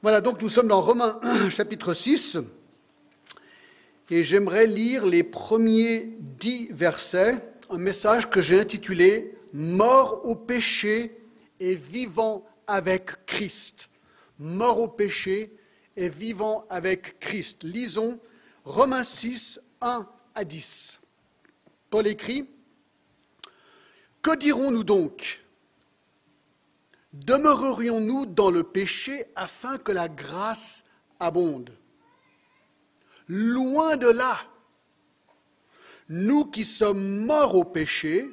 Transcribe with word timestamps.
Voilà, 0.00 0.20
donc 0.20 0.40
nous 0.42 0.48
sommes 0.48 0.68
dans 0.68 0.80
Romains 0.80 1.20
chapitre 1.50 1.92
6, 1.92 2.38
et 4.10 4.22
j'aimerais 4.22 4.68
lire 4.68 5.04
les 5.04 5.24
premiers 5.24 6.16
dix 6.20 6.68
versets, 6.70 7.44
un 7.68 7.78
message 7.78 8.30
que 8.30 8.40
j'ai 8.40 8.60
intitulé 8.60 9.34
Mort 9.52 10.24
au 10.24 10.36
péché 10.36 11.18
et 11.58 11.74
vivant 11.74 12.46
avec 12.68 13.26
Christ. 13.26 13.88
Mort 14.38 14.78
au 14.78 14.88
péché 14.88 15.52
et 15.96 16.08
vivant 16.08 16.64
avec 16.70 17.18
Christ. 17.18 17.64
Lisons 17.64 18.20
Romains 18.64 19.02
6, 19.02 19.58
1 19.80 20.06
à 20.34 20.44
10. 20.44 21.00
Paul 21.90 22.06
écrit, 22.06 22.48
Que 24.22 24.36
dirons-nous 24.36 24.84
donc? 24.84 25.42
Demeurerions-nous 27.12 28.26
dans 28.26 28.50
le 28.50 28.62
péché 28.62 29.24
afin 29.34 29.78
que 29.78 29.92
la 29.92 30.08
grâce 30.08 30.84
abonde? 31.18 31.72
Loin 33.28 33.96
de 33.96 34.08
là. 34.08 34.38
Nous 36.08 36.44
qui 36.46 36.64
sommes 36.64 37.24
morts 37.24 37.54
au 37.54 37.64
péché, 37.64 38.30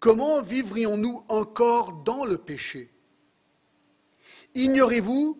comment 0.00 0.42
vivrions-nous 0.42 1.22
encore 1.28 1.92
dans 1.92 2.24
le 2.24 2.38
péché? 2.38 2.90
Ignorez-vous 4.54 5.38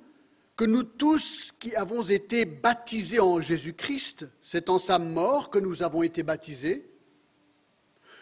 que 0.56 0.64
nous 0.64 0.82
tous 0.82 1.52
qui 1.58 1.74
avons 1.74 2.02
été 2.02 2.44
baptisés 2.46 3.20
en 3.20 3.40
Jésus-Christ, 3.40 4.26
c'est 4.40 4.68
en 4.68 4.78
sa 4.78 4.98
mort 4.98 5.50
que 5.50 5.58
nous 5.58 5.82
avons 5.82 6.02
été 6.02 6.22
baptisés, 6.22 6.90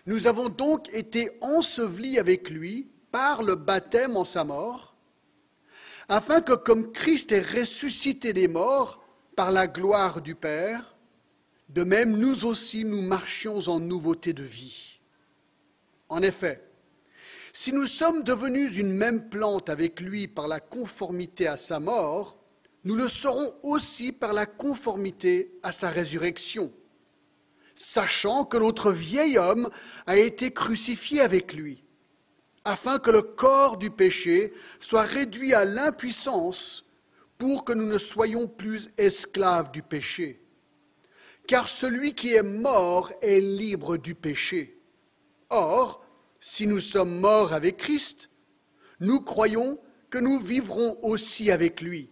nous 0.07 0.27
avons 0.27 0.49
donc 0.49 0.93
été 0.93 1.31
ensevelis 1.41 2.19
avec 2.19 2.51
lui 2.51 2.89
par 3.15 3.45
le 3.45 3.55
baptême 3.55 4.17
en 4.17 4.25
sa 4.25 4.43
mort, 4.43 4.97
afin 6.09 6.41
que 6.41 6.53
comme 6.53 6.91
Christ 6.91 7.31
est 7.31 7.49
ressuscité 7.61 8.33
des 8.33 8.49
morts 8.49 9.05
par 9.37 9.53
la 9.53 9.69
gloire 9.69 10.21
du 10.21 10.35
Père, 10.35 10.97
de 11.69 11.85
même 11.85 12.17
nous 12.17 12.45
aussi 12.45 12.85
nous 12.85 13.03
marchions 13.03 13.61
en 13.69 13.79
nouveauté 13.79 14.33
de 14.33 14.43
vie. 14.43 14.99
En 16.09 16.23
effet, 16.23 16.69
si 17.53 17.73
nous 17.73 17.87
sommes 17.87 18.25
devenus 18.25 18.79
une 18.79 18.93
même 18.93 19.29
plante 19.29 19.71
avec 19.71 20.01
lui 20.01 20.27
par 20.27 20.49
la 20.49 20.59
conformité 20.59 21.47
à 21.47 21.57
sa 21.57 21.79
mort, 21.79 22.37
nous 22.83 22.97
le 22.97 23.09
serons 23.09 23.55
aussi 23.63 24.11
par 24.11 24.33
la 24.33 24.45
conformité 24.45 25.53
à 25.63 25.71
sa 25.71 25.89
résurrection, 25.89 26.73
sachant 27.77 28.45
que 28.45 28.57
notre 28.57 28.91
vieil 28.91 29.39
homme 29.39 29.71
a 30.09 30.17
été 30.17 30.51
crucifié 30.53 31.21
avec 31.21 31.53
lui, 31.53 31.84
afin 32.65 32.99
que 32.99 33.11
le 33.11 33.23
corps 33.23 33.77
du 33.77 33.91
péché 33.91 34.53
soit 34.81 35.03
réduit 35.03 35.55
à 35.55 35.65
l'impuissance 35.65 36.85
pour 37.39 37.65
que 37.65 37.73
nous 37.73 37.87
ne 37.87 37.99
soyons 37.99 38.49
plus 38.49 38.91
esclaves 38.97 39.71
du 39.71 39.83
péché. 39.83 40.41
Car 41.47 41.69
celui 41.69 42.15
qui 42.15 42.35
est 42.35 42.43
mort 42.43 43.13
est 43.21 43.41
libre 43.41 43.99
du 43.99 44.15
péché. 44.15 44.81
Or, 45.51 46.05
si 46.41 46.67
nous 46.67 46.81
sommes 46.81 47.21
morts 47.21 47.53
avec 47.53 47.77
Christ, 47.77 48.31
nous 49.01 49.21
croyons 49.21 49.79
que 50.09 50.19
nous 50.19 50.39
vivrons 50.39 50.99
aussi 51.03 51.51
avec 51.51 51.81
lui, 51.81 52.11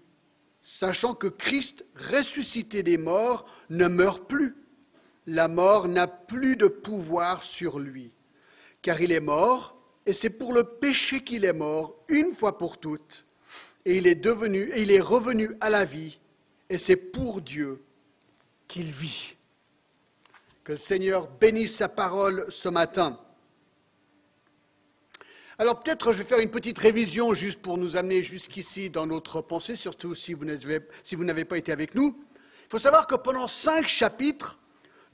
sachant 0.61 1.14
que 1.14 1.28
Christ, 1.28 1.87
ressuscité 1.94 2.83
des 2.83 2.98
morts, 2.98 3.47
ne 3.70 3.87
meurt 3.87 4.28
plus. 4.28 4.56
La 5.27 5.48
mort 5.48 5.89
n'a 5.89 6.09
plus 6.09 6.56
de 6.56 6.66
pouvoir 6.66 7.42
sur 7.44 7.78
lui, 7.78 8.12
car 8.83 9.00
il 9.00 9.12
est 9.12 9.20
mort, 9.20 9.81
et 10.06 10.12
c'est 10.12 10.31
pour 10.31 10.53
le 10.53 10.65
péché 10.65 11.22
qu'il 11.22 11.44
est 11.44 11.53
mort, 11.53 11.97
une 12.09 12.32
fois 12.32 12.59
pour 12.59 12.78
toutes, 12.78 13.25
et 13.84 13.97
il 13.97 14.06
est 14.06 14.15
devenu, 14.15 14.71
et 14.72 14.82
il 14.82 14.91
est 14.91 15.00
revenu 15.00 15.50
à 15.60 15.71
la 15.71 15.84
vie, 15.84 16.19
et 16.71 16.78
c'est 16.78 16.97
pour 16.97 17.41
Dieu 17.41 17.82
qu'il 18.69 18.91
vit. 18.91 19.34
Que 20.65 20.72
le 20.72 20.78
Seigneur 20.78 21.28
bénisse 21.28 21.76
sa 21.76 21.88
parole 21.88 22.47
ce 22.49 22.69
matin. 22.69 23.19
Alors 25.59 25.82
peut-être 25.82 26.12
je 26.12 26.19
vais 26.19 26.25
faire 26.25 26.38
une 26.38 26.50
petite 26.50 26.78
révision 26.78 27.34
juste 27.34 27.60
pour 27.60 27.78
nous 27.78 27.97
amener 27.97 28.22
jusqu'ici 28.22 28.91
dans 28.91 29.06
notre 29.06 29.41
pensée, 29.43 29.76
surtout 29.76 30.15
si 30.15 30.34
vous 30.34 30.44
n'avez 30.44 31.44
pas 31.44 31.59
été 31.59 31.72
avec 31.72 31.94
nous. 31.94 32.19
Il 32.65 32.71
faut 32.71 32.78
savoir 32.78 33.06
que 33.06 33.16
pendant 33.16 33.47
cinq 33.47 33.87
chapitres 33.87 34.59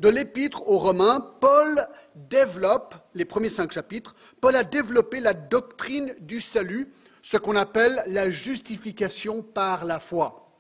de 0.01 0.09
l'épître 0.09 0.69
aux 0.69 0.79
Romains, 0.79 1.21
Paul 1.41 1.87
développe, 2.15 2.95
les 3.15 3.25
premiers 3.25 3.51
cinq 3.51 3.73
chapitres, 3.73 4.15
Paul 4.41 4.55
a 4.57 4.65
développé 4.65 5.21
la 5.21 5.33
doctrine 5.33 6.15
du 6.21 6.41
salut, 6.41 6.93
ce 7.23 7.37
qu'on 7.37 7.57
appelle 7.57 8.03
la 8.07 8.31
justification 8.31 9.43
par 9.43 9.85
la 9.85 10.01
foi. 10.01 10.51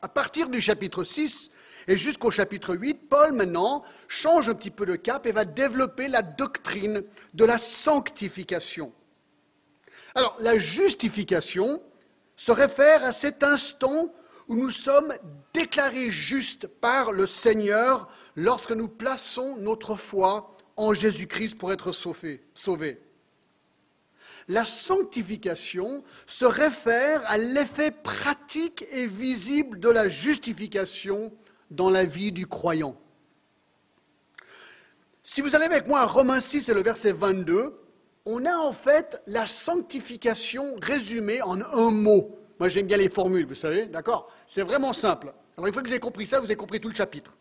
À 0.00 0.08
partir 0.08 0.48
du 0.48 0.60
chapitre 0.60 1.02
6, 1.02 1.50
et 1.88 1.96
jusqu'au 1.96 2.30
chapitre 2.30 2.74
8, 2.74 3.08
Paul 3.08 3.32
maintenant 3.32 3.82
change 4.08 4.48
un 4.48 4.54
petit 4.54 4.70
peu 4.70 4.86
de 4.86 4.96
cap 4.96 5.26
et 5.26 5.32
va 5.32 5.44
développer 5.44 6.08
la 6.08 6.22
doctrine 6.22 7.02
de 7.34 7.44
la 7.44 7.58
sanctification. 7.58 8.92
Alors, 10.14 10.36
la 10.40 10.58
justification 10.58 11.80
se 12.36 12.52
réfère 12.52 13.04
à 13.04 13.12
cet 13.12 13.42
instant 13.42 14.12
où 14.48 14.56
nous 14.56 14.70
sommes 14.70 15.12
déclarés 15.52 16.10
justes 16.10 16.66
par 16.66 17.12
le 17.12 17.26
Seigneur 17.26 18.08
lorsque 18.36 18.72
nous 18.72 18.88
plaçons 18.88 19.56
notre 19.56 19.96
foi 19.96 20.56
en 20.76 20.92
Jésus-Christ 20.92 21.56
pour 21.56 21.72
être 21.72 21.92
sauvés. 21.92 23.00
La 24.48 24.64
sanctification 24.64 26.04
se 26.26 26.44
réfère 26.44 27.22
à 27.26 27.36
l'effet 27.36 27.90
pratique 27.90 28.84
et 28.92 29.06
visible 29.06 29.80
de 29.80 29.88
la 29.88 30.08
justification 30.08 31.32
dans 31.70 31.90
la 31.90 32.04
vie 32.04 32.30
du 32.30 32.46
croyant. 32.46 32.96
Si 35.24 35.40
vous 35.40 35.56
allez 35.56 35.64
avec 35.64 35.88
moi 35.88 36.00
à 36.00 36.04
Romains 36.04 36.40
6 36.40 36.68
et 36.68 36.74
le 36.74 36.82
verset 36.82 37.10
22, 37.10 37.74
on 38.26 38.44
a 38.44 38.54
en 38.56 38.72
fait 38.72 39.20
la 39.26 39.46
sanctification 39.46 40.76
résumée 40.80 41.42
en 41.42 41.60
un 41.60 41.90
mot. 41.90 42.38
Moi 42.60 42.68
j'aime 42.68 42.86
bien 42.86 42.98
les 42.98 43.08
formules, 43.08 43.46
vous 43.46 43.54
savez, 43.54 43.86
d'accord? 43.86 44.32
C'est 44.46 44.62
vraiment 44.62 44.92
simple. 44.92 45.32
Alors 45.56 45.66
une 45.66 45.72
fois 45.72 45.82
que 45.82 45.88
vous 45.88 45.92
avez 45.92 46.00
compris 46.00 46.26
ça, 46.26 46.38
vous 46.38 46.46
avez 46.46 46.54
compris 46.54 46.80
tout 46.80 46.88
le 46.88 46.94
chapitre. 46.94 47.36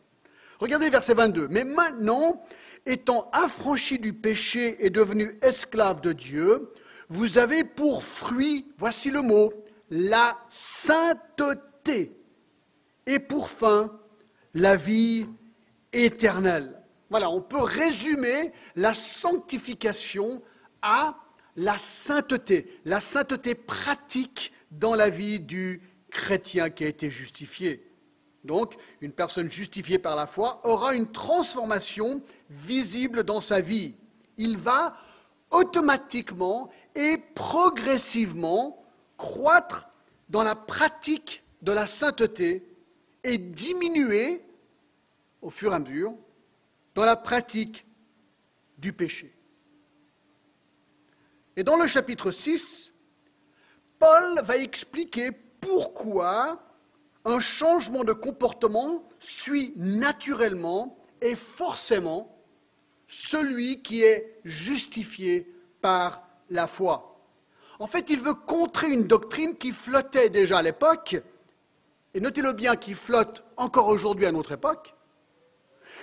Regardez 0.59 0.89
verset 0.89 1.13
22. 1.13 1.47
Mais 1.49 1.63
maintenant, 1.63 2.43
étant 2.85 3.29
affranchi 3.31 3.99
du 3.99 4.13
péché 4.13 4.85
et 4.85 4.89
devenu 4.89 5.37
esclave 5.41 6.01
de 6.01 6.13
Dieu, 6.13 6.71
vous 7.09 7.37
avez 7.37 7.63
pour 7.63 8.03
fruit, 8.03 8.67
voici 8.77 9.11
le 9.11 9.21
mot, 9.21 9.53
la 9.89 10.37
sainteté, 10.47 12.11
et 13.05 13.19
pour 13.19 13.49
fin, 13.49 13.99
la 14.53 14.75
vie 14.75 15.27
éternelle. 15.93 16.81
Voilà, 17.09 17.29
on 17.29 17.41
peut 17.41 17.61
résumer 17.61 18.51
la 18.75 18.93
sanctification 18.93 20.41
à 20.81 21.15
la 21.55 21.77
sainteté, 21.77 22.79
la 22.83 22.99
sainteté 22.99 23.55
pratique 23.55 24.51
dans 24.71 24.95
la 24.95 25.09
vie 25.09 25.39
du 25.39 25.81
chrétien 26.09 26.69
qui 26.69 26.83
a 26.83 26.87
été 26.87 27.09
justifié. 27.09 27.84
Donc, 28.45 28.75
une 29.01 29.11
personne 29.11 29.49
justifiée 29.49 29.97
par 29.99 30.15
la 30.15 30.27
foi 30.27 30.61
aura 30.63 30.95
une 30.95 31.11
transformation 31.11 32.21
visible 32.49 33.23
dans 33.23 33.41
sa 33.41 33.59
vie. 33.59 33.95
Il 34.37 34.57
va 34.57 34.95
automatiquement 35.51 36.69
et 36.93 37.17
progressivement 37.33 38.83
croître 39.17 39.87
dans 40.29 40.43
la 40.43 40.55
pratique 40.55 41.43
de 41.61 41.71
la 41.71 41.87
sainteté 41.87 42.67
et 43.23 43.37
diminuer 43.37 44.43
au 45.41 45.49
fur 45.49 45.71
et 45.71 45.75
à 45.75 45.79
mesure 45.79 46.13
dans 46.93 47.05
la 47.05 47.15
pratique 47.15 47.85
du 48.77 48.93
péché. 48.93 49.33
Et 51.55 51.63
dans 51.63 51.77
le 51.77 51.87
chapitre 51.87 52.31
6, 52.31 52.91
Paul 53.97 54.41
va 54.43 54.57
expliquer 54.57 55.31
pourquoi 55.31 56.64
un 57.25 57.39
changement 57.39 58.03
de 58.03 58.13
comportement 58.13 59.03
suit 59.19 59.73
naturellement 59.75 60.97
et 61.21 61.35
forcément 61.35 62.31
celui 63.07 63.81
qui 63.81 64.03
est 64.03 64.39
justifié 64.45 65.51
par 65.81 66.27
la 66.49 66.67
foi. 66.67 67.19
En 67.79 67.87
fait, 67.87 68.09
il 68.09 68.19
veut 68.19 68.33
contrer 68.33 68.89
une 68.89 69.05
doctrine 69.05 69.57
qui 69.57 69.71
flottait 69.71 70.29
déjà 70.29 70.59
à 70.59 70.61
l'époque, 70.61 71.17
et 72.13 72.19
notez-le 72.19 72.53
bien, 72.53 72.75
qui 72.75 72.93
flotte 72.93 73.43
encore 73.57 73.87
aujourd'hui 73.87 74.25
à 74.25 74.31
notre 74.31 74.53
époque, 74.53 74.95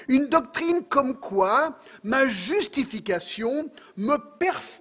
une 0.09 0.27
doctrine 0.27 0.85
comme 0.85 1.19
quoi 1.19 1.79
ma 2.03 2.27
justification 2.27 3.71
me, 3.97 4.17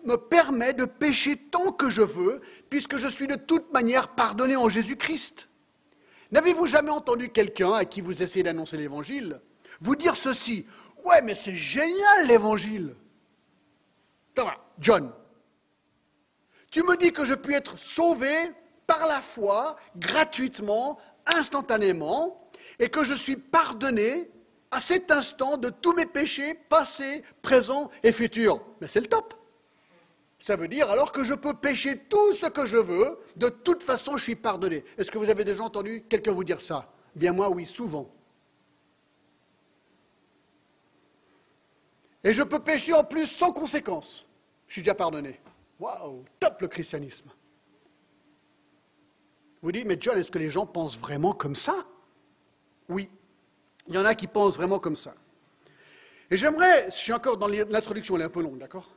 me, 0.06 0.16
permet 0.16 0.74
de 0.74 0.86
pécher 0.86 1.38
tant 1.38 1.72
que 1.72 1.90
je 1.90 2.02
veux, 2.02 2.42
puisque 2.70 2.98
je 2.98 3.08
suis 3.08 3.28
de 3.28 3.36
toute 3.36 3.72
manière 3.72 4.10
pardonné 4.10 4.56
en 4.56 4.68
Jésus-Christ. 4.68 5.48
N'avez-vous 6.32 6.66
jamais 6.66 6.92
entendu 6.92 7.30
quelqu'un 7.30 7.74
à 7.74 7.86
qui 7.86 8.02
vous 8.02 8.24
essayez 8.24 8.44
d'annoncer 8.44 8.78
l'Évangile 8.78 9.42
vous 9.82 9.96
dire 9.96 10.16
ceci 10.16 10.66
Ouais, 11.04 11.22
mais 11.22 11.36
c'est 11.36 11.56
génial 11.56 12.28
l'Évangile. 12.28 12.96
John, 14.80 15.12
tu 16.72 16.84
me 16.84 16.96
dis 16.96 17.12
que 17.12 17.26
je 17.26 17.34
puis 17.34 17.54
être 17.54 17.78
sauvé 17.78 18.32
par 18.88 19.06
la 19.06 19.22
foi, 19.22 19.76
gratuitement, 19.96 20.98
instantanément, 21.26 22.50
et 22.80 22.90
que 22.90 23.04
je 23.04 23.14
suis 23.14 23.36
pardonné 23.36 24.32
à 24.72 24.80
cet 24.80 25.12
instant 25.12 25.58
de 25.58 25.70
tous 25.70 25.94
mes 25.94 26.06
péchés 26.06 26.54
passés, 26.54 27.24
présents 27.42 27.92
et 28.04 28.12
futurs. 28.12 28.64
Mais 28.80 28.88
c'est 28.88 29.02
le 29.02 29.08
top. 29.08 29.34
Ça 30.42 30.56
veut 30.56 30.68
dire 30.68 30.90
alors 30.90 31.12
que 31.12 31.24
je 31.24 31.36
peux 31.36 31.54
pécher 31.54 32.00
tout 32.10 32.34
ce 32.34 32.48
que 32.48 32.66
je 32.66 32.78
veux, 32.78 33.20
de 33.36 33.48
toute 33.48 33.84
façon 33.84 34.18
je 34.18 34.24
suis 34.24 34.36
pardonné. 34.36 34.84
Est-ce 34.98 35.12
que 35.12 35.20
vous 35.20 35.30
avez 35.30 35.44
déjà 35.44 35.64
entendu 35.64 36.04
quelqu'un 36.10 36.32
vous 36.32 36.44
dire 36.44 36.60
ça? 36.60 36.92
Bien 37.16 37.32
moi 37.32 37.52
oui, 37.52 37.68
souvent. 37.68 38.12
Et 42.24 42.34
je 42.34 42.42
peux 42.42 42.58
pécher 42.58 42.92
en 42.96 43.04
plus 43.04 43.28
sans 43.28 43.52
conséquence. 43.52 44.26
Je 44.66 44.74
suis 44.74 44.82
déjà 44.82 44.96
pardonné. 44.96 45.40
Waouh, 45.80 46.26
top 46.40 46.60
le 46.62 46.68
christianisme. 46.68 47.30
Vous 49.62 49.72
dites, 49.72 49.86
mais 49.86 49.98
John, 50.00 50.18
est-ce 50.18 50.32
que 50.32 50.40
les 50.40 50.50
gens 50.50 50.66
pensent 50.66 50.98
vraiment 50.98 51.34
comme 51.34 51.56
ça? 51.56 51.86
Oui, 52.90 53.12
il 53.86 53.94
y 53.94 53.98
en 54.00 54.06
a 54.06 54.16
qui 54.16 54.26
pensent 54.26 54.56
vraiment 54.56 54.80
comme 54.80 54.96
ça. 54.96 55.14
Et 56.32 56.38
j'aimerais, 56.38 56.86
je 56.86 56.96
suis 56.96 57.14
encore 57.14 57.38
dans 57.38 57.48
l'introduction, 57.48 58.16
elle 58.16 58.24
est 58.24 58.26
un 58.26 58.30
peu 58.30 58.42
longue, 58.42 58.58
d'accord? 58.58 58.96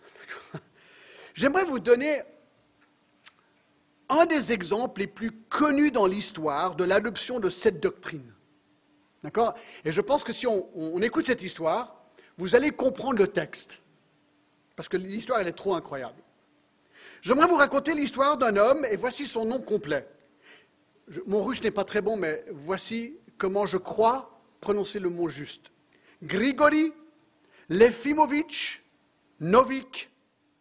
J'aimerais 1.35 1.65
vous 1.65 1.81
donner 1.81 2.23
un 4.09 4.27
des 4.27 4.53
exemples 4.53 5.01
les 5.01 5.07
plus 5.07 5.33
connus 5.33 5.91
dans 5.91 6.07
l'histoire 6.07 6.77
de 6.77 6.85
l'adoption 6.85 7.41
de 7.41 7.51
cette 7.51 7.81
doctrine. 7.81 8.33
D'accord? 9.23 9.55
Et 9.85 9.91
je 9.91 10.01
pense 10.01 10.23
que 10.23 10.33
si 10.33 10.47
on, 10.47 11.01
écoute 11.01 11.27
cette 11.27 11.43
histoire, 11.43 11.97
vous 12.39 12.55
allez 12.55 12.71
comprendre 12.71 13.19
le 13.19 13.29
texte. 13.29 13.81
Parce 14.77 14.89
que 14.89 14.97
l'histoire, 14.97 15.41
elle 15.41 15.49
est 15.49 15.53
trop 15.53 15.75
incroyable. 15.75 16.23
J'aimerais 17.23 17.49
vous 17.49 17.57
raconter 17.57 17.95
l'histoire 17.95 18.37
d'un 18.37 18.57
homme, 18.57 18.85
et 18.91 18.97
voici 18.97 19.27
son 19.27 19.45
nom 19.47 19.61
complet. 19.61 20.07
mon 21.27 21.43
russe 21.43 21.63
n'est 21.63 21.71
pas 21.71 21.85
très 21.85 22.03
bon, 22.03 22.17
mais 22.17 22.45
voici 22.53 23.17
comment 23.39 23.67
je 23.67 23.79
crois 23.79 24.39
prononcer 24.61 24.99
le 25.01 25.09
mot 25.09 25.29
juste. 25.29 25.71
Grigori 26.23 26.93
Lefimovitch 27.71 28.83
Novik 29.41 30.11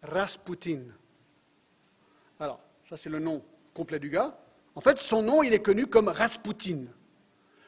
Rasputin. 0.03 0.81
Alors, 2.39 2.59
ça 2.89 2.97
c'est 2.97 3.09
le 3.09 3.19
nom 3.19 3.43
complet 3.73 3.99
du 3.99 4.09
gars. 4.09 4.37
En 4.75 4.81
fait, 4.81 4.99
son 4.99 5.21
nom, 5.21 5.43
il 5.43 5.53
est 5.53 5.61
connu 5.61 5.87
comme 5.87 6.07
Rasputin. 6.07 6.85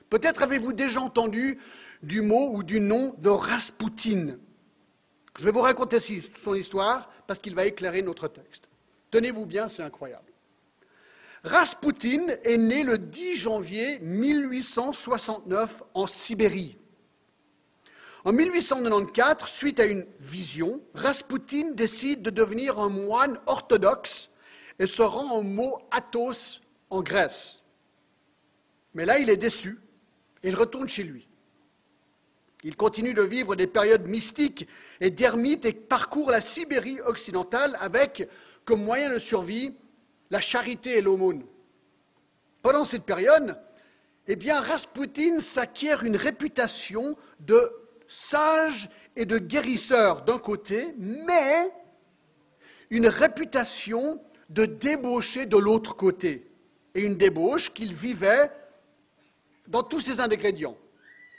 Peut-être 0.10 0.44
avez-vous 0.44 0.74
déjà 0.74 1.02
entendu 1.02 1.60
du 2.04 2.22
mot 2.22 2.52
ou 2.54 2.64
du 2.64 2.80
nom 2.80 3.16
de 3.18 3.30
Rasputin. 3.30 4.38
Je 5.38 5.44
vais 5.44 5.52
vous 5.52 5.62
raconter 5.62 6.00
son 6.00 6.56
histoire 6.56 7.10
parce 7.28 7.40
qu'il 7.40 7.56
va 7.56 7.66
éclairer 7.66 8.02
notre 8.02 8.28
texte. 8.28 8.70
Tenez-vous 9.12 9.46
bien, 9.46 9.70
c'est 9.70 9.84
incroyable. 9.84 10.32
Rasputin 11.44 12.28
est 12.44 12.58
né 12.58 12.84
le 12.84 12.98
10 12.98 13.36
janvier 13.36 14.00
1869 14.00 15.84
en 15.94 16.08
Sibérie. 16.08 16.78
En 18.26 18.34
1894, 18.34 19.48
suite 19.48 19.80
à 19.80 19.86
une 19.86 20.04
vision, 20.20 20.82
Rasputin 20.96 21.74
décide 21.74 22.24
de 22.24 22.32
devenir 22.32 22.80
un 22.80 22.90
moine 22.90 23.40
orthodoxe 23.46 24.32
et 24.80 24.88
se 24.88 25.04
rend 25.04 25.32
en 25.32 25.44
mot 25.44 25.78
Athos 25.92 26.60
en 26.90 27.04
Grèce. 27.04 27.62
Mais 28.96 29.06
là, 29.06 29.20
il 29.20 29.30
est 29.30 29.38
déçu 29.38 29.78
et 30.42 30.50
il 30.50 30.56
retourne 30.56 30.88
chez 30.88 31.04
lui. 31.04 31.28
Il 32.64 32.76
continue 32.76 33.14
de 33.14 33.22
vivre 33.22 33.56
des 33.56 33.68
périodes 33.68 34.08
mystiques 34.08 34.68
et 35.02 35.12
d'ermite 35.12 35.66
et 35.66 35.74
parcourt 35.74 36.32
la 36.32 36.42
Sibérie 36.42 37.00
occidentale 37.02 37.78
avec, 37.80 38.28
comme 38.66 38.84
moyen 38.84 39.14
de 39.14 39.20
survie, 39.20 39.78
la 40.32 40.42
charité 40.42 40.98
et 40.98 41.02
l'aumône. 41.04 41.46
Pendant 42.64 42.86
cette 42.86 43.04
période, 43.04 43.56
eh 44.26 44.36
bien, 44.36 44.62
Rasputin 44.62 45.40
s'acquiert 45.40 46.04
une 46.04 46.16
réputation 46.16 47.16
de 47.40 47.72
sage 48.08 48.90
et 49.16 49.26
de 49.26 49.38
guérisseur 49.38 50.24
d'un 50.24 50.38
côté, 50.38 50.94
mais 50.98 51.72
une 52.90 53.08
réputation 53.08 54.22
de 54.50 54.66
débauché 54.66 55.46
de 55.46 55.58
l'autre 55.58 55.96
côté. 55.96 56.50
Et 56.94 57.02
une 57.02 57.18
débauche 57.18 57.74
qu'il 57.74 57.94
vivait 57.94 58.52
dans 59.68 59.84
tous 59.84 60.00
ses 60.00 60.20
ingrédients. 60.20 60.78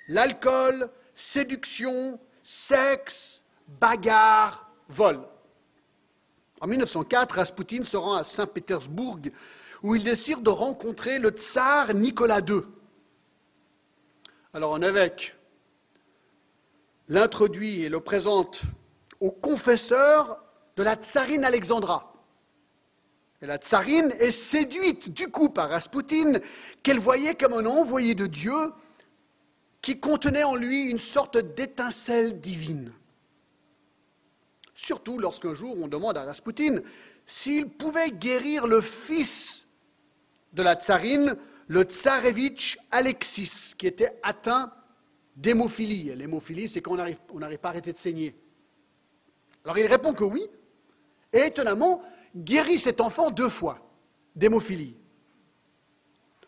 L'alcool, 0.09 0.91
séduction, 1.15 2.21
sexe, 2.43 3.45
bagarre, 3.81 4.71
vol. 4.89 5.21
En 6.61 6.67
1904, 6.67 7.37
Rasputin 7.37 7.85
se 7.85 7.97
rend 7.97 8.15
à 8.15 8.25
Saint-Pétersbourg 8.25 9.19
où 9.83 9.95
il 9.95 10.05
décide 10.05 10.43
de 10.43 10.51
rencontrer 10.51 11.19
le 11.19 11.31
tsar 11.31 11.95
Nicolas 11.95 12.41
II. 12.41 12.63
Alors 14.53 14.75
un 14.75 14.83
évêque 14.83 15.37
l'introduit 17.09 17.83
et 17.83 17.89
le 17.89 18.01
présente 18.01 18.63
au 19.21 19.31
confesseur 19.31 20.43
de 20.77 20.83
la 20.83 20.95
tsarine 20.95 21.45
Alexandra. 21.45 22.13
Et 23.43 23.47
la 23.47 23.59
tsarine 23.59 24.15
est 24.19 24.31
séduite 24.31 25.13
du 25.13 25.29
coup 25.29 25.51
par 25.51 25.71
Rasputin, 25.71 26.41
qu'elle 26.83 26.99
voyait 26.99 27.35
comme 27.35 27.53
un 27.53 27.67
envoyé 27.67 28.15
de 28.15 28.27
Dieu 28.27 28.73
qui 29.83 30.01
contenait 30.01 30.45
en 30.45 30.57
lui 30.57 30.89
une 30.89 30.99
sorte 30.99 31.37
d'étincelle 31.37 32.41
divine. 32.41 32.93
Surtout 34.75 35.19
lorsqu'un 35.19 35.55
jour 35.55 35.77
on 35.81 35.89
demande 35.89 36.19
à 36.19 36.25
Rasputin 36.25 36.81
s'il 37.27 37.69
pouvait 37.69 38.11
guérir 38.11 38.67
le 38.67 38.81
fils 38.81 39.67
de 40.53 40.63
la 40.63 40.75
tsarine, 40.75 41.37
le 41.69 41.83
tsarevitch 41.83 42.79
Alexis, 42.91 43.75
qui 43.77 43.87
était 43.87 44.19
atteint 44.23 44.73
d'hémophilie. 45.37 46.15
L'hémophilie, 46.15 46.69
c'est 46.69 46.81
quand 46.81 46.93
on 46.93 47.39
n'arrive 47.39 47.59
pas 47.59 47.69
à 47.69 47.73
arrêter 47.73 47.93
de 47.93 47.99
saigner. 47.99 48.35
Alors 49.65 49.79
il 49.79 49.87
répond 49.87 50.13
que 50.13 50.25
oui, 50.25 50.47
et 51.33 51.47
étonnamment, 51.47 52.03
guérit 52.35 52.79
cet 52.79 53.01
enfant 53.01 53.31
deux 53.31 53.49
fois 53.49 53.79
d'hémophilie. 54.35 54.97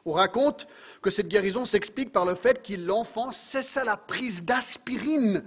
On 0.05 0.13
raconte 0.13 0.67
que 1.03 1.11
cette 1.11 1.29
guérison 1.29 1.65
s'explique 1.65 2.13
par 2.13 2.25
le 2.25 2.35
fait 2.35 2.63
que 2.63 2.75
l'enfant 2.75 3.31
cessa 3.33 3.85
la 3.85 3.97
prise 3.97 4.45
d'aspirine. 4.45 5.45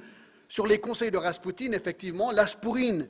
Sur 0.48 0.67
les 0.67 0.79
conseils 0.79 1.12
de 1.12 1.17
Rasputin, 1.17 1.71
effectivement, 1.71 2.31
l'aspirine 2.31 3.10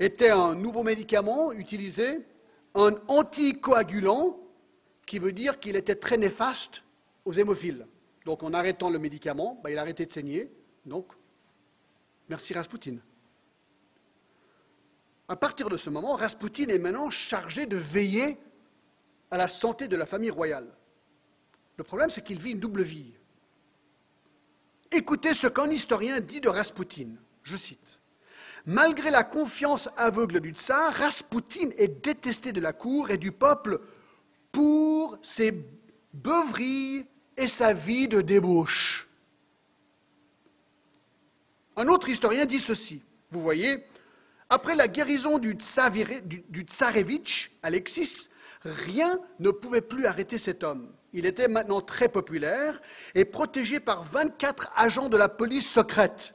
était 0.00 0.30
un 0.30 0.54
nouveau 0.54 0.82
médicament 0.82 1.52
utilisé, 1.52 2.26
un 2.74 2.94
anticoagulant, 3.06 4.40
qui 5.06 5.18
veut 5.18 5.32
dire 5.32 5.60
qu'il 5.60 5.76
était 5.76 5.94
très 5.94 6.16
néfaste 6.16 6.82
aux 7.24 7.32
hémophiles. 7.32 7.86
Donc 8.30 8.44
en 8.44 8.54
arrêtant 8.54 8.90
le 8.90 9.00
médicament, 9.00 9.60
bah, 9.60 9.72
il 9.72 9.78
a 9.78 9.80
arrêté 9.80 10.06
de 10.06 10.12
saigner. 10.12 10.52
Donc, 10.86 11.06
merci 12.28 12.54
Rasputin. 12.54 12.98
À 15.26 15.34
partir 15.34 15.68
de 15.68 15.76
ce 15.76 15.90
moment, 15.90 16.14
Rasputin 16.14 16.68
est 16.68 16.78
maintenant 16.78 17.10
chargé 17.10 17.66
de 17.66 17.76
veiller 17.76 18.38
à 19.32 19.36
la 19.36 19.48
santé 19.48 19.88
de 19.88 19.96
la 19.96 20.06
famille 20.06 20.30
royale. 20.30 20.68
Le 21.76 21.82
problème, 21.82 22.08
c'est 22.08 22.22
qu'il 22.22 22.38
vit 22.38 22.52
une 22.52 22.60
double 22.60 22.82
vie. 22.82 23.14
Écoutez 24.92 25.34
ce 25.34 25.48
qu'un 25.48 25.68
historien 25.68 26.20
dit 26.20 26.40
de 26.40 26.48
Rasputin. 26.48 27.08
Je 27.42 27.56
cite. 27.56 27.98
Malgré 28.64 29.10
la 29.10 29.24
confiance 29.24 29.88
aveugle 29.96 30.38
du 30.38 30.52
tsar, 30.52 30.94
Rasputin 30.94 31.70
est 31.76 32.00
détesté 32.04 32.52
de 32.52 32.60
la 32.60 32.72
cour 32.72 33.10
et 33.10 33.18
du 33.18 33.32
peuple 33.32 33.80
pour 34.52 35.18
ses 35.20 35.52
beuveries 36.12 37.09
et 37.40 37.46
sa 37.46 37.72
vie 37.72 38.06
de 38.06 38.20
débauche. 38.20 39.08
Un 41.74 41.88
autre 41.88 42.10
historien 42.10 42.44
dit 42.44 42.60
ceci. 42.60 43.02
Vous 43.30 43.40
voyez, 43.40 43.82
après 44.50 44.74
la 44.74 44.88
guérison 44.88 45.38
du, 45.38 45.54
du 45.54 46.60
tsarevitch, 46.62 47.50
Alexis, 47.62 48.28
rien 48.62 49.18
ne 49.38 49.50
pouvait 49.50 49.80
plus 49.80 50.04
arrêter 50.04 50.36
cet 50.36 50.62
homme. 50.62 50.92
Il 51.14 51.24
était 51.24 51.48
maintenant 51.48 51.80
très 51.80 52.10
populaire 52.10 52.80
et 53.14 53.24
protégé 53.24 53.80
par 53.80 54.02
24 54.02 54.70
agents 54.76 55.08
de 55.08 55.16
la 55.16 55.30
police 55.30 55.68
secrète. 55.68 56.34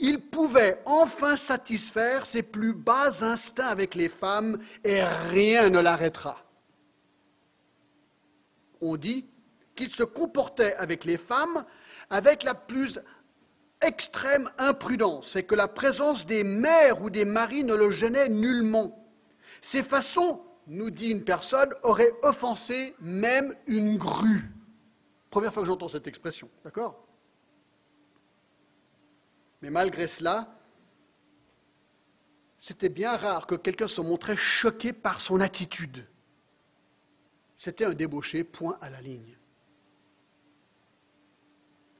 Il 0.00 0.20
pouvait 0.20 0.82
enfin 0.84 1.36
satisfaire 1.36 2.26
ses 2.26 2.42
plus 2.42 2.74
bas 2.74 3.22
instincts 3.22 3.68
avec 3.68 3.94
les 3.94 4.08
femmes 4.08 4.58
et 4.82 5.04
rien 5.04 5.68
ne 5.68 5.78
l'arrêtera. 5.78 6.44
On 8.80 8.96
dit 8.96 9.29
qu'il 9.80 9.94
se 9.94 10.02
comportait 10.02 10.74
avec 10.74 11.06
les 11.06 11.16
femmes 11.16 11.64
avec 12.10 12.42
la 12.42 12.54
plus 12.54 13.00
extrême 13.80 14.50
imprudence 14.58 15.36
et 15.36 15.44
que 15.44 15.54
la 15.54 15.68
présence 15.68 16.26
des 16.26 16.44
mères 16.44 17.00
ou 17.00 17.08
des 17.08 17.24
maris 17.24 17.64
ne 17.64 17.74
le 17.74 17.90
gênait 17.90 18.28
nullement. 18.28 19.10
Ces 19.62 19.82
façons 19.82 20.42
nous 20.66 20.90
dit 20.90 21.08
une 21.08 21.24
personne, 21.24 21.74
aurait 21.82 22.12
offensé 22.22 22.94
même 23.00 23.54
une 23.66 23.96
grue. 23.96 24.52
Première 25.30 25.52
fois 25.52 25.62
que 25.62 25.66
j'entends 25.66 25.88
cette 25.88 26.06
expression, 26.06 26.48
d'accord? 26.62 27.08
Mais 29.62 29.70
malgré 29.70 30.06
cela, 30.06 30.56
c'était 32.58 32.90
bien 32.90 33.16
rare 33.16 33.46
que 33.46 33.54
quelqu'un 33.54 33.88
se 33.88 34.00
montrait 34.00 34.36
choqué 34.36 34.92
par 34.92 35.20
son 35.20 35.40
attitude. 35.40 36.06
C'était 37.56 37.86
un 37.86 37.94
débauché, 37.94 38.44
point 38.44 38.78
à 38.80 38.90
la 38.90 39.00
ligne. 39.00 39.39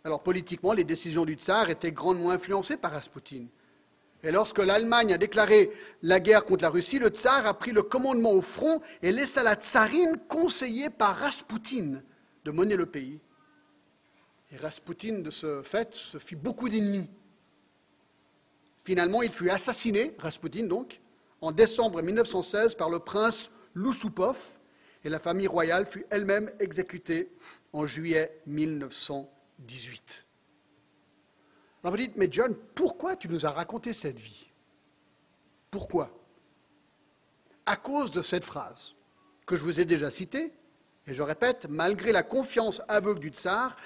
Alors 0.04 0.22
politiquement, 0.22 0.72
les 0.72 0.84
décisions 0.84 1.24
du 1.24 1.34
tsar 1.34 1.68
étaient 1.68 1.92
grandement 1.92 2.30
influencées 2.30 2.76
par 2.76 2.92
Raspoutine. 2.92 3.48
Et 4.22 4.30
lorsque 4.30 4.58
l'Allemagne 4.58 5.14
a 5.14 5.18
déclaré 5.18 5.70
la 6.02 6.20
guerre 6.20 6.44
contre 6.44 6.62
la 6.62 6.70
Russie, 6.70 6.98
le 6.98 7.08
tsar 7.08 7.46
a 7.46 7.54
pris 7.54 7.72
le 7.72 7.82
commandement 7.82 8.32
au 8.32 8.42
front 8.42 8.80
et 9.02 9.12
laissa 9.12 9.42
la 9.42 9.56
tsarine, 9.56 10.18
conseillée 10.28 10.90
par 10.90 11.16
Raspoutine, 11.16 12.02
de 12.44 12.50
mener 12.50 12.76
le 12.76 12.86
pays. 12.86 13.20
Et 14.52 14.56
Raspoutine, 14.56 15.22
de 15.22 15.30
ce 15.30 15.62
fait, 15.62 15.94
se 15.94 16.18
fit 16.18 16.34
beaucoup 16.34 16.68
d'ennemis. 16.68 17.08
Finalement, 18.82 19.22
il 19.22 19.30
fut 19.30 19.50
assassiné, 19.50 20.14
Raspoutine 20.18 20.68
donc, 20.68 21.00
en 21.40 21.52
décembre 21.52 22.02
1916 22.02 22.74
par 22.74 22.90
le 22.90 22.98
prince 22.98 23.50
Lousoupov, 23.74 24.36
et 25.04 25.08
la 25.08 25.18
famille 25.18 25.46
royale 25.46 25.86
fut 25.86 26.04
elle-même 26.10 26.50
exécutée 26.58 27.30
en 27.72 27.86
juillet 27.86 28.42
1918. 29.60 30.26
Alors 31.82 31.92
vous 31.92 31.98
dites, 31.98 32.16
mais 32.16 32.28
John, 32.30 32.54
pourquoi 32.74 33.16
tu 33.16 33.28
nous 33.28 33.46
as 33.46 33.50
raconté 33.50 33.92
cette 33.92 34.18
vie? 34.18 34.46
Pourquoi? 35.70 36.10
À 37.66 37.76
cause 37.76 38.10
de 38.10 38.22
cette 38.22 38.44
phrase 38.44 38.94
que 39.46 39.56
je 39.56 39.62
vous 39.62 39.80
ai 39.80 39.84
déjà 39.84 40.10
citée, 40.10 40.52
et 41.06 41.14
je 41.14 41.22
répète, 41.22 41.66
malgré 41.68 42.12
la 42.12 42.22
confiance 42.22 42.82
aveugle 42.86 43.20
du 43.20 43.30
tsar, 43.30 43.76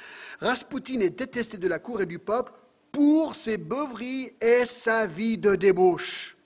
Raspoutine 0.40 1.02
est 1.02 1.10
détesté 1.10 1.56
de 1.56 1.68
la 1.68 1.78
cour 1.78 2.00
et 2.00 2.06
du 2.06 2.18
peuple 2.18 2.52
pour 2.90 3.34
ses 3.34 3.56
beuveries 3.56 4.32
et 4.40 4.66
sa 4.66 5.06
vie 5.06 5.38
de 5.38 5.54
débauche. 5.54 6.36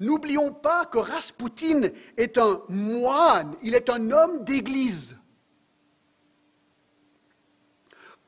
N'oublions 0.00 0.52
pas 0.52 0.86
que 0.86 0.98
Raspoutine 0.98 1.92
est 2.16 2.38
un 2.38 2.62
moine, 2.68 3.56
il 3.62 3.74
est 3.74 3.90
un 3.90 4.10
homme 4.10 4.44
d'église. 4.44 5.16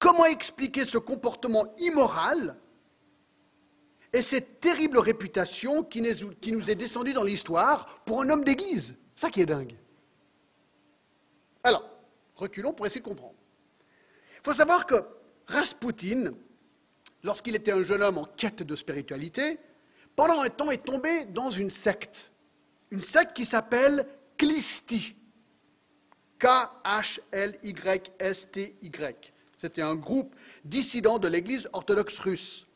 Comment 0.00 0.24
expliquer 0.24 0.84
ce 0.84 0.98
comportement 0.98 1.72
immoral 1.78 2.56
et 4.12 4.22
cette 4.22 4.58
terrible 4.58 4.98
réputation 4.98 5.84
qui 5.84 6.00
nous 6.00 6.70
est 6.70 6.74
descendue 6.74 7.12
dans 7.12 7.22
l'histoire 7.22 8.02
pour 8.06 8.22
un 8.22 8.30
homme 8.30 8.42
d'église? 8.42 8.96
Ça 9.14 9.28
qui 9.30 9.42
est 9.42 9.46
dingue. 9.46 9.76
Alors, 11.62 11.88
reculons 12.34 12.72
pour 12.72 12.86
essayer 12.86 13.02
de 13.02 13.08
comprendre. 13.08 13.34
Il 14.38 14.42
faut 14.42 14.54
savoir 14.54 14.86
que 14.86 15.04
Rasputin, 15.46 16.32
lorsqu'il 17.22 17.54
était 17.54 17.72
un 17.72 17.82
jeune 17.82 18.02
homme 18.02 18.16
en 18.16 18.24
quête 18.24 18.62
de 18.62 18.74
spiritualité, 18.74 19.58
pendant 20.16 20.40
un 20.40 20.48
temps 20.48 20.70
est 20.70 20.82
tombé 20.82 21.26
dans 21.26 21.50
une 21.50 21.68
secte. 21.68 22.32
Une 22.90 23.02
secte 23.02 23.34
qui 23.34 23.44
s'appelle 23.44 24.06
Klisti. 24.38 25.14
K-H-L-Y-S-T-Y. 26.38 26.94
C'était 29.60 29.82
un 29.82 29.94
groupe 29.94 30.34
dissident 30.64 31.18
de 31.18 31.28
l'Église 31.28 31.68
orthodoxe 31.74 32.18
russe. 32.20 32.66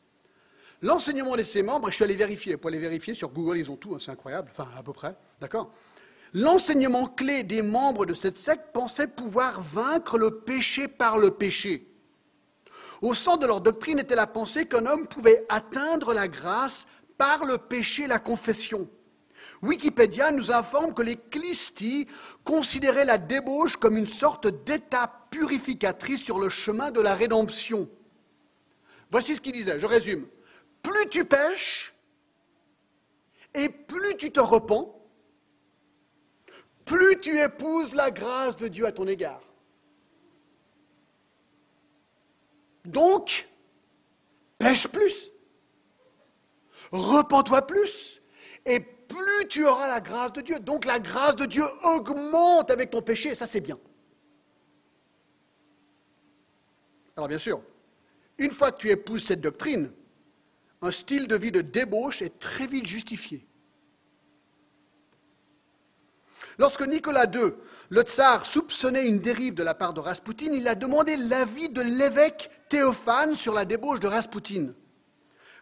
L'enseignement 0.83 1.35
de 1.35 1.41
ses 1.41 1.63
membres, 1.63 1.89
je 1.89 1.95
suis 1.95 2.03
allé 2.03 2.13
vérifier, 2.13 2.57
pour 2.57 2.69
les 2.69 2.77
vérifier 2.77 3.15
sur 3.15 3.29
Google, 3.29 3.57
ils 3.57 3.71
ont 3.71 3.75
tout, 3.75 3.95
hein, 3.95 3.97
c'est 3.99 4.11
incroyable, 4.11 4.49
enfin 4.51 4.69
à 4.77 4.83
peu 4.83 4.93
près, 4.93 5.15
d'accord 5.41 5.73
L'enseignement 6.31 7.07
clé 7.07 7.41
des 7.41 7.63
membres 7.63 8.05
de 8.05 8.13
cette 8.13 8.37
secte 8.37 8.71
pensait 8.71 9.07
pouvoir 9.07 9.61
vaincre 9.61 10.19
le 10.19 10.41
péché 10.41 10.87
par 10.87 11.17
le 11.17 11.31
péché. 11.31 11.87
Au 13.01 13.15
centre 13.15 13.39
de 13.39 13.47
leur 13.47 13.61
doctrine 13.61 13.97
était 13.97 14.13
la 14.13 14.27
pensée 14.27 14.67
qu'un 14.67 14.85
homme 14.85 15.07
pouvait 15.07 15.43
atteindre 15.49 16.13
la 16.13 16.27
grâce 16.27 16.85
par 17.17 17.45
le 17.45 17.57
péché, 17.57 18.05
la 18.05 18.19
confession. 18.19 18.87
Wikipédia 19.61 20.31
nous 20.31 20.51
informe 20.51 20.93
que 20.93 21.01
les 21.01 21.15
Clistis 21.15 22.07
considéraient 22.43 23.05
la 23.05 23.17
débauche 23.17 23.77
comme 23.77 23.97
une 23.97 24.07
sorte 24.07 24.47
d'étape 24.65 25.29
purificatrice 25.31 26.23
sur 26.23 26.39
le 26.39 26.49
chemin 26.49 26.91
de 26.91 27.01
la 27.01 27.15
rédemption. 27.15 27.89
Voici 29.11 29.35
ce 29.35 29.41
qu'il 29.41 29.53
disait, 29.53 29.79
je 29.79 29.85
résume 29.85 30.27
plus 30.81 31.09
tu 31.09 31.25
pêches 31.25 31.93
et 33.53 33.69
plus 33.69 34.17
tu 34.17 34.31
te 34.31 34.39
repens, 34.39 34.93
plus 36.85 37.19
tu 37.19 37.39
épouses 37.39 37.95
la 37.95 38.11
grâce 38.11 38.57
de 38.57 38.67
Dieu 38.67 38.85
à 38.85 38.91
ton 38.91 39.07
égard. 39.07 39.41
Donc, 42.83 43.49
pêche 44.59 44.87
plus, 44.87 45.31
repens-toi 46.91 47.65
plus, 47.65 48.21
et 48.65 48.79
plus 49.07 49.47
tu 49.49 49.65
auras 49.65 49.87
la 49.87 49.99
grâce 49.99 50.33
de 50.33 50.41
Dieu. 50.41 50.59
Donc 50.59 50.85
la 50.85 50.99
grâce 50.99 51.35
de 51.35 51.45
Dieu 51.45 51.63
augmente 51.83 52.71
avec 52.71 52.91
ton 52.91 53.01
péché, 53.01 53.29
et 53.29 53.35
ça 53.35 53.47
c'est 53.47 53.61
bien. 53.61 53.79
Alors 57.15 57.27
bien 57.27 57.37
sûr, 57.37 57.61
une 58.37 58.51
fois 58.51 58.71
que 58.71 58.77
tu 58.77 58.89
épouses 58.89 59.25
cette 59.25 59.41
doctrine, 59.41 59.91
un 60.81 60.91
style 60.91 61.27
de 61.27 61.35
vie 61.35 61.51
de 61.51 61.61
débauche 61.61 62.21
est 62.21 62.37
très 62.39 62.67
vite 62.67 62.85
justifié. 62.85 63.47
Lorsque 66.57 66.85
Nicolas 66.87 67.25
II, 67.25 67.53
le 67.89 68.01
tsar, 68.01 68.45
soupçonnait 68.45 69.07
une 69.07 69.19
dérive 69.19 69.53
de 69.53 69.63
la 69.63 69.75
part 69.75 69.93
de 69.93 69.99
Raspoutine, 69.99 70.53
il 70.53 70.67
a 70.67 70.75
demandé 70.75 71.15
l'avis 71.17 71.69
de 71.69 71.81
l'évêque 71.81 72.49
Théophane 72.69 73.35
sur 73.35 73.53
la 73.53 73.65
débauche 73.65 73.99
de 73.99 74.07
Raspoutine. 74.07 74.73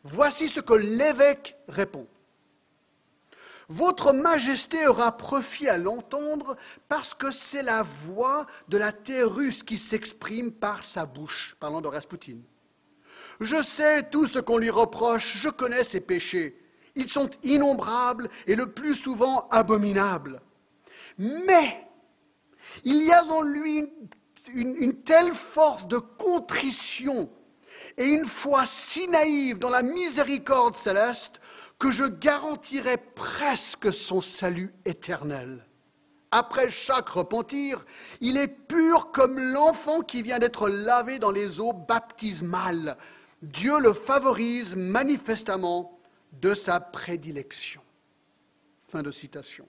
Voici 0.03 0.49
ce 0.49 0.59
que 0.59 0.73
l'évêque 0.73 1.55
répond. 1.67 2.07
Votre 3.75 4.13
Majesté 4.13 4.85
aura 4.87 5.17
profit 5.17 5.67
à 5.67 5.79
l'entendre 5.79 6.55
parce 6.87 7.15
que 7.15 7.31
c'est 7.31 7.63
la 7.63 7.81
voix 7.81 8.45
de 8.67 8.77
la 8.77 8.91
terre 8.91 9.33
russe 9.33 9.63
qui 9.63 9.79
s'exprime 9.79 10.51
par 10.51 10.83
sa 10.83 11.07
bouche, 11.07 11.55
parlant 11.59 11.81
de 11.81 11.87
Raspoutine. 11.87 12.43
Je 13.39 13.63
sais 13.63 14.03
tout 14.03 14.27
ce 14.27 14.37
qu'on 14.37 14.59
lui 14.59 14.69
reproche, 14.69 15.37
je 15.37 15.49
connais 15.49 15.83
ses 15.83 16.01
péchés. 16.01 16.55
Ils 16.93 17.09
sont 17.09 17.31
innombrables 17.41 18.29
et 18.45 18.55
le 18.55 18.71
plus 18.71 18.93
souvent 18.93 19.47
abominables. 19.49 20.39
Mais 21.17 21.87
il 22.83 23.03
y 23.03 23.11
a 23.11 23.25
en 23.25 23.41
lui 23.41 23.89
une, 24.53 25.01
telle 25.01 25.33
force 25.33 25.87
de 25.87 25.97
contrition 25.97 27.27
et 27.97 28.05
une 28.05 28.27
foi 28.27 28.67
si 28.67 29.07
naïve 29.07 29.57
dans 29.57 29.71
la 29.71 29.81
miséricorde 29.81 30.75
céleste 30.75 31.39
que 31.79 31.91
je 31.91 32.03
garantirais 32.03 32.97
presque 32.97 33.91
son 33.91 34.21
salut 34.21 34.73
éternel. 34.85 35.65
Après 36.31 36.69
chaque 36.71 37.09
repentir, 37.09 37.85
il 38.19 38.37
est 38.37 38.47
pur 38.47 39.11
comme 39.11 39.37
l'enfant 39.37 40.01
qui 40.01 40.23
vient 40.23 40.39
d'être 40.39 40.67
lavé 40.67 41.19
dans 41.19 41.31
les 41.31 41.59
eaux 41.59 41.73
baptismales. 41.73 42.97
Dieu 43.43 43.79
le 43.79 43.93
favorise 43.93 44.75
manifestement 44.75 45.99
de 46.41 46.55
sa 46.55 46.79
prédilection. 46.79 47.81
Fin 48.87 49.03
de 49.03 49.11
citation. 49.11 49.67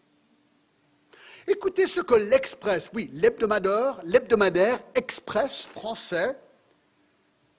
Écoutez 1.46 1.86
ce 1.86 2.00
que 2.00 2.14
l'Express, 2.14 2.90
oui, 2.94 3.10
l'hebdomadaire, 3.12 4.00
l'hebdomadaire 4.04 4.80
Express 4.94 5.66
français, 5.66 6.38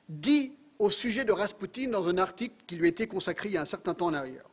dit 0.09 0.57
au 0.79 0.89
sujet 0.89 1.25
de 1.25 1.31
Rasputin 1.31 1.89
dans 1.89 2.07
un 2.07 2.17
article 2.17 2.55
qui 2.67 2.75
lui 2.75 2.85
a 2.85 2.89
été 2.89 3.07
consacré 3.07 3.49
il 3.49 3.53
y 3.53 3.57
a 3.57 3.61
un 3.61 3.65
certain 3.65 3.93
temps 3.93 4.07
en 4.07 4.13
arrière. 4.13 4.45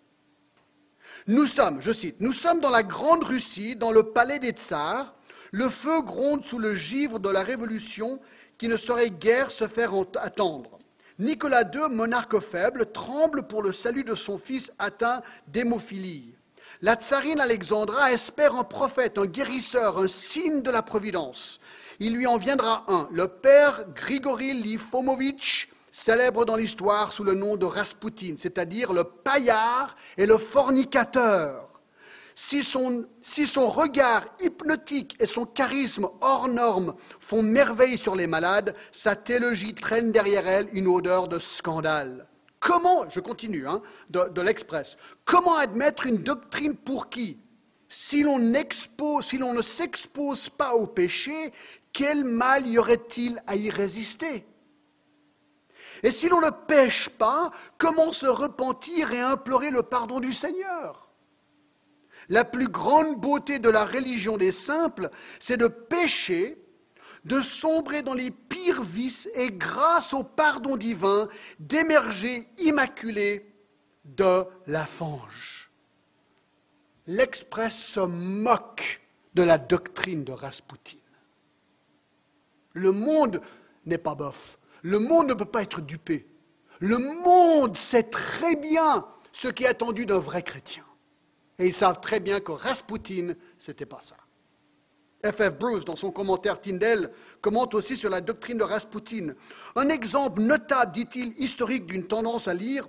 Nous 1.26 1.46
sommes, 1.46 1.80
je 1.80 1.92
cite, 1.92 2.16
nous 2.20 2.32
sommes 2.32 2.60
dans 2.60 2.70
la 2.70 2.82
Grande 2.82 3.24
Russie, 3.24 3.76
dans 3.76 3.92
le 3.92 4.02
palais 4.02 4.38
des 4.38 4.50
tsars, 4.50 5.14
le 5.50 5.68
feu 5.68 6.02
gronde 6.02 6.44
sous 6.44 6.58
le 6.58 6.74
givre 6.74 7.18
de 7.18 7.28
la 7.28 7.42
révolution 7.42 8.20
qui 8.58 8.68
ne 8.68 8.76
saurait 8.76 9.10
guère 9.10 9.50
se 9.50 9.68
faire 9.68 9.92
attendre. 10.16 10.78
Nicolas 11.18 11.62
II, 11.62 11.90
monarque 11.90 12.40
faible, 12.40 12.90
tremble 12.90 13.42
pour 13.46 13.62
le 13.62 13.72
salut 13.72 14.02
de 14.02 14.14
son 14.14 14.38
fils 14.38 14.72
atteint 14.78 15.22
d'hémophilie. 15.46 16.34
La 16.80 16.96
tsarine 16.96 17.40
Alexandra 17.40 18.12
espère 18.12 18.56
un 18.56 18.64
prophète, 18.64 19.18
un 19.18 19.26
guérisseur, 19.26 19.98
un 19.98 20.08
signe 20.08 20.62
de 20.62 20.70
la 20.70 20.82
providence. 20.82 21.60
Il 22.00 22.14
lui 22.14 22.26
en 22.26 22.38
viendra 22.38 22.84
un, 22.88 23.08
le 23.12 23.28
père 23.28 23.84
Grigori 23.94 24.54
Lifomovitch, 24.54 25.68
célèbre 25.92 26.44
dans 26.44 26.56
l'histoire 26.56 27.12
sous 27.12 27.22
le 27.22 27.34
nom 27.34 27.56
de 27.56 27.66
Rasputin, 27.66 28.34
c'est-à-dire 28.36 28.92
le 28.92 29.04
paillard 29.04 29.94
et 30.16 30.26
le 30.26 30.38
fornicateur. 30.38 31.68
Si 32.34 32.64
son, 32.64 33.06
regard 33.68 34.24
hypnotique 34.40 35.14
et 35.20 35.26
son 35.26 35.44
charisme 35.44 36.08
hors 36.22 36.48
norme 36.48 36.94
font 37.20 37.42
merveille 37.42 37.98
sur 37.98 38.16
les 38.16 38.26
malades, 38.26 38.74
sa 38.90 39.14
théologie 39.14 39.74
traîne 39.74 40.10
derrière 40.10 40.48
elle 40.48 40.68
une 40.72 40.88
odeur 40.88 41.28
de 41.28 41.38
scandale. 41.38 42.26
Comment, 42.58 43.08
je 43.10 43.20
continue, 43.20 43.68
hein, 43.68 43.82
de, 44.08 44.30
de 44.30 44.40
l'Express, 44.40 44.96
comment 45.26 45.56
admettre 45.56 46.06
une 46.06 46.22
doctrine 46.22 46.74
pour 46.74 47.10
qui 47.10 47.38
si 47.88 48.22
l'on 48.22 48.40
si 49.20 49.36
l'on 49.36 49.52
ne 49.52 49.60
s'expose 49.60 50.48
pas 50.48 50.74
au 50.74 50.86
péché, 50.86 51.52
quel 51.92 52.24
mal 52.24 52.66
y 52.66 52.78
aurait-il 52.78 53.42
à 53.46 53.54
y 53.54 53.68
résister? 53.68 54.46
Et 56.02 56.10
si 56.10 56.28
l'on 56.28 56.40
ne 56.40 56.50
pêche 56.50 57.08
pas, 57.08 57.50
comment 57.78 58.12
se 58.12 58.26
repentir 58.26 59.12
et 59.12 59.20
implorer 59.20 59.70
le 59.70 59.82
pardon 59.82 60.20
du 60.20 60.32
Seigneur? 60.32 61.08
La 62.28 62.44
plus 62.44 62.68
grande 62.68 63.20
beauté 63.20 63.58
de 63.58 63.68
la 63.68 63.84
religion 63.84 64.36
des 64.36 64.52
simples, 64.52 65.10
c'est 65.38 65.56
de 65.56 65.68
pécher, 65.68 66.56
de 67.24 67.40
sombrer 67.40 68.02
dans 68.02 68.14
les 68.14 68.30
pires 68.30 68.82
vices 68.82 69.28
et 69.34 69.50
grâce 69.52 70.12
au 70.12 70.24
pardon 70.24 70.76
divin, 70.76 71.28
d'émerger 71.58 72.48
immaculé 72.58 73.46
de 74.04 74.44
la 74.66 74.86
fange. 74.86 75.70
L'Express 77.06 77.76
se 77.76 78.00
moque 78.00 79.00
de 79.34 79.42
la 79.42 79.58
doctrine 79.58 80.24
de 80.24 80.32
Rasputin. 80.32 80.98
Le 82.72 82.92
monde 82.92 83.40
n'est 83.86 83.98
pas 83.98 84.14
bof. 84.14 84.58
Le 84.82 84.98
monde 84.98 85.28
ne 85.28 85.34
peut 85.34 85.44
pas 85.44 85.62
être 85.62 85.80
dupé. 85.80 86.26
Le 86.80 86.98
monde 86.98 87.76
sait 87.76 88.02
très 88.02 88.56
bien 88.56 89.06
ce 89.32 89.48
qui 89.48 89.64
est 89.64 89.68
attendu 89.68 90.04
d'un 90.04 90.18
vrai 90.18 90.42
chrétien. 90.42 90.84
Et 91.58 91.66
ils 91.66 91.74
savent 91.74 92.00
très 92.00 92.20
bien 92.20 92.40
que 92.40 92.52
Rasputin, 92.52 93.34
n'était 93.68 93.86
pas 93.86 94.00
ça. 94.00 94.16
F.F. 95.24 95.50
Bruce, 95.58 95.84
dans 95.84 95.94
son 95.94 96.10
commentaire 96.10 96.60
Tyndale, 96.60 97.12
commente 97.40 97.74
aussi 97.74 97.96
sur 97.96 98.10
la 98.10 98.20
doctrine 98.20 98.58
de 98.58 98.64
Rasputin. 98.64 99.34
Un 99.76 99.88
exemple 99.88 100.42
notable, 100.42 100.90
dit-il, 100.92 101.34
historique 101.38 101.86
d'une 101.86 102.08
tendance 102.08 102.48
à 102.48 102.54
lire 102.54 102.88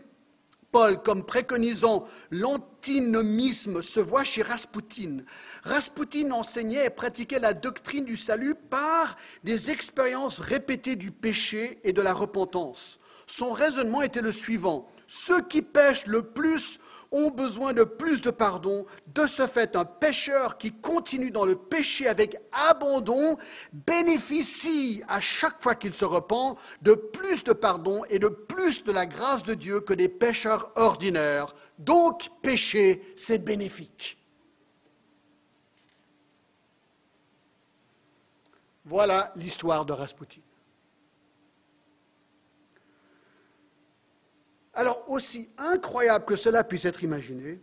Paul 0.73 1.03
comme 1.03 1.23
préconisant 1.23 2.07
l'antinomisme 2.31 3.83
se 3.83 3.99
voit 3.99 4.23
chez 4.23 4.41
Rasputin. 4.41 5.19
Rasputin 5.63 6.31
enseignait 6.31 6.87
et 6.87 6.89
pratiquait 6.89 7.39
la 7.39 7.53
doctrine 7.53 8.05
du 8.05 8.17
salut 8.17 8.55
par 8.55 9.15
des 9.43 9.69
expériences 9.69 10.39
répétées 10.39 10.95
du 10.95 11.11
péché 11.11 11.79
et 11.83 11.93
de 11.93 12.01
la 12.01 12.11
repentance. 12.11 12.99
Son 13.27 13.51
raisonnement 13.51 14.01
était 14.01 14.23
le 14.23 14.31
suivant. 14.31 14.89
Ceux 15.05 15.41
qui 15.41 15.61
pêchent 15.61 16.07
le 16.07 16.23
plus 16.23 16.79
ont 17.13 17.31
besoin 17.31 17.71
de 17.71 17.83
plus 17.83 18.19
de 18.19 18.31
pardon. 18.31 18.85
De 19.13 19.25
ce 19.25 19.47
fait, 19.47 19.75
un 19.77 19.85
pécheur 19.85 20.57
qui 20.57 20.73
continue 20.73 21.31
dans 21.31 21.45
le 21.45 21.55
péché 21.55 22.07
avec 22.07 22.37
abandon 22.69 23.37
bénéficie 23.71 25.01
à 25.07 25.21
chaque 25.21 25.61
fois 25.61 25.75
qu'il 25.75 25.93
se 25.93 26.03
repent 26.03 26.57
de 26.81 26.93
plus 26.95 27.43
de 27.43 27.53
pardon 27.53 28.03
et 28.09 28.19
de 28.19 28.27
plus 28.27 28.83
de 28.83 28.91
la 28.91 29.05
grâce 29.05 29.43
de 29.43 29.53
Dieu 29.53 29.79
que 29.79 29.93
des 29.93 30.09
pécheurs 30.09 30.71
ordinaires. 30.75 31.55
Donc, 31.79 32.29
pécher, 32.41 33.13
c'est 33.15 33.39
bénéfique. 33.39 34.17
Voilà 38.85 39.31
l'histoire 39.35 39.85
de 39.85 39.93
Rasputin. 39.93 40.41
Alors, 44.73 45.03
aussi 45.09 45.49
incroyable 45.57 46.25
que 46.25 46.35
cela 46.35 46.63
puisse 46.63 46.85
être 46.85 47.03
imaginé, 47.03 47.61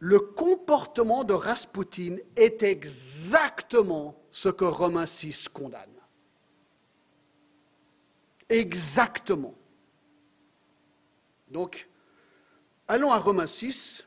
le 0.00 0.18
comportement 0.18 1.24
de 1.24 1.32
Rasputin 1.32 2.16
est 2.36 2.62
exactement 2.62 4.20
ce 4.30 4.48
que 4.48 4.64
Romains 4.64 5.06
6 5.06 5.48
condamne. 5.48 5.90
Exactement. 8.48 9.54
Donc, 11.48 11.88
allons 12.86 13.12
à 13.12 13.18
Romains 13.18 13.46
6, 13.46 14.06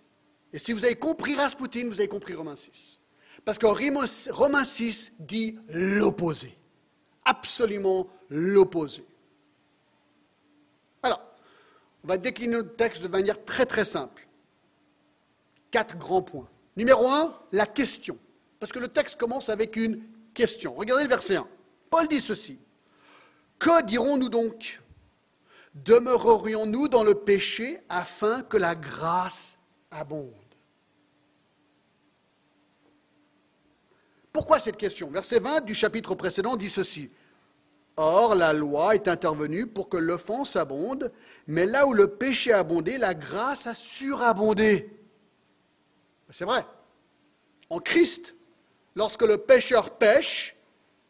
et 0.53 0.59
si 0.59 0.73
vous 0.73 0.83
avez 0.85 0.95
compris 0.95 1.35
Rasputin, 1.35 1.87
vous 1.87 1.99
avez 1.99 2.07
compris 2.07 2.33
Romains 2.33 2.55
6. 2.55 2.99
Parce 3.45 3.57
que 3.57 3.65
Romains 4.31 4.63
6 4.63 5.13
dit 5.19 5.57
l'opposé, 5.69 6.57
absolument 7.25 8.07
l'opposé. 8.29 9.05
On 12.03 12.07
va 12.07 12.17
décliner 12.17 12.55
le 12.55 12.67
texte 12.67 13.01
de 13.01 13.07
manière 13.07 13.43
très 13.45 13.65
très 13.65 13.85
simple. 13.85 14.27
Quatre 15.69 15.97
grands 15.97 16.21
points. 16.21 16.49
Numéro 16.75 17.07
un, 17.07 17.37
la 17.51 17.65
question. 17.65 18.17
Parce 18.59 18.71
que 18.71 18.79
le 18.79 18.87
texte 18.87 19.17
commence 19.17 19.49
avec 19.49 19.75
une 19.75 20.03
question. 20.33 20.73
Regardez 20.73 21.03
le 21.03 21.09
verset 21.09 21.35
1. 21.35 21.47
Paul 21.89 22.07
dit 22.07 22.21
ceci. 22.21 22.59
Que 23.59 23.83
dirons-nous 23.83 24.29
donc? 24.29 24.81
Demeurerions-nous 25.75 26.87
dans 26.87 27.03
le 27.03 27.15
péché 27.15 27.79
afin 27.87 28.41
que 28.41 28.57
la 28.57 28.75
grâce 28.75 29.57
abonde? 29.91 30.33
Pourquoi 34.33 34.59
cette 34.59 34.77
question? 34.77 35.09
Verset 35.11 35.39
20 35.39 35.61
du 35.61 35.75
chapitre 35.75 36.15
précédent 36.15 36.55
dit 36.55 36.69
ceci. 36.69 37.11
Or, 37.97 38.35
la 38.35 38.53
loi 38.53 38.95
est 38.95 39.07
intervenue 39.07 39.67
pour 39.67 39.89
que 39.89 39.97
l'offense 39.97 40.55
abonde, 40.55 41.11
mais 41.47 41.65
là 41.65 41.85
où 41.85 41.93
le 41.93 42.07
péché 42.07 42.53
a 42.53 42.59
abondé, 42.59 42.97
la 42.97 43.13
grâce 43.13 43.67
a 43.67 43.75
surabondé. 43.75 44.89
C'est 46.29 46.45
vrai. 46.45 46.65
En 47.69 47.79
Christ, 47.79 48.33
lorsque 48.95 49.23
le 49.23 49.37
pécheur 49.37 49.97
pêche, 49.97 50.55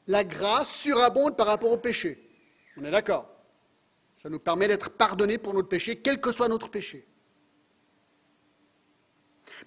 la 0.08 0.24
grâce 0.24 0.74
surabonde 0.74 1.38
par 1.38 1.48
rapport 1.48 1.72
au 1.72 1.78
péché. 1.78 2.28
On 2.78 2.84
est 2.84 2.91
d'accord 2.91 3.30
Ça 4.15 4.30
nous 4.30 4.39
permet 4.39 4.67
d'être 4.67 4.89
pardonnés 4.89 5.38
pour 5.38 5.54
notre 5.54 5.70
péché, 5.70 6.00
quel 6.00 6.20
que 6.20 6.32
soit 6.32 6.48
notre 6.48 6.70
péché. 6.70 7.08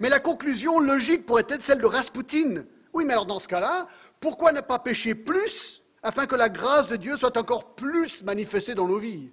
Mais 0.00 0.08
la 0.08 0.18
conclusion 0.18 0.80
logique 0.80 1.24
pourrait 1.24 1.46
être 1.48 1.62
celle 1.62 1.80
de 1.80 1.86
Rasputin. 1.86 2.64
Oui, 2.92 3.04
mais 3.04 3.12
alors 3.12 3.26
dans 3.26 3.38
ce 3.38 3.46
cas-là, 3.46 3.86
pourquoi 4.18 4.50
ne 4.50 4.60
pas 4.60 4.80
pécher 4.80 5.14
plus 5.14 5.83
afin 6.04 6.26
que 6.26 6.36
la 6.36 6.50
grâce 6.50 6.86
de 6.86 6.96
Dieu 6.96 7.16
soit 7.16 7.36
encore 7.36 7.74
plus 7.74 8.22
manifestée 8.22 8.74
dans 8.74 8.86
nos 8.86 8.98
vies. 8.98 9.32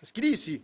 C'est 0.00 0.06
ce 0.06 0.12
qu'il 0.12 0.24
dit 0.24 0.30
ici. 0.30 0.62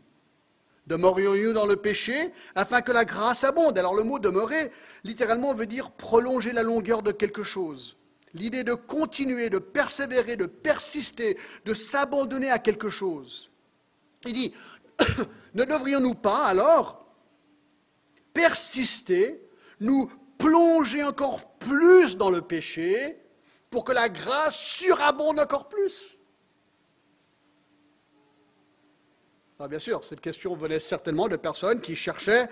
Demeurions-nous 0.88 1.52
dans 1.52 1.66
le 1.66 1.76
péché 1.76 2.32
afin 2.54 2.82
que 2.82 2.92
la 2.92 3.04
grâce 3.04 3.44
abonde? 3.44 3.78
Alors 3.78 3.94
le 3.94 4.02
mot 4.02 4.18
demeurer, 4.18 4.72
littéralement, 5.04 5.54
veut 5.54 5.66
dire 5.66 5.92
prolonger 5.92 6.52
la 6.52 6.62
longueur 6.62 7.02
de 7.02 7.12
quelque 7.12 7.44
chose. 7.44 7.96
L'idée 8.34 8.64
de 8.64 8.74
continuer, 8.74 9.50
de 9.50 9.58
persévérer, 9.58 10.36
de 10.36 10.46
persister, 10.46 11.38
de 11.64 11.72
s'abandonner 11.72 12.50
à 12.50 12.58
quelque 12.58 12.90
chose. 12.90 13.50
Il 14.26 14.32
dit, 14.32 14.54
ne 15.54 15.64
devrions-nous 15.64 16.14
pas 16.14 16.44
alors 16.44 17.06
persister, 18.34 19.40
nous 19.80 20.10
plonger 20.38 21.02
encore 21.04 21.56
plus 21.58 22.16
dans 22.16 22.30
le 22.30 22.42
péché 22.42 23.25
pour 23.76 23.84
que 23.84 23.92
la 23.92 24.08
grâce 24.08 24.58
surabonde 24.58 25.38
encore 25.38 25.68
plus 25.68 26.16
ah, 29.58 29.68
Bien 29.68 29.78
sûr, 29.78 30.02
cette 30.02 30.22
question 30.22 30.56
venait 30.56 30.80
certainement 30.80 31.28
de 31.28 31.36
personnes 31.36 31.82
qui 31.82 31.94
cherchaient 31.94 32.48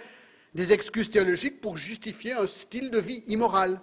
des 0.52 0.74
excuses 0.74 1.10
théologiques 1.10 1.62
pour 1.62 1.78
justifier 1.78 2.34
un 2.34 2.46
style 2.46 2.90
de 2.90 2.98
vie 2.98 3.24
immoral. 3.26 3.80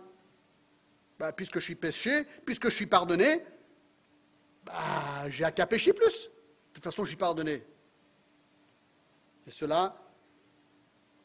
Bah, 1.18 1.34
puisque 1.34 1.56
je 1.56 1.64
suis 1.64 1.74
péché, 1.74 2.28
puisque 2.46 2.66
je 2.66 2.76
suis 2.76 2.86
pardonné, 2.86 3.44
bah, 4.64 5.28
j'ai 5.28 5.52
qu'à 5.52 5.66
pécher 5.66 5.94
plus. 5.94 6.28
De 6.28 6.74
toute 6.74 6.84
façon, 6.84 7.06
je 7.06 7.18
pardonné. 7.18 7.64
Et 9.48 9.52
cela 9.52 9.98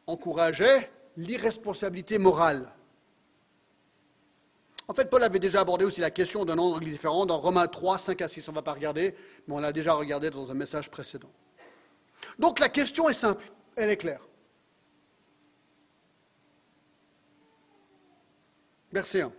encourageait 0.07 0.91
l'irresponsabilité 1.19 2.17
morale. 2.17 2.73
En 4.89 4.95
fait, 4.95 5.11
Paul 5.11 5.23
avait 5.23 5.39
déjà 5.39 5.61
abordé 5.61 5.85
aussi 5.85 6.01
la 6.01 6.11
question 6.11 6.45
d'un 6.45 6.59
angle 6.59 6.85
différent 6.85 7.27
dans 7.27 7.39
Romains 7.39 7.67
3, 7.67 7.99
5 7.99 8.23
à 8.23 8.29
6. 8.29 8.49
On 8.49 8.53
ne 8.53 8.57
va 8.57 8.63
pas 8.63 8.73
regarder, 8.73 9.15
mais 9.47 9.55
on 9.55 9.59
l'a 9.59 9.73
déjà 9.73 9.95
regardé 9.95 10.31
dans 10.31 10.51
un 10.51 10.55
message 10.55 10.91
précédent. 10.91 11.31
Donc 12.39 12.61
la 12.61 12.69
question 12.69 13.09
est 13.09 13.15
simple, 13.15 13.45
elle 13.75 13.91
est 13.91 13.97
claire. 13.97 14.27
Verset 18.93 19.23
1. 19.23 19.33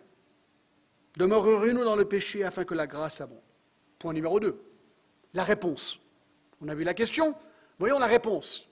Demeurerez-nous 1.15 1.83
dans 1.83 1.95
le 1.95 2.05
péché 2.05 2.43
afin 2.43 2.63
que 2.63 2.75
la 2.75 2.85
grâce 2.85 3.21
abonde 3.21 3.41
Point 3.97 4.13
numéro 4.13 4.39
2. 4.39 4.61
La 5.33 5.43
réponse. 5.43 5.99
On 6.61 6.67
a 6.67 6.75
vu 6.75 6.83
la 6.83 6.93
question, 6.93 7.35
voyons 7.79 7.97
la 7.97 8.05
réponse. 8.05 8.67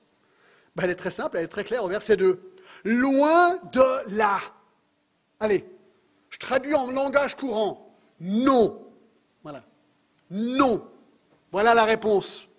Ben, 0.76 0.84
elle 0.84 0.92
est 0.92 0.96
très 0.96 1.10
simple, 1.10 1.38
elle 1.38 1.46
est 1.46 1.50
très 1.50 1.64
claire 1.64 1.84
au 1.84 1.88
verset 1.88 2.18
2. 2.18 2.40
Loin 2.84 3.56
de 3.72 4.16
là. 4.16 4.40
Allez, 5.40 5.66
je 6.36 6.40
traduis 6.40 6.76
en 6.76 6.92
langage 6.92 7.38
courant. 7.38 7.96
Non. 8.20 8.92
Voilà. 9.42 9.64
Non. 10.30 10.86
Voilà 11.50 11.74
la 11.74 11.86
réponse. 11.86 12.50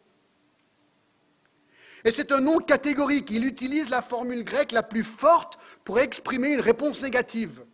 Et 2.03 2.11
c'est 2.11 2.33
un 2.33 2.41
non 2.41 2.57
catégorique. 2.57 3.31
Il 3.31 3.45
utilise 3.45 3.91
la 3.91 4.01
formule 4.01 4.45
grecque 4.45 4.73
la 4.73 4.83
plus 4.83 5.05
forte 5.05 5.59
pour 5.85 5.99
exprimer 5.99 6.55
une 6.55 6.61
réponse 6.61 7.03
négative. 7.03 7.67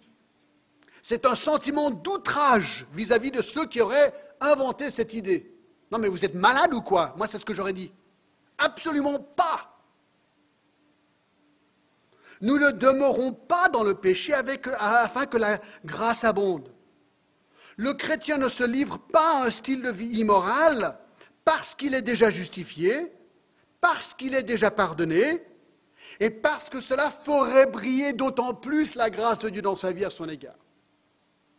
C'est 1.02 1.24
un 1.24 1.36
sentiment 1.36 1.92
d'outrage 1.92 2.84
vis-à-vis 2.92 3.30
de 3.30 3.40
ceux 3.40 3.66
qui 3.66 3.80
auraient 3.80 4.12
inventé 4.40 4.90
cette 4.90 5.14
idée. 5.14 5.54
Non 5.92 5.98
mais 5.98 6.08
vous 6.08 6.24
êtes 6.24 6.34
malade 6.34 6.74
ou 6.74 6.82
quoi? 6.82 7.14
Moi 7.16 7.28
c'est 7.28 7.38
ce 7.38 7.44
que 7.44 7.54
j'aurais 7.54 7.74
dit. 7.74 7.92
Absolument 8.58 9.20
pas. 9.20 9.71
Nous 12.42 12.59
ne 12.59 12.70
demeurons 12.72 13.33
pas 13.33 13.68
dans 13.68 13.85
le 13.85 13.94
péché 13.94 14.35
afin 14.35 15.26
que 15.26 15.38
la 15.38 15.59
grâce 15.85 16.24
abonde. 16.24 16.68
Le 17.76 17.94
chrétien 17.94 18.37
ne 18.37 18.48
se 18.48 18.64
livre 18.64 18.98
pas 18.98 19.38
à 19.38 19.46
un 19.46 19.50
style 19.50 19.81
de 19.81 19.90
vie 19.90 20.18
immoral 20.18 20.98
parce 21.44 21.74
qu'il 21.74 21.94
est 21.94 22.02
déjà 22.02 22.31
justifié, 22.31 23.12
parce 23.81 24.12
qu'il 24.14 24.35
est 24.35 24.42
déjà 24.42 24.70
pardonné, 24.70 25.42
Et 26.20 26.28
parce 26.31 26.68
que 26.68 26.78
cela 26.78 27.11
ferait 27.11 27.64
briller 27.66 28.12
d'autant 28.12 28.52
plus 28.55 28.94
la 28.94 29.09
grâce 29.09 29.38
de 29.40 29.48
Dieu 29.48 29.62
dans 29.62 29.74
sa 29.74 29.92
vie 29.92 30.05
à 30.05 30.11
son 30.11 30.28
égard. 30.28 30.59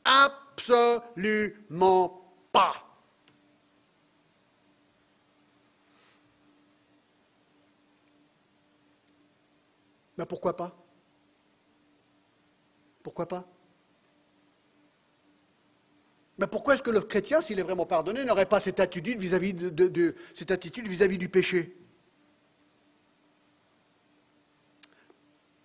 Absolument 0.05 1.51
pas. 2.51 2.92
Mais 10.17 10.25
pourquoi 10.25 10.55
pas? 10.55 10.75
Pourquoi 13.01 13.27
pas? 13.27 13.47
Mais 16.37 16.47
pourquoi 16.47 16.73
est-ce 16.73 16.83
que 16.83 16.89
le 16.89 17.01
chrétien, 17.01 17.41
s'il 17.41 17.59
est 17.59 17.63
vraiment 17.63 17.85
pardonné, 17.85 18.23
n'aurait 18.23 18.47
pas 18.47 18.59
cette 18.59 18.79
attitude 18.79 19.19
vis-à-vis 19.19 19.53
du 21.17 21.29
péché? 21.29 21.77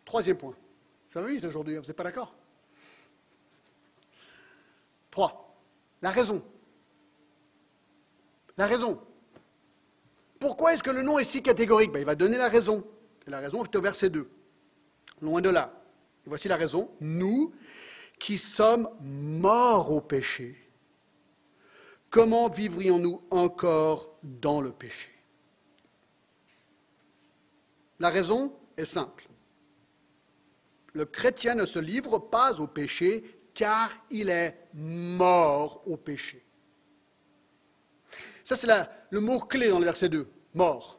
Troisième 0.05 0.37
point. 0.37 0.55
Ça 1.11 1.23
vite 1.23 1.45
aujourd'hui, 1.45 1.77
hein, 1.77 1.81
vous 1.81 1.87
n'êtes 1.87 1.97
pas 1.97 2.05
d'accord? 2.05 2.35
Trois. 5.11 5.59
La 6.03 6.11
raison. 6.11 6.45
La 8.57 8.67
raison. 8.67 9.01
Pourquoi 10.39 10.75
est-ce 10.75 10.83
que 10.83 10.91
le 10.91 11.03
nom 11.03 11.19
est 11.19 11.25
si 11.25 11.43
catégorique? 11.43 11.93
Ben, 11.93 12.01
Il 12.01 12.07
va 12.07 12.15
donner 12.15 12.37
la 12.37 12.49
raison. 12.49 12.87
Et 13.27 13.31
la 13.31 13.41
raison 13.41 13.65
est 13.65 13.75
au 13.75 13.81
verset 13.81 14.11
2. 14.11 14.29
Loin 15.21 15.41
de 15.41 15.51
là. 15.51 15.73
Voici 16.27 16.49
la 16.49 16.57
raison. 16.57 16.91
Nous 17.01 17.53
qui 18.19 18.37
sommes 18.37 18.89
morts 19.01 19.93
au 19.93 20.01
péché, 20.01 20.57
comment 22.11 22.49
vivrions-nous 22.49 23.23
encore 23.31 24.19
dans 24.23 24.61
le 24.61 24.73
péché? 24.73 25.13
La 28.01 28.11
raison 28.11 28.57
est 28.77 28.85
simple. 28.85 29.29
Le 30.95 31.05
chrétien 31.05 31.55
ne 31.55 31.67
se 31.67 31.79
livre 31.79 32.19
pas 32.19 32.61
au 32.61 32.67
péché 32.67 33.41
car 33.55 33.91
il 34.11 34.29
est 34.29 34.69
mort 34.75 35.83
au 35.87 35.97
péché. 35.97 36.45
Ça, 38.45 38.57
c'est 38.57 38.69
le 39.11 39.21
mot 39.21 39.41
clé 39.41 39.69
dans 39.69 39.79
le 39.79 39.85
verset 39.85 40.09
2, 40.09 40.29
mort. 40.55 40.98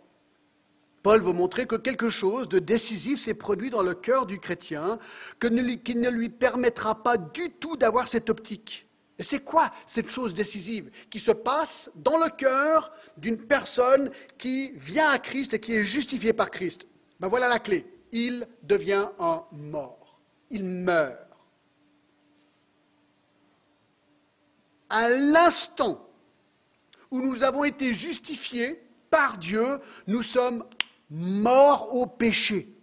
Paul 1.01 1.21
veut 1.21 1.33
montrer 1.33 1.65
que 1.65 1.75
quelque 1.75 2.09
chose 2.09 2.49
de 2.49 2.59
décisif 2.59 3.23
s'est 3.23 3.33
produit 3.33 3.69
dans 3.69 3.83
le 3.83 3.93
cœur 3.93 4.25
du 4.25 4.39
chrétien, 4.39 4.99
qu'il 5.39 5.53
ne 6.01 6.09
lui 6.09 6.29
permettra 6.29 7.03
pas 7.03 7.17
du 7.17 7.51
tout 7.51 7.77
d'avoir 7.77 8.07
cette 8.07 8.29
optique. 8.29 8.87
Et 9.17 9.23
c'est 9.23 9.39
quoi 9.39 9.71
cette 9.85 10.09
chose 10.09 10.33
décisive 10.33 10.89
qui 11.09 11.19
se 11.19 11.31
passe 11.31 11.91
dans 11.95 12.17
le 12.17 12.29
cœur 12.29 12.91
d'une 13.17 13.37
personne 13.37 14.11
qui 14.37 14.71
vient 14.75 15.09
à 15.09 15.19
Christ 15.19 15.53
et 15.53 15.59
qui 15.59 15.73
est 15.73 15.83
justifiée 15.83 16.31
par 16.31 16.49
Christ? 16.49 16.87
Ben 17.19 17.27
voilà 17.27 17.49
la 17.49 17.59
clé. 17.59 17.85
Il 18.11 18.47
devient 18.63 19.07
un 19.19 19.43
mort. 19.51 20.19
Il 20.49 20.63
meurt. 20.63 21.17
À 24.89 25.09
l'instant 25.09 26.09
où 27.11 27.21
nous 27.21 27.43
avons 27.43 27.63
été 27.65 27.93
justifiés 27.93 28.81
par 29.09 29.37
Dieu, 29.37 29.79
nous 30.07 30.23
sommes 30.23 30.63
mort 31.09 31.93
au 31.95 32.07
péché. 32.07 32.75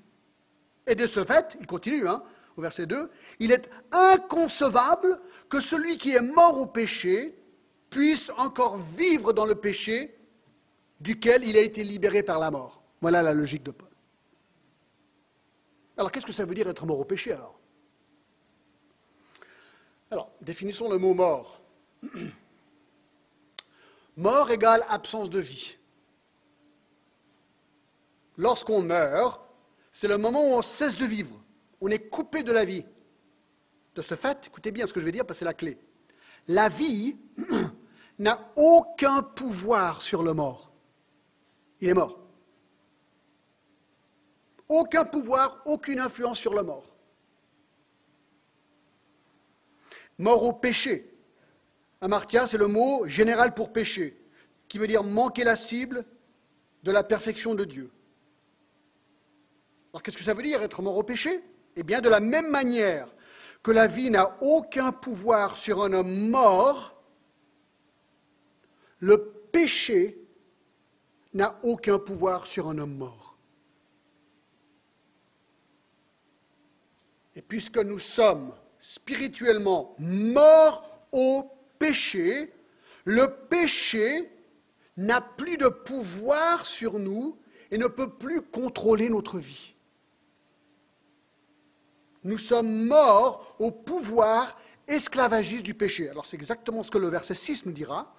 Et 0.87 0.95
de 0.95 1.07
ce 1.07 1.25
fait, 1.25 1.57
il 1.61 1.67
continue, 1.67 2.09
hein, 2.09 2.23
au 2.57 2.63
verset 2.63 2.87
2, 2.87 3.11
il 3.41 3.53
est 3.53 3.69
inconcevable 3.93 5.21
que 5.49 5.61
celui 5.61 5.97
qui 5.99 6.13
est 6.13 6.21
mort 6.21 6.61
au 6.61 6.67
péché 6.67 7.39
puisse 7.91 8.31
encore 8.39 8.79
vivre 8.79 9.33
dans 9.33 9.47
le 9.47 9.55
péché 9.55 10.19
duquel 11.01 11.45
il 11.45 11.57
a 11.57 11.61
été 11.61 11.85
libéré 11.85 12.23
par 12.23 12.39
la 12.39 12.51
mort. 12.51 12.83
Voilà 13.01 13.23
la 13.23 13.35
logique 13.35 13.63
de 13.63 13.71
Paul. 13.71 13.91
Alors 15.97 16.11
qu'est-ce 16.11 16.27
que 16.27 16.33
ça 16.33 16.45
veut 16.45 16.55
dire 16.55 16.69
être 16.69 16.87
mort 16.87 17.01
au 17.01 17.05
péché 17.05 17.33
alors? 17.33 17.59
Alors, 20.11 20.31
définissons 20.41 20.89
le 20.89 20.99
mot 20.99 21.15
mort. 21.15 21.61
Mort 24.17 24.51
égale 24.51 24.83
absence 24.89 25.29
de 25.29 25.41
vie 25.41 25.77
lorsqu'on 28.37 28.83
meurt, 28.83 29.43
c'est 29.93 30.09
le 30.09 30.19
moment 30.19 30.43
où 30.43 30.55
on 30.55 30.63
cesse 30.63 30.97
de 30.97 31.07
vivre. 31.07 31.43
On 31.81 31.89
est 31.89 32.09
coupé 32.11 32.43
de 32.43 32.53
la 32.53 32.65
vie. 32.65 32.85
De 33.95 34.03
ce 34.03 34.15
fait, 34.15 34.47
écoutez 34.47 34.71
bien 34.71 34.87
ce 34.87 34.93
que 34.93 35.01
je 35.01 35.05
vais 35.05 35.13
dire 35.13 35.25
parce 35.25 35.39
que 35.39 35.41
c'est 35.41 35.45
la 35.45 35.55
clé. 35.55 35.79
La 36.49 36.69
vie 36.69 37.17
n'a 38.19 38.53
aucun 38.57 39.23
pouvoir 39.23 40.03
sur 40.03 40.23
le 40.23 40.35
mort. 40.35 40.71
Il 41.81 41.89
est 41.89 41.95
mort. 41.95 42.19
Aucun 44.69 45.05
pouvoir, 45.05 45.63
aucune 45.65 46.01
influence 46.01 46.39
sur 46.39 46.55
le 46.55 46.63
mort. 46.63 46.95
Mort 50.19 50.43
au 50.43 50.53
péché. 50.53 51.15
Amartya, 52.01 52.47
c'est 52.47 52.59
le 52.59 52.67
mot 52.67 53.07
général 53.07 53.55
pour 53.55 53.73
péché, 53.73 54.21
qui 54.69 54.79
veut 54.79 54.87
dire 54.87 55.03
manquer 55.03 55.45
la 55.45 55.57
cible 55.57 56.05
de 56.83 56.91
la 56.91 57.03
perfection 57.03 57.55
de 57.55 57.65
Dieu. 57.65 57.91
Alors 59.93 60.03
qu'est-ce 60.03 60.17
que 60.17 60.23
ça 60.23 60.35
veut 60.35 60.43
dire 60.43 60.63
être 60.63 60.83
mort 60.83 60.97
au 60.97 61.03
péché? 61.03 61.43
Eh 61.77 61.83
bien, 61.83 62.01
de 62.01 62.09
la 62.09 62.21
même 62.21 62.51
manière 62.51 63.09
que 63.63 63.71
la 63.71 63.87
vie 63.87 64.11
n'a 64.11 64.37
aucun 64.41 64.93
pouvoir 64.93 65.57
sur 65.57 65.83
un 65.83 65.93
homme 65.93 66.31
mort, 66.31 67.03
le 68.99 69.33
péché 69.53 70.19
n'a 71.35 71.59
aucun 71.63 71.99
pouvoir 71.99 72.47
sur 72.47 72.69
un 72.69 72.79
homme 72.79 72.97
mort. 72.97 73.37
Et 77.35 77.43
puisque 77.43 77.79
nous 77.79 77.99
sommes 77.99 78.55
spirituellement 78.79 79.95
morts 79.99 80.89
au 81.13 81.51
péché, 81.79 82.53
le 83.05 83.27
péché 83.49 84.31
n'a 84.97 85.21
plus 85.21 85.59
de 85.59 85.69
pouvoir 85.69 86.65
sur 86.65 86.99
nous 86.99 87.39
et 87.71 87.79
ne 87.79 87.87
peut 87.87 88.11
plus 88.11 88.41
contrôler 88.41 89.11
notre 89.11 89.39
vie 89.39 89.76
nous 92.27 92.39
sommes 92.39 92.87
morts 92.87 93.57
au 93.61 93.71
pouvoir 93.71 94.59
esclavagiste 94.89 95.65
du 95.65 95.75
péché. 95.75 96.09
Alors 96.11 96.27
c'est 96.27 96.37
exactement 96.37 96.83
ce 96.83 96.91
que 96.91 96.99
le 96.99 97.09
verset 97.09 97.37
6 97.37 97.67
nous 97.67 97.73
dira. 97.73 98.15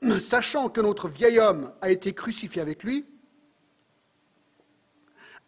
Sachant 0.20 0.68
que 0.68 0.80
notre 0.80 1.08
vieil 1.08 1.40
homme 1.40 1.72
a 1.80 1.90
été 1.90 2.14
crucifié 2.14 2.62
avec 2.62 2.84
lui, 2.84 3.04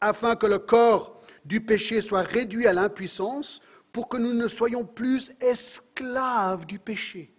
afin 0.01 0.35
que 0.35 0.47
le 0.47 0.59
corps 0.59 1.21
du 1.45 1.61
péché 1.61 2.01
soit 2.01 2.23
réduit 2.23 2.67
à 2.67 2.73
l'impuissance, 2.73 3.61
pour 3.93 4.09
que 4.09 4.17
nous 4.17 4.35
ne 4.35 4.49
soyons 4.49 4.85
plus 4.85 5.33
esclaves 5.41 6.67
du 6.67 6.79
péché. 6.79 7.35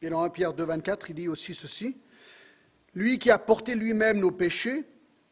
Et 0.00 0.08
dans 0.10 0.22
1 0.22 0.30
Pierre 0.30 0.54
2, 0.54 0.64
24, 0.64 1.10
il 1.10 1.14
dit 1.14 1.28
aussi 1.28 1.54
ceci 1.54 1.96
Lui 2.94 3.18
qui 3.18 3.30
a 3.30 3.38
porté 3.38 3.74
lui-même 3.74 4.18
nos 4.20 4.30
péchés 4.30 4.84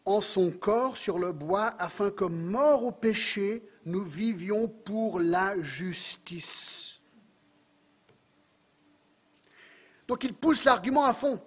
en 0.07 0.21
son 0.21 0.51
corps 0.51 0.97
sur 0.97 1.19
le 1.19 1.33
bois, 1.33 1.75
afin 1.79 2.11
que, 2.11 2.25
morts 2.25 2.85
au 2.85 2.92
péché, 2.92 3.62
nous 3.85 4.03
vivions 4.03 4.69
pour 4.69 5.21
la 5.21 5.61
justice. 5.62 7.01
Donc 10.09 10.23
il 10.25 10.33
pousse 10.33 10.64
l'argument 10.64 11.05
à 11.05 11.12
fond. 11.12 11.40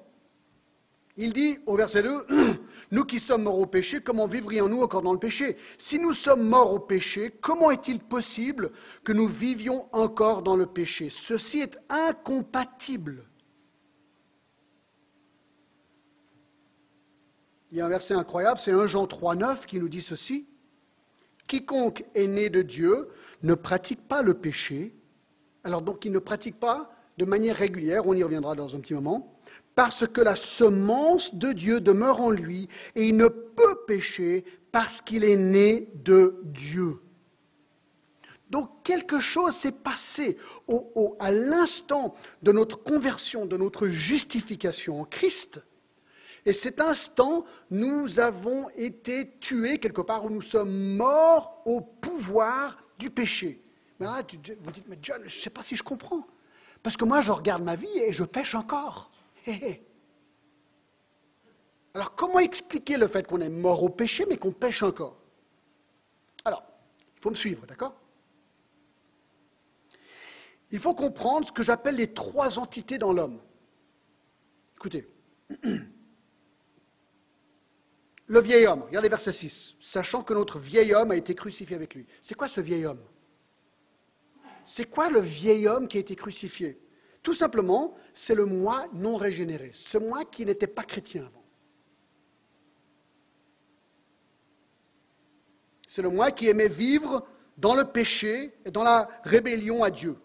Il 1.15 1.34
dit 1.34 1.58
au 1.65 1.76
verset 1.76 2.04
2, 2.04 2.28
Nous 2.91 3.06
qui 3.06 3.19
sommes 3.19 3.43
morts 3.43 3.60
au 3.60 3.67
péché, 3.67 4.02
comment 4.02 4.26
vivrions-nous 4.26 4.82
encore 4.82 5.04
dans 5.04 5.13
le 5.13 5.19
péché? 5.19 5.58
Si 5.78 6.00
nous 6.00 6.13
sommes 6.13 6.48
morts 6.48 6.74
au 6.74 6.80
péché, 6.80 7.32
comment 7.39 7.69
est-il 7.69 8.00
possible 8.00 8.72
que 9.04 9.13
nous 9.13 9.28
vivions 9.28 9.88
encore 9.91 10.41
dans 10.41 10.56
le 10.56 10.65
péché? 10.65 11.10
Ceci 11.12 11.60
est 11.60 11.78
incompatible 11.89 13.29
Il 17.71 17.77
y 17.77 17.82
a 17.82 17.86
un 17.86 17.89
verset 17.89 18.15
incroyable, 18.15 18.60
c'est 18.60 18.71
1 18.71 18.88
Jean 18.88 19.05
3, 19.05 19.36
9 19.36 19.65
qui 19.65 19.79
nous 19.79 19.89
dit 19.89 20.01
ceci. 20.01 20.47
Quiconque 21.47 22.05
est 22.15 22.27
né 22.27 22.49
de 22.49 22.62
Dieu 22.62 23.10
ne 23.43 23.53
pratique 23.53 24.08
pas 24.08 24.21
le 24.21 24.34
péché. 24.34 24.95
Alors 25.63 25.82
donc 25.82 26.05
il 26.05 26.12
ne 26.12 26.19
pratique 26.19 26.60
pas 26.60 26.91
de 27.17 27.25
manière 27.25 27.55
régulière, 27.55 28.08
on 28.08 28.13
y 28.13 28.23
reviendra 28.23 28.55
dans 28.55 28.75
un 28.75 28.79
petit 28.79 28.93
moment, 28.93 29.39
parce 29.75 30.08
que 30.08 30.21
la 30.21 30.36
semence 30.36 31.36
de 31.36 31.51
Dieu 31.51 31.82
demeure 31.82 32.21
en 32.21 32.29
lui 32.29 32.69
et 32.95 33.08
il 33.08 33.17
ne 33.17 33.27
peut 33.27 33.75
pécher 33.88 34.45
parce 34.71 35.01
qu'il 35.01 35.23
est 35.23 35.36
né 35.36 35.91
de 35.95 36.39
Dieu. 36.43 36.99
Donc 38.49 38.84
quelque 38.84 39.19
chose 39.19 39.53
s'est 39.53 39.71
passé 39.71 40.38
à 41.19 41.32
l'instant 41.32 42.15
de 42.41 42.51
notre 42.51 42.82
conversion, 42.82 43.45
de 43.45 43.58
notre 43.58 43.88
justification 43.88 45.01
en 45.01 45.05
Christ, 45.05 45.62
et 46.45 46.54
cet 46.54 46.80
instant, 46.80 47.45
nous 47.69 48.19
avons 48.19 48.69
été 48.75 49.38
tués 49.39 49.80
quelque 49.80 50.02
part 50.02 50.25
où 50.25 50.30
nous 50.30 50.41
sommes 50.41 50.95
morts 50.95 51.62
au 51.65 51.82
pouvoir 51.82 52.78
du 52.97 53.10
péché. 53.10 53.62
Mais 53.99 54.06
là, 54.06 54.21
vous 54.62 54.71
dites, 54.71 54.88
mais 54.88 54.97
John, 55.02 55.19
je 55.19 55.38
ne 55.38 55.41
sais 55.41 55.49
pas 55.49 55.62
si 55.62 55.75
je 55.75 55.84
comprends. 55.84 56.25
Parce 56.82 56.95
que 56.95 57.04
moi, 57.04 57.21
je 57.21 57.32
regarde 57.32 57.63
ma 57.63 57.75
vie 57.75 57.99
et 57.99 58.13
je 58.13 58.23
pêche 58.23 58.56
encore. 58.56 59.12
Alors 61.93 62.15
comment 62.15 62.39
expliquer 62.39 62.97
le 62.97 63.08
fait 63.08 63.25
qu'on 63.25 63.41
est 63.41 63.49
mort 63.49 63.84
au 63.84 63.89
péché 63.89 64.25
mais 64.30 64.38
qu'on 64.38 64.52
pêche 64.52 64.84
encore? 64.84 65.17
Alors, 66.45 66.63
il 67.17 67.21
faut 67.21 67.30
me 67.30 67.36
suivre, 67.36 67.65
d'accord? 67.65 67.95
Il 70.71 70.80
faut 70.80 70.93
comprendre 70.93 71.47
ce 71.47 71.52
que 71.52 71.63
j'appelle 71.63 71.95
les 71.95 72.13
trois 72.13 72.60
entités 72.60 72.97
dans 72.97 73.12
l'homme. 73.12 73.39
Écoutez. 74.78 75.08
Le 78.30 78.42
vieil 78.42 78.68
homme, 78.68 78.84
regardez 78.84 79.10
verset 79.10 79.32
6, 79.32 79.76
sachant 79.80 80.22
que 80.22 80.36
notre 80.36 80.60
vieil 80.60 80.94
homme 80.94 81.10
a 81.10 81.15
été 81.15 81.34
crucifié 81.34 81.76
avec 81.76 81.96
lui. 81.96 82.06
C'est 82.22 82.36
quoi 82.36 82.48
ce 82.48 82.62
vieil 82.62 82.86
homme? 82.86 83.02
C'est 84.63 84.86
quoi 84.86 85.10
le 85.10 85.20
vieil 85.20 85.68
homme 85.68 85.88
qui 85.88 85.98
a 85.98 86.00
été 86.00 86.15
crucifié? 86.15 86.80
Tout 87.24 87.34
simplement, 87.34 87.96
c'est 88.13 88.36
le 88.36 88.46
moi 88.46 88.86
non 88.94 89.15
régénéré, 89.15 89.72
ce 89.74 89.98
moi 89.98 90.26
qui 90.26 90.46
n'était 90.46 90.68
pas 90.68 90.84
chrétien 90.84 91.26
avant. 91.26 91.44
C'est 95.88 96.04
le 96.04 96.12
moi 96.12 96.30
qui 96.30 96.50
aimait 96.50 96.70
vivre 96.70 97.28
dans 97.58 97.74
le 97.74 97.86
péché 97.86 98.54
et 98.63 98.70
dans 98.70 98.84
la 98.84 99.10
rébellion 99.24 99.84
à 99.84 99.89
Dieu. 99.89 100.15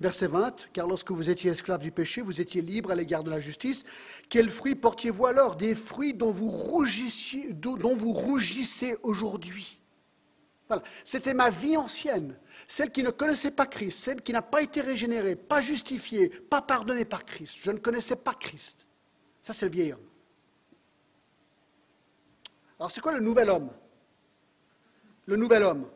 Verset 0.00 0.28
20, 0.28 0.70
car 0.72 0.86
lorsque 0.86 1.10
vous 1.10 1.28
étiez 1.28 1.50
esclave 1.50 1.82
du 1.82 1.92
péché, 1.92 2.22
vous 2.22 2.40
étiez 2.40 2.62
libre 2.62 2.90
à 2.90 2.94
l'égard 2.94 3.22
de 3.22 3.28
la 3.28 3.38
justice. 3.38 3.84
Quels 4.30 4.48
fruits 4.48 4.74
portiez-vous 4.74 5.26
alors? 5.26 5.56
Des 5.56 5.74
fruits 5.74 6.14
dont 6.14 6.30
vous 6.30 6.48
rougissez, 6.48 7.52
dont 7.52 7.96
vous 7.96 8.12
rougissez 8.12 8.96
aujourd'hui. 9.02 9.78
Voilà. 10.68 10.82
C'était 11.04 11.34
ma 11.34 11.50
vie 11.50 11.76
ancienne, 11.76 12.38
celle 12.66 12.90
qui 12.90 13.02
ne 13.02 13.10
connaissait 13.10 13.50
pas 13.50 13.66
Christ, 13.66 13.98
celle 13.98 14.22
qui 14.22 14.32
n'a 14.32 14.40
pas 14.40 14.62
été 14.62 14.80
régénérée, 14.80 15.36
pas 15.36 15.60
justifiée, 15.60 16.30
pas 16.30 16.62
pardonnée 16.62 17.04
par 17.04 17.26
Christ. 17.26 17.58
Je 17.62 17.70
ne 17.70 17.78
connaissais 17.78 18.16
pas 18.16 18.32
Christ. 18.32 18.86
Ça, 19.42 19.52
c'est 19.52 19.66
le 19.66 19.72
vieil 19.72 19.92
homme. 19.92 20.06
Alors, 22.78 22.90
c'est 22.90 23.02
quoi 23.02 23.12
le 23.12 23.20
nouvel 23.20 23.50
homme? 23.50 23.70
Le 25.26 25.36
nouvel 25.36 25.62
homme. 25.62 25.90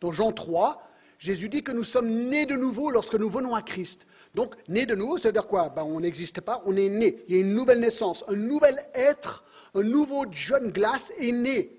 Dans 0.00 0.12
Jean 0.12 0.30
3, 0.30 0.88
Jésus 1.24 1.48
dit 1.48 1.62
que 1.62 1.72
nous 1.72 1.84
sommes 1.84 2.10
nés 2.28 2.44
de 2.44 2.54
nouveau 2.54 2.90
lorsque 2.90 3.14
nous 3.14 3.30
venons 3.30 3.54
à 3.54 3.62
Christ. 3.62 4.06
Donc, 4.34 4.56
nés 4.68 4.84
de 4.84 4.94
nouveau, 4.94 5.16
ça 5.16 5.30
veut 5.30 5.32
dire 5.32 5.46
quoi? 5.46 5.70
Ben, 5.70 5.82
On 5.82 6.00
n'existe 6.00 6.42
pas, 6.42 6.62
on 6.66 6.76
est 6.76 6.90
né. 6.90 7.24
Il 7.26 7.34
y 7.34 7.38
a 7.38 7.40
une 7.40 7.54
nouvelle 7.54 7.80
naissance, 7.80 8.26
un 8.28 8.36
nouvel 8.36 8.84
être, 8.92 9.42
un 9.74 9.84
nouveau 9.84 10.26
John 10.30 10.70
Glass 10.70 11.14
est 11.18 11.32
né. 11.32 11.70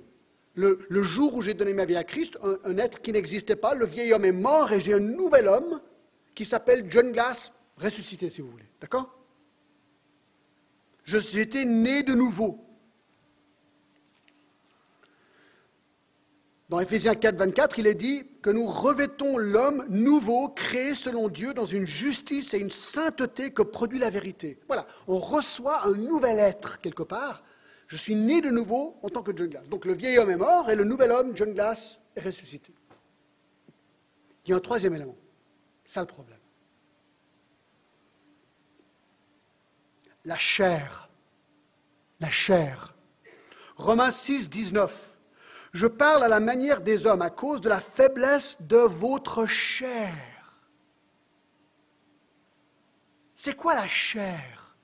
Le, 0.56 0.80
jour 1.04 1.36
où 1.36 1.44
j'ai 1.44 1.54
donné 1.54 1.76
ma 1.76 1.86
vie 1.86 1.96
à 1.96 2.04
Christ, 2.04 2.40
un, 2.42 2.78
être 2.80 3.04
qui 3.04 3.12
n'existait 3.12 3.56
pas, 3.56 3.76
le 3.76 3.86
vieil 3.86 4.14
homme 4.14 4.26
est 4.26 4.32
mort 4.32 4.72
et 4.72 4.80
j'ai 4.80 4.96
un 4.96 5.00
nouvel 5.00 5.48
homme 5.48 5.80
qui 6.34 6.44
s'appelle 6.44 6.88
John 6.90 7.12
Glass, 7.12 7.54
ressuscité 7.78 8.32
si 8.32 8.42
vous 8.42 8.50
voulez. 8.50 8.66
D'accord? 8.82 9.16
J'étais 11.04 11.66
né 11.66 12.02
de 12.02 12.16
nouveau. 12.16 12.64
Dans 16.67 16.80
Éphésiens 16.80 17.13
4, 17.13 17.38
24, 17.38 17.78
il 17.78 17.86
est 17.86 17.93
dit 17.93 18.25
que 18.41 18.49
nous 18.49 18.65
revêtons 18.65 19.38
l'homme 19.38 19.86
nouveau, 19.88 20.49
créé 20.49 20.95
selon 20.95 21.30
Dieu, 21.30 21.54
dans 21.54 21.65
une 21.65 21.86
justice 21.86 22.56
et 22.56 22.58
une 22.58 22.71
sainteté 22.71 23.51
que 23.51 23.62
produit 23.62 23.99
la 23.99 24.10
vérité. 24.10 24.60
Voilà, 24.67 24.88
on 25.08 25.19
reçoit 25.19 25.86
un 25.86 25.93
nouvel 25.93 26.39
être 26.39 26.82
quelque 26.82 27.04
part. 27.04 27.43
Je 27.88 27.97
suis 27.97 28.15
né 28.15 28.41
de 28.41 28.49
nouveau 28.49 28.97
en 29.04 29.10
tant 29.10 29.21
que 29.21 29.32
John 29.36 29.47
Glass. 29.47 29.69
Donc 29.69 29.86
le 29.86 29.93
vieil 29.93 30.17
homme 30.17 30.32
est 30.32 30.38
mort 30.38 30.71
et 30.71 30.75
le 30.75 30.84
nouvel 30.84 31.12
homme, 31.12 31.36
John 31.36 31.54
Glass, 31.54 32.01
est 32.15 32.21
ressuscité. 32.21 32.73
Il 34.45 34.51
y 34.51 34.54
a 34.54 34.58
un 34.58 34.60
troisième 34.60 34.95
élément. 34.95 35.15
C'est 35.86 35.99
le 35.99 36.08
problème. 36.08 36.39
La 40.23 40.38
chair. 40.38 41.10
La 42.19 42.32
chair. 42.32 42.95
Romains 43.78 44.10
6, 44.10 44.49
19. 44.49 45.14
Je 45.76 45.88
parle 45.88 46.24
à 46.24 46.30
la 46.30 46.40
manière 46.40 46.80
des 46.80 47.06
hommes 47.06 47.22
à 47.22 47.30
cause 47.30 47.60
de 47.60 47.68
la 47.68 47.82
faiblesse 47.82 48.56
de 48.62 48.78
votre 48.78 49.46
chair. 49.46 50.14
C'est 53.34 53.58
quoi 53.58 53.76
la 53.76 53.86
chair? 53.86 54.78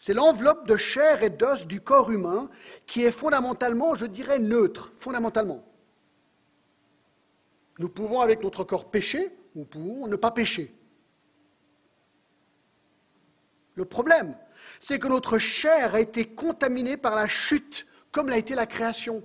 C'est 0.00 0.12
l'enveloppe 0.12 0.66
de 0.66 0.74
chair 0.76 1.22
et 1.22 1.30
d'os 1.30 1.68
du 1.68 1.80
corps 1.80 2.10
humain 2.10 2.50
qui 2.84 3.04
est 3.04 3.12
fondamentalement, 3.12 3.94
je 3.94 4.06
dirais, 4.06 4.40
neutre, 4.40 4.90
fondamentalement. 4.96 5.64
Nous 7.78 7.88
pouvons 7.88 8.22
avec 8.22 8.42
notre 8.42 8.64
corps 8.64 8.90
pécher, 8.90 9.38
ou 9.54 9.60
nous 9.60 9.66
pouvons 9.66 10.08
ne 10.08 10.16
pas 10.16 10.32
pécher. 10.32 10.74
Le 13.76 13.84
problème, 13.84 14.36
c'est 14.80 14.98
que 14.98 15.06
notre 15.06 15.38
chair 15.38 15.94
a 15.94 16.00
été 16.00 16.34
contaminée 16.34 16.96
par 16.96 17.14
la 17.14 17.28
chute, 17.28 17.86
comme 18.10 18.28
l'a 18.28 18.38
été 18.38 18.56
la 18.56 18.66
création. 18.66 19.22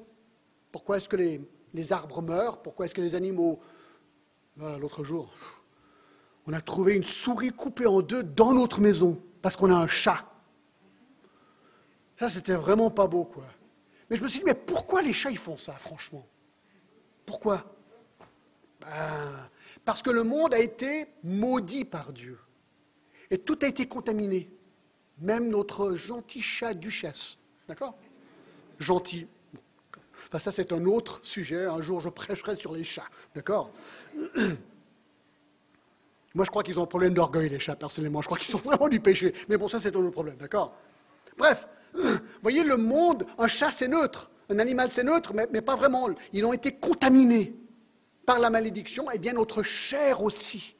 Pourquoi 0.71 0.97
est-ce 0.97 1.09
que 1.09 1.15
les, 1.15 1.91
arbres 1.91 2.21
meurent? 2.21 2.61
Pourquoi 2.61 2.85
est-ce 2.85 2.95
que 2.95 3.01
les 3.01 3.15
animaux... 3.15 3.59
L'autre 4.57 5.05
jour, 5.05 5.33
on 6.45 6.51
a 6.51 6.59
trouvé 6.59 6.93
une 6.93 7.05
souris 7.05 7.51
coupée 7.51 7.85
en 7.85 8.01
deux 8.01 8.23
dans 8.23 8.53
notre 8.53 8.81
maison 8.81 9.21
parce 9.41 9.55
qu'on 9.55 9.71
a 9.71 9.77
un 9.77 9.87
chat. 9.87 10.25
Ça, 12.17 12.29
c'était 12.29 12.55
vraiment 12.55 12.91
pas 12.91 13.07
beau, 13.07 13.23
quoi. 13.23 13.45
Mais 14.09 14.17
je 14.17 14.23
me 14.23 14.27
suis 14.27 14.39
dit, 14.39 14.45
mais 14.45 14.55
pourquoi 14.55 15.01
les 15.01 15.13
chats, 15.13 15.31
ils 15.31 15.37
font 15.37 15.55
ça, 15.55 15.71
franchement? 15.73 16.27
Pourquoi? 17.25 17.63
Ben, 18.81 19.49
Parce 19.85 20.01
que 20.01 20.09
le 20.09 20.23
monde 20.23 20.53
a 20.53 20.59
été 20.59 21.07
maudit 21.23 21.85
par 21.85 22.11
Dieu. 22.11 22.37
Et 23.31 23.37
tout 23.37 23.59
a 23.61 23.67
été 23.67 23.87
contaminé. 23.87 24.51
Même 25.19 25.49
notre 25.49 25.95
gentil 25.95 26.41
chat 26.41 26.73
duchesse. 26.73 27.37
D'accord? 27.67 27.95
Gentil. 28.79 29.27
Enfin, 30.29 30.39
ça, 30.39 30.51
c'est 30.51 30.71
un 30.71 30.85
autre 30.85 31.19
sujet. 31.23 31.65
Un 31.65 31.81
jour, 31.81 32.01
je 32.01 32.09
prêcherai 32.09 32.55
sur 32.55 32.75
les 32.75 32.83
chats. 32.83 33.09
D'accord? 33.33 33.71
Moi, 36.35 36.45
je 36.45 36.51
crois 36.51 36.61
qu'ils 36.61 36.79
ont 36.79 36.83
un 36.83 36.87
problème 36.87 37.15
d'orgueil, 37.15 37.49
les 37.49 37.59
chats, 37.59 37.75
personnellement. 37.75 38.21
Je 38.21 38.27
crois 38.27 38.37
qu'ils 38.37 38.51
sont 38.51 38.59
vraiment 38.63 38.87
du 38.87 38.99
péché. 38.99 39.33
Mais 39.47 39.57
bon, 39.57 39.67
ça, 39.67 39.79
c'est 39.79 39.95
un 39.95 39.99
autre 39.99 40.11
problème. 40.11 40.37
D'accord? 40.37 40.75
Bref, 41.35 41.67
voyez, 42.43 42.63
le 42.63 42.77
monde, 42.77 43.25
un 43.39 43.47
chat, 43.47 43.71
c'est 43.71 43.87
neutre. 43.87 44.29
Un 44.49 44.59
animal, 44.59 44.91
c'est 44.91 45.03
neutre, 45.03 45.33
mais, 45.33 45.47
mais, 45.51 45.61
pas 45.61 45.75
vraiment. 45.75 46.09
Ils 46.31 46.45
ont 46.45 46.53
été 46.53 46.73
contaminés 46.73 47.55
par 48.25 48.37
la 48.39 48.51
malédiction, 48.51 49.09
et 49.09 49.17
bien 49.17 49.33
notre 49.33 49.63
chair 49.63 50.21
aussi. 50.21 50.75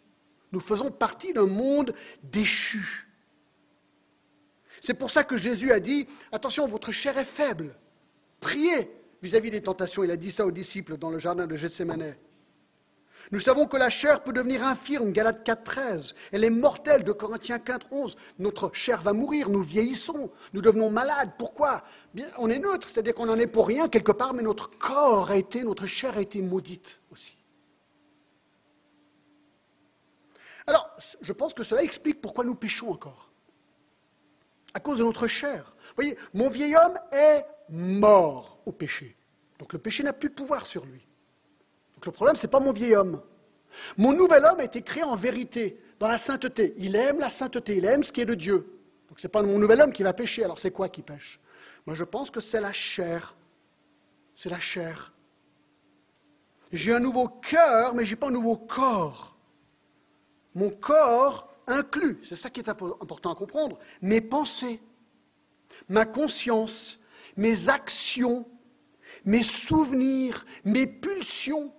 Nous 0.52 0.60
faisons 0.60 0.92
partie 0.92 1.34
d'un 1.34 1.48
monde 1.48 1.94
déchu. 2.22 3.08
C'est 4.82 4.94
pour 4.94 5.10
ça 5.10 5.24
que 5.24 5.38
Jésus 5.38 5.72
a 5.72 5.80
dit, 5.80 6.08
attention, 6.32 6.68
votre 6.68 6.92
chair 6.92 7.18
est 7.18 7.26
faible. 7.26 7.76
Priez 8.40 8.92
vis-à-vis 9.22 9.52
des 9.52 9.62
tentations. 9.62 10.04
Il 10.04 10.12
a 10.12 10.18
dit 10.18 10.32
ça 10.32 10.46
aux 10.46 10.52
disciples 10.52 10.98
dans 10.98 11.10
le 11.10 11.20
jardin 11.20 11.48
de 11.48 11.56
Gethsemane. 11.56 12.16
Nous 13.32 13.40
savons 13.40 13.68
que 13.68 13.78
la 13.78 13.90
chair 13.90 14.24
peut 14.24 14.34
devenir 14.34 14.64
infirme, 14.64 15.12
Galate 15.12 15.44
4, 15.44 15.64
13. 15.64 16.16
Elle 16.32 16.44
est 16.44 16.50
mortelle, 16.50 17.04
de 17.04 17.12
Corinthiens 17.12 17.60
4, 17.60 17.88
11. 17.92 18.16
Notre 18.40 18.74
chair 18.74 19.02
va 19.02 19.14
mourir, 19.14 19.50
nous 19.50 19.62
vieillissons, 19.62 20.32
nous 20.54 20.62
devenons 20.62 20.90
malades. 20.90 21.32
Pourquoi? 21.38 21.84
On 22.38 22.50
est 22.50 22.58
neutre, 22.58 22.90
c'est-à-dire 22.90 23.14
qu'on 23.14 23.28
n'en 23.28 23.38
est 23.38 23.48
pour 23.48 23.68
rien 23.68 23.88
quelque 23.88 24.12
part, 24.12 24.34
mais 24.34 24.42
notre 24.42 24.70
corps 24.70 25.30
a 25.30 25.36
été, 25.36 25.64
notre 25.64 25.86
chair 25.86 26.18
a 26.18 26.22
été 26.22 26.42
maudite 26.42 27.02
aussi. 27.12 27.38
Alors, 30.66 30.90
je 31.22 31.34
pense 31.34 31.54
que 31.54 31.64
cela 31.64 31.84
explique 31.84 32.22
pourquoi 32.22 32.46
nous 32.46 32.56
péchons 32.56 32.92
encore. 32.92 33.32
À 34.74 34.80
cause 34.80 35.00
de 35.00 35.04
notre 35.04 35.28
chair. 35.28 35.76
Vous 35.90 35.96
voyez, 35.96 36.18
mon 36.34 36.50
vieil 36.50 36.76
homme 36.76 36.98
est 37.12 37.46
mort 37.70 38.60
au 38.66 38.72
péché. 38.72 39.16
Donc 39.60 39.74
le 39.74 39.80
péché 39.80 40.04
n'a 40.04 40.14
plus 40.14 40.30
de 40.30 40.34
pouvoir 40.34 40.66
sur 40.66 40.86
lui. 40.86 41.08
Donc 41.96 42.06
le 42.06 42.12
problème, 42.12 42.36
ce 42.36 42.46
n'est 42.46 42.52
pas 42.52 42.60
mon 42.60 42.72
vieil 42.72 42.96
homme. 42.96 43.22
Mon 43.98 44.14
nouvel 44.14 44.46
homme 44.46 44.60
a 44.60 44.64
été 44.64 44.82
créé 44.82 45.04
en 45.04 45.16
vérité, 45.16 45.80
dans 46.00 46.08
la 46.08 46.18
sainteté. 46.18 46.74
Il 46.78 46.96
aime 46.96 47.20
la 47.20 47.30
sainteté, 47.30 47.78
il 47.78 47.86
aime 47.86 48.04
ce 48.04 48.12
qui 48.12 48.22
est 48.22 48.26
de 48.26 48.36
Dieu. 48.36 48.80
Donc 49.10 49.20
ce 49.20 49.28
n'est 49.28 49.32
pas 49.32 49.42
mon 49.42 49.60
nouvel 49.60 49.82
homme 49.82 49.92
qui 49.92 50.04
va 50.04 50.14
pécher. 50.14 50.44
Alors 50.44 50.60
c'est 50.60 50.72
quoi 50.72 50.90
qui 50.90 51.02
pêche? 51.02 51.40
Moi 51.86 51.96
je 51.96 52.04
pense 52.04 52.32
que 52.32 52.40
c'est 52.40 52.62
la 52.62 52.74
chair. 52.74 53.36
C'est 54.34 54.50
la 54.50 54.60
chair. 54.60 55.14
J'ai 56.72 56.94
un 56.94 57.00
nouveau 57.00 57.28
cœur, 57.28 57.94
mais 57.96 58.06
je 58.06 58.12
n'ai 58.12 58.16
pas 58.16 58.28
un 58.28 58.32
nouveau 58.32 58.56
corps. 58.56 59.36
Mon 60.56 60.70
corps 60.70 61.54
inclut, 61.68 62.20
c'est 62.24 62.36
ça 62.36 62.50
qui 62.50 62.60
est 62.60 62.70
important 62.70 63.32
à 63.32 63.36
comprendre, 63.36 63.78
mes 64.02 64.22
pensées, 64.22 64.80
ma 65.88 66.06
conscience, 66.06 66.99
mes 67.40 67.70
actions, 67.70 68.46
mes 69.24 69.44
souvenirs, 69.44 70.46
mes 70.66 70.86
pulsions. 70.86 71.74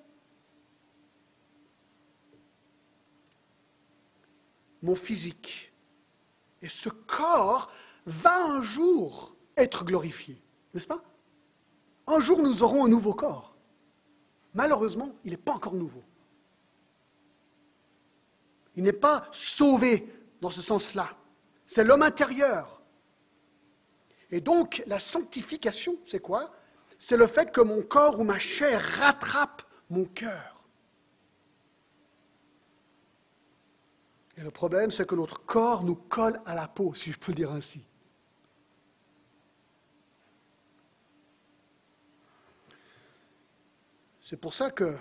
Mon 4.80 4.94
physique. 4.94 5.74
Et 6.62 6.68
ce 6.68 6.88
corps 6.88 7.70
va 8.06 8.42
un 8.42 8.62
jour 8.62 9.36
être 9.58 9.84
glorifié, 9.84 10.40
n'est-ce 10.72 10.88
pas? 10.88 11.04
Un 12.06 12.20
jour, 12.20 12.40
nous 12.40 12.62
aurons 12.62 12.86
un 12.86 12.88
nouveau 12.88 13.12
corps. 13.12 13.54
Malheureusement, 14.54 15.14
il 15.24 15.32
n'est 15.32 15.36
pas 15.36 15.52
encore 15.52 15.74
nouveau. 15.74 16.02
Il 18.76 18.84
n'est 18.84 18.94
pas 18.94 19.28
sauvé 19.30 20.10
dans 20.40 20.50
ce 20.50 20.62
sens-là. 20.62 21.14
C'est 21.66 21.84
l'homme 21.84 22.02
intérieur. 22.02 22.79
Et 24.32 24.40
donc, 24.40 24.82
la 24.86 24.98
sanctification, 24.98 25.96
c'est 26.04 26.20
quoi? 26.20 26.52
C'est 26.98 27.16
le 27.16 27.26
fait 27.26 27.50
que 27.50 27.60
mon 27.60 27.82
corps 27.82 28.20
ou 28.20 28.24
ma 28.24 28.38
chair 28.38 28.80
rattrape 28.80 29.62
mon 29.88 30.04
cœur. 30.04 30.64
Et 34.36 34.42
le 34.42 34.50
problème, 34.50 34.90
c'est 34.90 35.06
que 35.06 35.14
notre 35.14 35.44
corps 35.44 35.82
nous 35.82 35.96
colle 35.96 36.40
à 36.46 36.54
la 36.54 36.68
peau, 36.68 36.94
si 36.94 37.12
je 37.12 37.18
peux 37.18 37.32
dire 37.32 37.50
ainsi. 37.50 37.82
C'est 44.22 44.36
pour 44.36 44.54
ça 44.54 44.70
que 44.70 44.96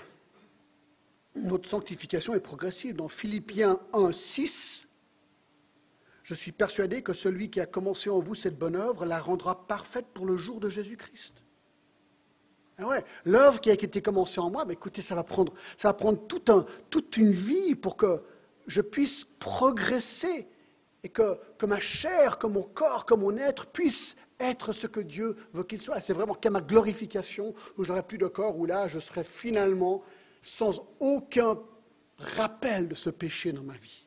notre 1.36 1.70
sanctification 1.70 2.34
est 2.34 2.40
progressive. 2.40 2.96
Dans 2.96 3.08
Philippiens 3.08 3.80
1, 3.94 4.12
6, 4.12 4.88
je 6.30 6.36
suis 6.36 6.52
persuadé 6.52 7.02
que 7.02 7.12
celui 7.12 7.50
qui 7.50 7.60
a 7.60 7.66
commencé 7.66 8.08
en 8.08 8.20
vous 8.20 8.36
cette 8.36 8.56
bonne 8.56 8.76
œuvre 8.76 9.04
la 9.04 9.20
rendra 9.20 9.66
parfaite 9.66 10.06
pour 10.14 10.28
le 10.28 10.38
jour 10.38 10.60
de 10.60 10.70
Jésus-Christ. 10.70 11.34
Ah 12.78 12.86
ouais, 12.86 13.04
l'œuvre 13.26 13.60
qui 13.60 13.72
a 13.72 13.74
été 13.74 14.00
commencée 14.00 14.40
en 14.40 14.52
moi, 14.52 14.64
mais 14.64 14.74
écoutez, 14.74 15.02
ça 15.02 15.16
va 15.16 15.24
prendre, 15.24 15.56
ça 15.76 15.88
va 15.88 15.96
prendre 15.96 16.20
toute 16.28 17.18
une 17.18 17.32
vie 17.32 17.74
pour 17.74 17.98
que 17.98 18.22
je 18.68 18.80
puisse 18.80 19.26
progresser 19.40 20.48
et 21.02 21.10
que, 21.10 21.40
que 21.58 21.66
ma 21.66 21.80
chair, 21.80 22.38
que 22.38 22.46
mon 22.46 22.62
corps, 22.62 23.08
que 23.08 23.16
mon 23.16 23.36
être 23.36 23.66
puisse 23.66 24.16
être 24.40 24.72
ce 24.72 24.86
que 24.86 25.00
Dieu 25.00 25.36
veut 25.54 25.64
qu'il 25.64 25.82
soit. 25.82 26.00
C'est 26.00 26.14
vraiment 26.14 26.36
qu'à 26.36 26.52
ma 26.52 26.62
glorification, 26.62 27.56
où 27.76 27.84
j'aurai 27.84 28.04
plus 28.04 28.20
de 28.20 28.28
corps, 28.28 28.56
où 28.56 28.68
là, 28.68 28.88
je 28.88 29.00
serai 29.00 29.24
finalement 29.24 30.04
sans 30.44 30.88
aucun 31.00 31.60
rappel 32.20 32.88
de 32.88 32.94
ce 32.94 33.10
péché 33.10 33.52
dans 33.52 33.64
ma 33.64 33.78
vie. 33.78 33.99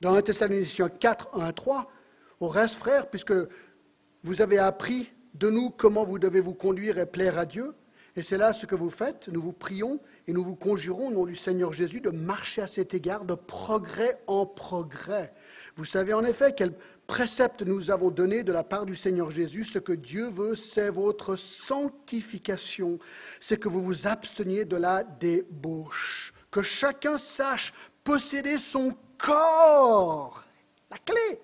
Dans 0.00 0.14
1 0.14 0.22
Thessaloniciens 0.22 0.88
4, 0.88 1.30
1 1.32 1.40
à 1.40 1.52
3, 1.52 1.90
au 2.40 2.48
reste, 2.48 2.76
frères, 2.76 3.08
puisque 3.08 3.32
vous 4.24 4.42
avez 4.42 4.58
appris 4.58 5.10
de 5.34 5.48
nous 5.48 5.70
comment 5.70 6.04
vous 6.04 6.18
devez 6.18 6.40
vous 6.40 6.54
conduire 6.54 6.98
et 6.98 7.06
plaire 7.06 7.38
à 7.38 7.46
Dieu, 7.46 7.74
et 8.16 8.22
c'est 8.22 8.38
là 8.38 8.54
ce 8.54 8.64
que 8.64 8.74
vous 8.74 8.88
faites, 8.88 9.28
nous 9.28 9.42
vous 9.42 9.52
prions 9.52 10.00
et 10.26 10.32
nous 10.32 10.42
vous 10.42 10.54
conjurons 10.54 11.08
au 11.08 11.12
nom 11.12 11.26
du 11.26 11.36
Seigneur 11.36 11.74
Jésus 11.74 12.00
de 12.00 12.08
marcher 12.08 12.62
à 12.62 12.66
cet 12.66 12.94
égard 12.94 13.26
de 13.26 13.34
progrès 13.34 14.18
en 14.26 14.46
progrès. 14.46 15.34
Vous 15.76 15.84
savez 15.84 16.14
en 16.14 16.24
effet 16.24 16.54
quel 16.56 16.72
précepte 17.06 17.62
nous 17.62 17.90
avons 17.90 18.10
donné 18.10 18.42
de 18.42 18.52
la 18.52 18.64
part 18.64 18.86
du 18.86 18.94
Seigneur 18.94 19.30
Jésus. 19.30 19.64
Ce 19.64 19.78
que 19.78 19.92
Dieu 19.92 20.30
veut, 20.30 20.54
c'est 20.54 20.88
votre 20.88 21.36
sanctification, 21.36 22.98
c'est 23.38 23.58
que 23.58 23.68
vous 23.68 23.82
vous 23.82 24.06
absteniez 24.06 24.64
de 24.64 24.76
la 24.76 25.04
débauche, 25.04 26.32
que 26.50 26.62
chacun 26.62 27.18
sache 27.18 27.74
posséder 28.02 28.56
son 28.56 28.96
corps, 29.16 30.44
la 30.90 30.98
clé, 30.98 31.40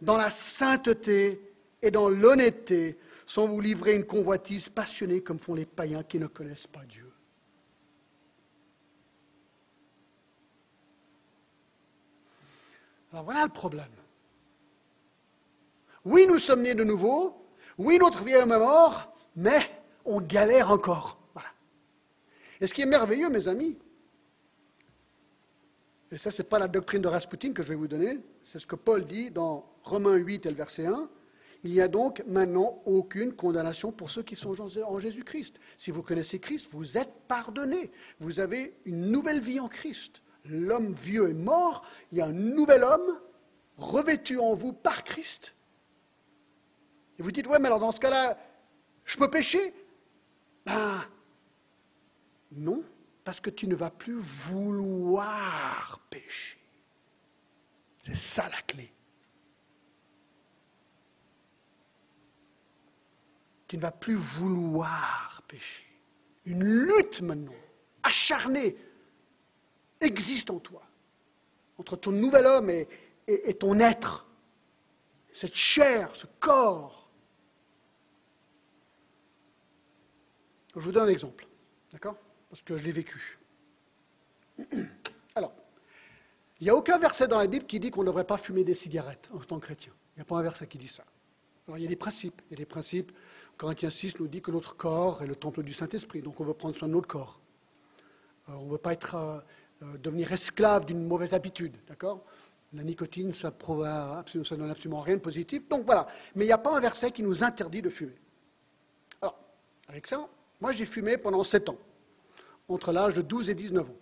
dans 0.00 0.16
la 0.16 0.30
sainteté 0.30 1.40
et 1.82 1.90
dans 1.90 2.08
l'honnêteté, 2.08 2.98
sans 3.26 3.46
vous 3.46 3.60
livrer 3.60 3.94
une 3.94 4.06
convoitise 4.06 4.68
passionnée 4.68 5.22
comme 5.22 5.38
font 5.38 5.54
les 5.54 5.66
païens 5.66 6.02
qui 6.02 6.18
ne 6.18 6.26
connaissent 6.26 6.66
pas 6.66 6.84
Dieu. 6.84 7.12
Alors 13.12 13.24
voilà 13.24 13.44
le 13.44 13.52
problème. 13.52 13.86
Oui, 16.04 16.26
nous 16.26 16.38
sommes 16.38 16.62
nés 16.62 16.74
de 16.74 16.84
nouveau, 16.84 17.44
oui, 17.76 17.98
notre 17.98 18.24
vie 18.24 18.32
est 18.32 18.46
mort, 18.46 19.12
mais 19.36 19.60
on 20.04 20.20
galère 20.20 20.70
encore. 20.70 21.18
Voilà. 21.32 21.48
Et 22.60 22.66
ce 22.66 22.74
qui 22.74 22.82
est 22.82 22.86
merveilleux, 22.86 23.28
mes 23.28 23.46
amis, 23.46 23.78
et 26.10 26.18
ça, 26.18 26.30
ce 26.30 26.42
n'est 26.42 26.48
pas 26.48 26.58
la 26.58 26.68
doctrine 26.68 27.02
de 27.02 27.08
Rasputin 27.08 27.52
que 27.52 27.62
je 27.62 27.68
vais 27.68 27.74
vous 27.74 27.88
donner, 27.88 28.18
c'est 28.42 28.58
ce 28.58 28.66
que 28.66 28.76
Paul 28.76 29.06
dit 29.06 29.30
dans 29.30 29.70
Romains 29.82 30.16
8 30.16 30.46
et 30.46 30.50
le 30.50 30.56
verset 30.56 30.86
1. 30.86 31.08
Il 31.64 31.72
n'y 31.72 31.80
a 31.80 31.88
donc 31.88 32.22
maintenant 32.26 32.80
aucune 32.86 33.32
condamnation 33.32 33.90
pour 33.90 34.10
ceux 34.10 34.22
qui 34.22 34.36
sont 34.36 34.54
en 34.60 34.98
Jésus-Christ. 34.98 35.58
Si 35.76 35.90
vous 35.90 36.02
connaissez 36.02 36.38
Christ, 36.38 36.68
vous 36.70 36.96
êtes 36.96 37.12
pardonné. 37.26 37.90
Vous 38.20 38.38
avez 38.38 38.78
une 38.84 39.10
nouvelle 39.10 39.40
vie 39.40 39.58
en 39.58 39.68
Christ. 39.68 40.22
L'homme 40.44 40.94
vieux 40.94 41.28
est 41.28 41.34
mort, 41.34 41.84
il 42.12 42.18
y 42.18 42.20
a 42.20 42.26
un 42.26 42.32
nouvel 42.32 42.84
homme 42.84 43.20
revêtu 43.76 44.38
en 44.38 44.54
vous 44.54 44.72
par 44.72 45.04
Christ. 45.04 45.54
Et 47.18 47.22
vous 47.22 47.32
dites, 47.32 47.46
ouais, 47.48 47.58
mais 47.58 47.66
alors 47.66 47.80
dans 47.80 47.92
ce 47.92 48.00
cas-là, 48.00 48.38
je 49.04 49.16
peux 49.18 49.28
pécher? 49.28 49.74
Ben, 50.64 51.04
non, 52.52 52.82
parce 53.28 53.40
que 53.40 53.50
tu 53.50 53.68
ne 53.68 53.74
vas 53.74 53.90
plus 53.90 54.18
vouloir 54.18 56.00
pécher. 56.08 56.58
C'est 58.00 58.16
ça 58.16 58.48
la 58.48 58.62
clé. 58.62 58.90
Tu 63.66 63.76
ne 63.76 63.82
vas 63.82 63.92
plus 63.92 64.14
vouloir 64.14 65.42
pécher. 65.46 65.84
Une 66.46 66.64
lutte 66.64 67.20
maintenant, 67.20 67.52
acharnée, 68.02 68.78
existe 70.00 70.48
en 70.48 70.58
toi, 70.58 70.82
entre 71.76 71.96
ton 71.96 72.12
nouvel 72.12 72.46
homme 72.46 72.70
et, 72.70 72.88
ton 73.58 73.78
être, 73.78 74.26
cette 75.34 75.54
chair, 75.54 76.16
ce 76.16 76.26
corps. 76.40 77.10
Je 80.74 80.80
vous 80.80 80.92
donne 80.92 81.10
un 81.10 81.12
exemple, 81.12 81.46
d'accord? 81.92 82.16
Parce 82.48 82.62
que 82.62 82.76
je 82.76 82.82
l'ai 82.82 82.92
vécu. 82.92 83.38
Alors, 85.34 85.52
il 86.60 86.64
n'y 86.64 86.70
a 86.70 86.74
aucun 86.74 86.98
verset 86.98 87.28
dans 87.28 87.38
la 87.38 87.46
Bible 87.46 87.66
qui 87.66 87.78
dit 87.80 87.90
qu'on 87.90 88.02
ne 88.02 88.06
devrait 88.06 88.24
pas 88.24 88.38
fumer 88.38 88.64
des 88.64 88.74
cigarettes 88.74 89.30
en 89.34 89.38
tant 89.38 89.58
que 89.58 89.66
chrétien. 89.66 89.92
Il 90.16 90.18
n'y 90.18 90.22
a 90.22 90.24
pas 90.24 90.38
un 90.38 90.42
verset 90.42 90.66
qui 90.66 90.78
dit 90.78 90.88
ça. 90.88 91.04
Alors, 91.66 91.78
il 91.78 91.82
y 91.82 91.86
a 91.86 91.88
des 91.88 91.96
principes. 91.96 92.40
Il 92.48 92.52
y 92.52 92.54
a 92.54 92.58
des 92.58 92.66
principes 92.66 93.12
Corinthiens 93.58 93.90
6 93.90 94.20
nous 94.20 94.28
dit 94.28 94.40
que 94.40 94.52
notre 94.52 94.76
corps 94.76 95.20
est 95.22 95.26
le 95.26 95.34
temple 95.34 95.64
du 95.64 95.72
Saint-Esprit, 95.72 96.22
donc 96.22 96.38
on 96.40 96.44
veut 96.44 96.54
prendre 96.54 96.76
soin 96.76 96.86
de 96.86 96.92
notre 96.92 97.08
corps. 97.08 97.40
Euh, 98.48 98.52
on 98.52 98.66
ne 98.66 98.70
veut 98.70 98.78
pas 98.78 98.92
être, 98.92 99.16
euh, 99.16 99.40
euh, 99.82 99.98
devenir 99.98 100.32
esclave 100.32 100.86
d'une 100.86 101.04
mauvaise 101.04 101.34
habitude, 101.34 101.74
d'accord? 101.88 102.24
La 102.72 102.84
nicotine, 102.84 103.32
ça 103.32 103.50
ne 103.50 104.56
donne 104.56 104.70
absolument 104.70 105.00
rien 105.00 105.16
de 105.16 105.20
positif. 105.20 105.68
Donc 105.68 105.84
voilà, 105.86 106.06
mais 106.36 106.44
il 106.44 106.48
n'y 106.48 106.52
a 106.52 106.58
pas 106.58 106.76
un 106.76 106.80
verset 106.80 107.10
qui 107.10 107.22
nous 107.22 107.42
interdit 107.42 107.82
de 107.82 107.88
fumer. 107.88 108.14
Alors, 109.20 109.38
avec 109.88 110.06
ça, 110.06 110.28
moi 110.60 110.70
j'ai 110.70 110.84
fumé 110.84 111.18
pendant 111.18 111.42
7 111.42 111.70
ans, 111.70 111.78
entre 112.68 112.92
l'âge 112.92 113.14
de 113.14 113.22
12 113.22 113.50
et 113.50 113.54
19 113.54 113.88
ans. 113.88 113.96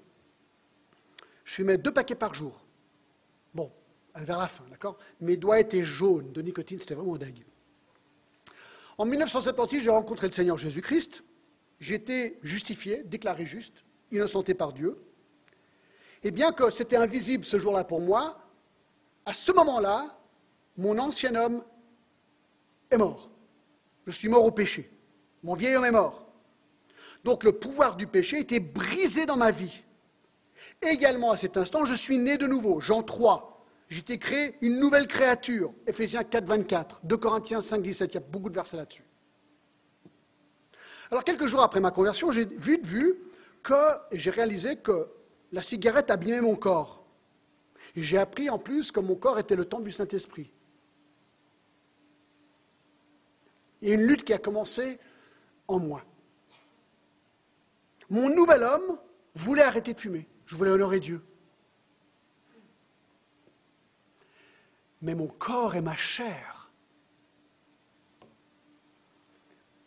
Je 1.45 1.55
fumais 1.55 1.79
deux 1.79 1.93
paquets 1.93 2.15
par 2.17 2.35
jour. 2.35 2.65
Bon, 3.55 3.73
vers 4.15 4.39
la 4.39 4.49
fin, 4.49 4.65
d'accord? 4.71 4.99
Mes 5.21 5.37
doigts 5.37 5.61
étaient 5.61 5.85
jaunes 5.85 6.33
de 6.33 6.43
nicotine, 6.43 6.81
c'était 6.81 6.95
vraiment 6.95 7.17
dingue. 7.17 7.45
En 8.99 9.05
1976, 9.05 9.83
j'ai 9.83 9.91
rencontré 9.91 10.27
le 10.27 10.33
Seigneur 10.33 10.59
Jésus-Christ. 10.59 11.23
J'étais 11.79 12.39
justifié, 12.43 13.03
déclaré 13.05 13.45
juste, 13.45 13.85
innocenté 14.11 14.55
par 14.55 14.73
Dieu. 14.73 14.99
Et 16.25 16.31
bien 16.31 16.51
que 16.51 16.71
c'était 16.71 16.97
invisible 16.97 17.45
ce 17.45 17.59
jour-là 17.59 17.85
pour 17.85 18.01
moi, 18.01 18.41
à 19.27 19.33
ce 19.33 19.53
moment-là, 19.53 20.19
mon 20.77 20.99
ancien 20.99 21.35
homme 21.35 21.63
est 22.91 22.97
mort. 22.97 23.31
Je 24.07 24.13
suis 24.13 24.29
mort 24.29 24.45
au 24.45 24.51
péché. 24.51 24.91
Mon 25.43 25.55
vieil 25.55 25.77
homme 25.77 25.85
est 25.85 25.91
mort. 25.91 26.26
Donc 27.27 27.43
le 27.43 27.51
pouvoir 27.51 27.97
du 27.97 28.07
péché 28.07 28.39
était 28.39 28.61
brisé 28.61 29.27
dans 29.27 29.37
ma 29.37 29.51
vie. 29.51 29.83
Également 30.81 31.33
à 31.33 31.37
cet 31.37 31.57
instant, 31.57 31.85
je 31.85 31.95
suis 31.95 32.19
né 32.19 32.37
de 32.37 32.47
nouveau. 32.47 32.81
Jean 32.81 33.03
3, 33.03 33.53
J'étais 33.89 34.19
créé 34.19 34.57
une 34.61 34.79
nouvelle 34.79 35.09
créature. 35.09 35.73
Ephésiens 35.89 36.23
4, 36.23 36.45
24, 36.45 37.01
2 37.05 37.17
Corinthiens 37.17 37.61
5, 37.61 37.83
17, 37.83 38.13
il 38.13 38.15
y 38.15 38.19
a 38.19 38.21
beaucoup 38.21 38.49
de 38.49 38.55
versets 38.55 38.77
là-dessus. 38.77 39.05
Alors, 41.11 41.25
quelques 41.25 41.47
jours 41.47 41.63
après 41.63 41.81
ma 41.81 41.91
conversion, 41.91 42.31
j'ai 42.31 42.45
vu 42.45 42.79
de 42.79 42.87
vue 42.87 43.17
que 43.65 43.75
j'ai 44.13 44.31
réalisé 44.31 44.77
que 44.77 45.09
la 45.51 45.63
cigarette 45.63 46.11
abîmait 46.13 46.41
mon 46.41 46.55
corps. 46.55 47.05
Et 47.97 48.03
j'ai 48.03 48.19
appris 48.19 48.51
en 48.51 48.59
plus 48.59 48.93
que 48.93 49.01
mon 49.01 49.17
corps 49.17 49.41
était 49.41 49.57
le 49.57 49.65
temple 49.65 49.85
du 49.85 49.93
Saint-Esprit. 49.93 50.53
Il 53.83 53.89
y 53.89 53.91
a 53.91 53.95
une 53.95 54.03
lutte 54.03 54.25
qui 54.25 54.33
a 54.33 54.39
commencé 54.39 55.01
en 55.67 55.81
moi. 55.81 56.05
Mon 58.09 58.29
nouvel 58.35 58.63
homme 58.63 58.99
voulait 59.35 59.63
arrêter 59.63 59.95
de 59.95 60.01
fumer. 60.01 60.29
Je 60.47 60.55
voulais 60.55 60.71
honorer 60.71 61.01
Dieu. 61.01 61.23
mais 65.07 65.15
mon 65.15 65.29
corps 65.29 65.75
et 65.75 65.81
ma 65.81 65.97
chair 65.97 66.71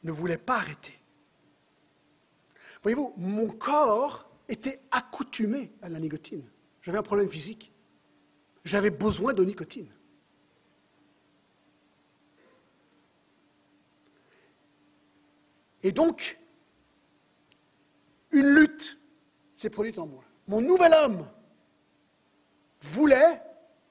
ne 0.03 0.11
voulaient 0.11 0.37
pas 0.37 0.55
arrêter. 0.55 0.97
Voyez-vous, 2.83 3.13
mon 3.17 3.49
corps 3.49 4.31
était 4.47 4.79
accoutumé 4.91 5.73
à 5.81 5.89
la 5.89 5.99
nicotine. 5.99 6.49
J'avais 6.81 6.97
un 6.97 7.03
problème 7.03 7.29
physique. 7.29 7.73
J'avais 8.63 8.89
besoin 8.89 9.33
de 9.33 9.43
nicotine. 9.43 9.93
Et 15.83 15.91
donc, 15.91 16.39
une 18.31 18.47
lutte 18.47 18.99
s'est 19.55 19.69
produite 19.69 19.99
en 19.99 20.07
moi. 20.07 20.23
Mon 20.47 20.61
nouvel 20.61 20.93
homme 20.93 21.27
voulait, 22.81 23.41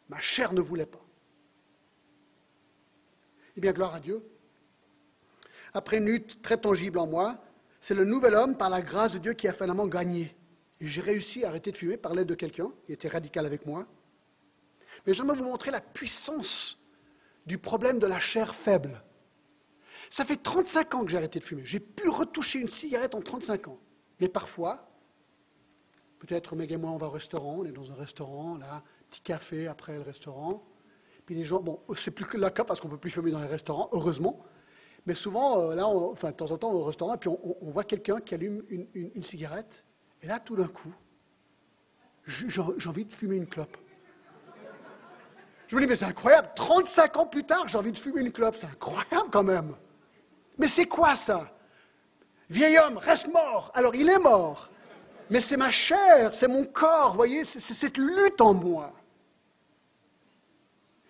ma 0.09 0.21
chair 0.21 0.53
ne 0.53 0.61
voulait 0.61 0.87
pas. 0.87 1.05
Eh 3.57 3.61
bien, 3.61 3.73
gloire 3.73 3.95
à 3.95 4.01
Dieu. 4.01 4.23
Après 5.75 5.99
une 5.99 6.07
lutte 6.07 6.43
très 6.43 6.57
tangible 6.57 6.99
en 6.99 7.07
moi, 7.07 7.43
c'est 7.81 7.95
le 7.95 8.05
nouvel 8.05 8.35
homme, 8.35 8.57
par 8.57 8.71
la 8.71 8.81
grâce 8.81 9.13
de 9.13 9.19
Dieu, 9.19 9.33
qui 9.35 9.49
a 9.49 9.53
finalement 9.53 9.87
gagné. 9.87 10.35
J'ai 10.81 11.01
réussi 11.01 11.45
à 11.45 11.49
arrêter 11.49 11.73
de 11.73 11.77
fumer 11.77 11.97
par 11.97 12.15
l'aide 12.15 12.29
de 12.29 12.35
quelqu'un 12.35 12.73
qui 12.87 12.93
était 12.93 13.09
radical 13.09 13.47
avec 13.47 13.67
moi. 13.67 13.87
Mais 15.07 15.13
j'aimerais 15.13 15.37
vous 15.37 15.45
montrer 15.45 15.71
la 15.71 15.81
puissance 15.81 16.79
du 17.47 17.59
problème 17.59 17.99
de 17.99 18.07
la 18.07 18.21
chair 18.21 18.55
faible. 18.55 19.03
Ça 20.11 20.25
fait 20.25 20.37
35 20.37 20.95
ans 20.95 21.05
que 21.05 21.11
j'ai 21.11 21.17
arrêté 21.17 21.39
de 21.39 21.45
fumer. 21.45 21.65
J'ai 21.65 21.81
pu 21.81 22.09
retoucher 22.09 22.61
une 22.61 22.69
cigarette 22.69 23.15
en 23.15 23.21
35 23.21 23.69
ans. 23.69 23.79
Mais 24.21 24.29
parfois, 24.29 24.89
peut-être 26.19 26.57
Meg 26.57 26.73
et 26.73 26.77
moi, 26.77 26.91
on 26.91 26.97
va 26.97 27.07
au 27.07 27.11
restaurant, 27.11 27.59
on 27.61 27.65
est 27.65 27.73
dans 27.73 27.91
un 27.91 27.95
restaurant, 27.95 28.57
là, 28.57 28.83
petit 29.11 29.21
café 29.21 29.69
après 29.69 29.95
le 29.95 30.03
restaurant. 30.03 30.63
Puis 31.27 31.35
les 31.35 31.45
gens, 31.45 31.61
bon, 31.61 31.81
c'est 31.95 32.11
plus 32.11 32.25
que 32.25 32.37
le 32.37 32.51
cas 32.51 32.65
parce 32.65 32.81
qu'on 32.81 32.89
ne 32.89 32.95
peut 32.95 32.99
plus 32.99 33.11
fumer 33.11 33.31
dans 33.31 33.41
les 33.41 33.47
restaurants, 33.47 33.89
heureusement. 33.93 34.45
Mais 35.07 35.15
souvent, 35.15 35.61
euh, 35.61 35.75
là, 35.75 35.87
enfin, 35.87 36.31
de 36.31 36.37
temps 36.37 36.51
en 36.51 36.59
temps, 36.59 36.73
au 36.73 36.85
restaurant, 36.85 37.17
puis 37.17 37.31
on, 37.31 37.71
voit 37.71 37.85
quelqu'un 37.85 38.21
qui 38.21 38.35
allume 38.35 38.63
une, 38.69 39.25
cigarette, 39.25 39.85
et 40.23 40.27
là, 40.27 40.41
tout 40.41 40.57
d'un 40.57 40.67
coup, 40.67 40.93
j'ai 42.27 42.61
envie 42.89 43.05
de 43.05 43.13
fumer 43.13 43.37
une 43.37 43.47
clope. 43.47 43.77
Je 45.67 45.77
me 45.77 45.83
dis, 45.83 45.87
mais 45.87 45.97
c'est 45.97 46.07
incroyable, 46.07 46.49
35 46.55 47.17
ans 47.19 47.27
plus 47.27 47.45
tard, 47.45 47.69
j'ai 47.69 47.79
envie 47.79 47.93
de 47.93 47.99
fumer 47.99 48.23
une 48.23 48.33
clope, 48.33 48.57
c'est 48.57 48.67
incroyable 48.67 49.29
quand 49.31 49.43
même. 49.43 49.75
Mais 50.59 50.69
c'est 50.69 50.87
quoi 50.87 51.15
ça? 51.15 51.58
Vieil 52.51 52.79
homme, 52.79 52.97
reste 52.97 53.29
mort. 53.29 53.71
Alors 53.75 53.95
il 53.95 54.09
est 54.09 54.19
mort. 54.19 54.71
Mais 55.31 55.41
c'est 55.41 55.57
ma 55.57 55.71
chair, 55.71 56.33
c'est 56.33 56.49
mon 56.49 56.65
corps, 56.65 57.15
voyez, 57.15 57.45
c'est 57.45 57.61
cette 57.61 57.99
lutte 57.99 58.41
en 58.41 58.55
moi. 58.55 58.93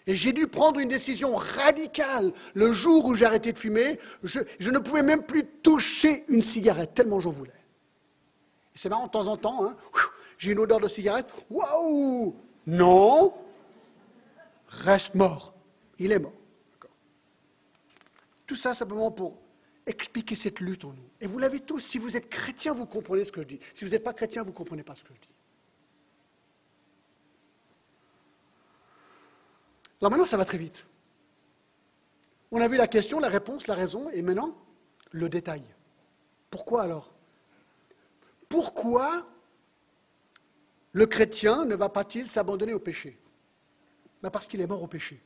Et 0.08 0.14
j'ai 0.14 0.32
dû 0.32 0.46
prendre 0.46 0.80
une 0.80 0.88
décision 0.88 1.36
radicale. 1.36 2.32
Le 2.54 2.72
jour 2.72 3.04
où 3.06 3.14
j'ai 3.14 3.26
arrêté 3.26 3.52
de 3.52 3.58
fumer, 3.58 4.00
je, 4.24 4.70
ne 4.70 4.78
pouvais 4.78 5.02
même 5.02 5.22
plus 5.22 5.44
toucher 5.44 6.24
une 6.28 6.42
cigarette, 6.42 6.94
tellement 6.94 7.20
j'en 7.20 7.30
voulais. 7.30 7.52
C'est 8.74 8.88
marrant, 8.88 9.06
de 9.06 9.10
temps 9.10 9.26
en 9.28 9.36
temps, 9.36 9.66
hein, 9.66 9.76
j'ai 10.38 10.52
une 10.52 10.58
odeur 10.60 10.80
de 10.80 10.88
cigarette. 10.88 11.26
Waouh 11.50 12.34
Non 12.66 13.34
Reste 14.68 15.14
mort. 15.14 15.54
Il 15.98 16.10
est 16.10 16.18
mort. 16.18 16.32
Tout 18.46 18.56
ça 18.56 18.74
simplement 18.74 19.10
pour 19.10 19.36
expliquer 19.88 20.34
cette 20.34 20.60
lutte 20.60 20.84
en 20.84 20.92
nous. 20.92 21.10
Et 21.20 21.26
vous 21.26 21.38
l'avez 21.38 21.60
tous. 21.60 21.80
Si 21.80 21.98
vous 21.98 22.16
êtes 22.16 22.28
chrétien, 22.28 22.72
vous 22.72 22.86
comprenez 22.86 23.24
ce 23.24 23.32
que 23.32 23.42
je 23.42 23.46
dis. 23.46 23.60
Si 23.74 23.84
vous 23.84 23.90
n'êtes 23.90 24.04
pas 24.04 24.12
chrétien, 24.12 24.42
vous 24.42 24.50
ne 24.50 24.54
comprenez 24.54 24.82
pas 24.82 24.94
ce 24.94 25.02
que 25.02 25.14
je 25.14 25.20
dis. 25.20 25.28
Alors 30.00 30.10
maintenant, 30.10 30.26
ça 30.26 30.36
va 30.36 30.44
très 30.44 30.58
vite. 30.58 30.86
On 32.50 32.60
a 32.60 32.68
vu 32.68 32.76
la 32.76 32.86
question, 32.86 33.18
la 33.18 33.28
réponse, 33.28 33.66
la 33.66 33.74
raison, 33.74 34.08
et 34.10 34.22
maintenant, 34.22 34.56
le 35.10 35.28
détail. 35.28 35.62
Pourquoi 36.50 36.82
alors? 36.82 37.12
Pourquoi 38.48 39.26
le 40.92 41.06
chrétien 41.06 41.64
ne 41.64 41.76
va 41.76 41.88
pas-il 41.88 42.28
s'abandonner 42.28 42.74
au 42.74 42.80
péché? 42.80 43.18
Ben 44.22 44.30
Parce 44.30 44.46
qu'il 44.46 44.60
est 44.60 44.66
mort 44.66 44.82
au 44.82 44.86
péché. 44.86 45.20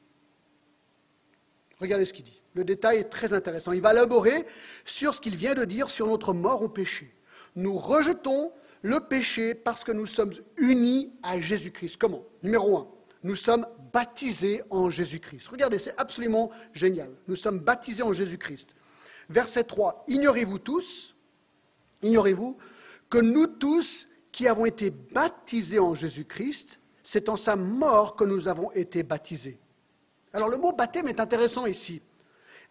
Regardez 1.83 2.05
ce 2.05 2.13
qu'il 2.13 2.25
dit. 2.25 2.41
Le 2.55 2.63
détail 2.63 2.99
est 2.99 3.11
très 3.11 3.33
intéressant. 3.33 3.73
Il 3.73 3.83
va 3.83 3.93
élaborer 3.93 4.47
sur 4.85 5.15
ce 5.17 5.21
qu'il 5.21 5.35
vient 5.35 5.55
de 5.55 5.65
dire 5.65 5.91
sur 5.91 6.07
notre 6.07 6.33
mort 6.33 6.63
au 6.63 6.69
péché. 6.69 7.13
Nous 7.57 7.77
rejetons 7.77 8.53
le 8.83 9.01
péché 9.01 9.57
parce 9.57 9.83
que 9.83 9.91
nous 9.91 10.07
sommes 10.07 10.33
unis 10.59 11.13
à 11.25 11.41
Jésus-Christ. 11.41 11.97
Comment? 11.97 12.25
Numéro 12.45 12.79
un, 12.79 12.89
nous 13.25 13.35
sommes 13.35 13.67
baptisés 13.93 14.63
en 14.71 14.91
Jésus-Christ. 14.91 15.49
Regardez, 15.49 15.79
c'est 15.79 15.95
absolument 15.99 16.53
génial. 16.73 17.11
Nous 17.27 17.37
sommes 17.37 17.59
baptisés 17.59 18.05
en 18.05 18.13
Jésus-Christ. 18.13 18.77
Verset 19.29 19.65
3, 19.65 20.05
ignorez-vous 20.07 20.61
tous, 20.61 21.17
ignorez-vous 22.03 22.57
que 23.11 23.19
nous 23.19 23.49
tous 23.49 24.09
qui 24.31 24.47
avons 24.47 24.67
été 24.67 24.91
baptisés 24.91 25.81
en 25.81 25.95
Jésus-Christ, 25.97 26.79
c'est 27.03 27.29
en 27.29 27.37
sa 27.37 27.57
mort 27.57 28.15
que 28.15 28.25
nous 28.25 28.47
avons 28.47 28.71
été 28.73 29.03
baptisés. 29.03 29.59
Alors 30.33 30.49
le 30.49 30.57
mot 30.57 30.73
baptême 30.73 31.09
est 31.09 31.21
intéressant 31.21 31.67
ici. 31.67 32.01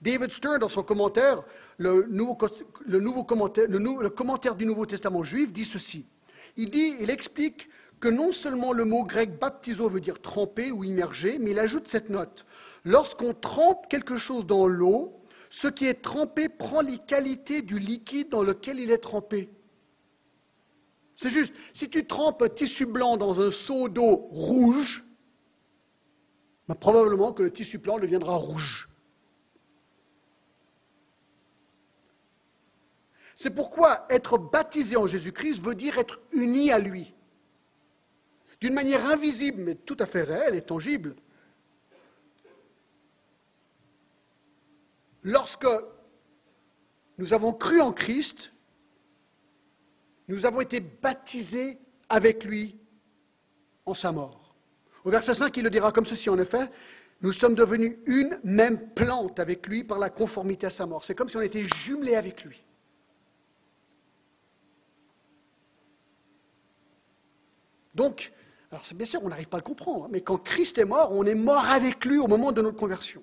David 0.01 0.31
Stern, 0.31 0.57
dans 0.59 0.69
son 0.69 0.81
commentaire, 0.81 1.43
le, 1.77 2.01
commentaire 3.21 4.55
du 4.55 4.65
Nouveau 4.65 4.85
Testament 4.85 5.23
juif, 5.23 5.53
dit 5.53 5.65
ceci. 5.65 6.05
Il 6.57 6.71
dit, 6.71 6.95
il 6.99 7.09
explique 7.11 7.69
que 7.99 8.09
non 8.09 8.31
seulement 8.31 8.73
le 8.73 8.83
mot 8.83 9.03
grec 9.03 9.37
baptizo 9.39 9.87
veut 9.87 10.01
dire 10.01 10.19
tremper 10.19 10.71
ou 10.71 10.83
immerger, 10.83 11.37
mais 11.39 11.51
il 11.51 11.59
ajoute 11.59 11.87
cette 11.87 12.09
note. 12.09 12.45
Lorsqu'on 12.83 13.35
trempe 13.35 13.87
quelque 13.89 14.17
chose 14.17 14.47
dans 14.47 14.65
l'eau, 14.65 15.21
ce 15.51 15.67
qui 15.67 15.85
est 15.85 16.01
trempé 16.01 16.49
prend 16.49 16.81
les 16.81 16.97
qualités 16.97 17.61
du 17.61 17.77
liquide 17.77 18.29
dans 18.29 18.41
lequel 18.41 18.79
il 18.79 18.89
est 18.89 18.97
trempé. 18.97 19.49
C'est 21.15 21.29
juste, 21.29 21.53
si 21.73 21.89
tu 21.89 22.07
trempes 22.07 22.41
un 22.41 22.49
tissu 22.49 22.87
blanc 22.87 23.17
dans 23.17 23.39
un 23.39 23.51
seau 23.51 23.87
d'eau 23.87 24.29
rouge, 24.31 25.05
ben, 26.71 26.75
probablement 26.75 27.33
que 27.33 27.43
le 27.43 27.51
tissu 27.51 27.79
blanc 27.79 27.99
deviendra 27.99 28.35
rouge. 28.35 28.87
C'est 33.35 33.49
pourquoi 33.49 34.05
être 34.09 34.37
baptisé 34.37 34.95
en 34.95 35.05
Jésus-Christ 35.05 35.61
veut 35.61 35.75
dire 35.75 35.97
être 35.97 36.21
uni 36.31 36.71
à 36.71 36.79
lui 36.79 37.13
d'une 38.61 38.73
manière 38.73 39.05
invisible, 39.05 39.61
mais 39.63 39.75
tout 39.75 39.97
à 39.99 40.05
fait 40.05 40.21
réelle 40.21 40.55
et 40.55 40.61
tangible. 40.61 41.15
Lorsque 45.23 45.67
nous 47.17 47.33
avons 47.33 47.51
cru 47.51 47.81
en 47.81 47.91
Christ, 47.91 48.53
nous 50.29 50.45
avons 50.45 50.61
été 50.61 50.79
baptisés 50.79 51.79
avec 52.07 52.45
lui 52.45 52.79
en 53.85 53.93
sa 53.93 54.13
mort. 54.13 54.40
Au 55.03 55.09
verset 55.09 55.33
5, 55.33 55.55
il 55.57 55.63
le 55.63 55.69
dira 55.69 55.91
comme 55.91 56.05
ceci, 56.05 56.29
en 56.29 56.37
effet, 56.37 56.69
nous 57.21 57.31
sommes 57.31 57.55
devenus 57.55 57.97
une 58.05 58.39
même 58.43 58.89
plante 58.93 59.39
avec 59.39 59.67
lui 59.67 59.83
par 59.83 59.99
la 59.99 60.09
conformité 60.09 60.67
à 60.67 60.69
sa 60.69 60.85
mort. 60.85 61.03
C'est 61.03 61.15
comme 61.15 61.29
si 61.29 61.37
on 61.37 61.41
était 61.41 61.65
jumelés 61.75 62.15
avec 62.15 62.43
lui. 62.43 62.63
Donc, 67.93 68.31
alors, 68.71 68.83
bien 68.95 69.05
sûr, 69.05 69.23
on 69.23 69.29
n'arrive 69.29 69.49
pas 69.49 69.57
à 69.57 69.59
le 69.59 69.65
comprendre, 69.65 70.07
mais 70.09 70.21
quand 70.21 70.37
Christ 70.37 70.77
est 70.77 70.85
mort, 70.85 71.11
on 71.11 71.25
est 71.25 71.35
mort 71.35 71.65
avec 71.65 72.05
lui 72.05 72.17
au 72.17 72.27
moment 72.27 72.51
de 72.51 72.61
notre 72.61 72.77
conversion. 72.77 73.21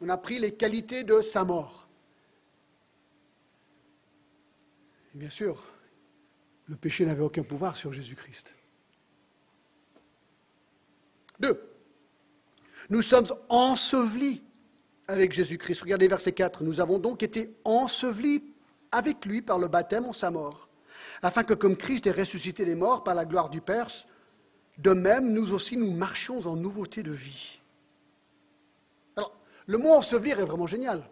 On 0.00 0.08
a 0.08 0.16
pris 0.16 0.38
les 0.38 0.54
qualités 0.54 1.04
de 1.04 1.22
sa 1.22 1.44
mort. 1.44 1.88
Bien 5.14 5.30
sûr, 5.30 5.66
le 6.66 6.76
péché 6.76 7.06
n'avait 7.06 7.22
aucun 7.22 7.42
pouvoir 7.42 7.76
sur 7.76 7.92
Jésus-Christ. 7.92 8.54
Deux, 11.40 11.60
nous 12.90 13.02
sommes 13.02 13.26
ensevelis 13.48 14.42
avec 15.08 15.32
Jésus-Christ. 15.32 15.82
Regardez 15.82 16.06
verset 16.06 16.32
4. 16.32 16.62
Nous 16.62 16.80
avons 16.80 16.98
donc 16.98 17.22
été 17.22 17.54
ensevelis 17.64 18.44
avec 18.92 19.24
lui 19.26 19.42
par 19.42 19.58
le 19.58 19.68
baptême 19.68 20.04
en 20.04 20.12
sa 20.12 20.30
mort 20.30 20.70
afin 21.22 21.44
que 21.44 21.54
comme 21.54 21.76
Christ 21.76 22.06
est 22.06 22.12
ressuscité 22.12 22.64
des 22.64 22.74
morts 22.74 23.04
par 23.04 23.14
la 23.14 23.24
gloire 23.24 23.50
du 23.50 23.60
Père, 23.60 23.88
de 24.78 24.92
même 24.92 25.32
nous 25.32 25.52
aussi 25.52 25.76
nous 25.76 25.90
marchions 25.90 26.40
en 26.46 26.56
nouveauté 26.56 27.02
de 27.02 27.12
vie. 27.12 27.58
Alors, 29.16 29.36
le 29.66 29.78
mot 29.78 29.90
ensevelir 29.90 30.40
est 30.40 30.44
vraiment 30.44 30.66
génial. 30.66 31.02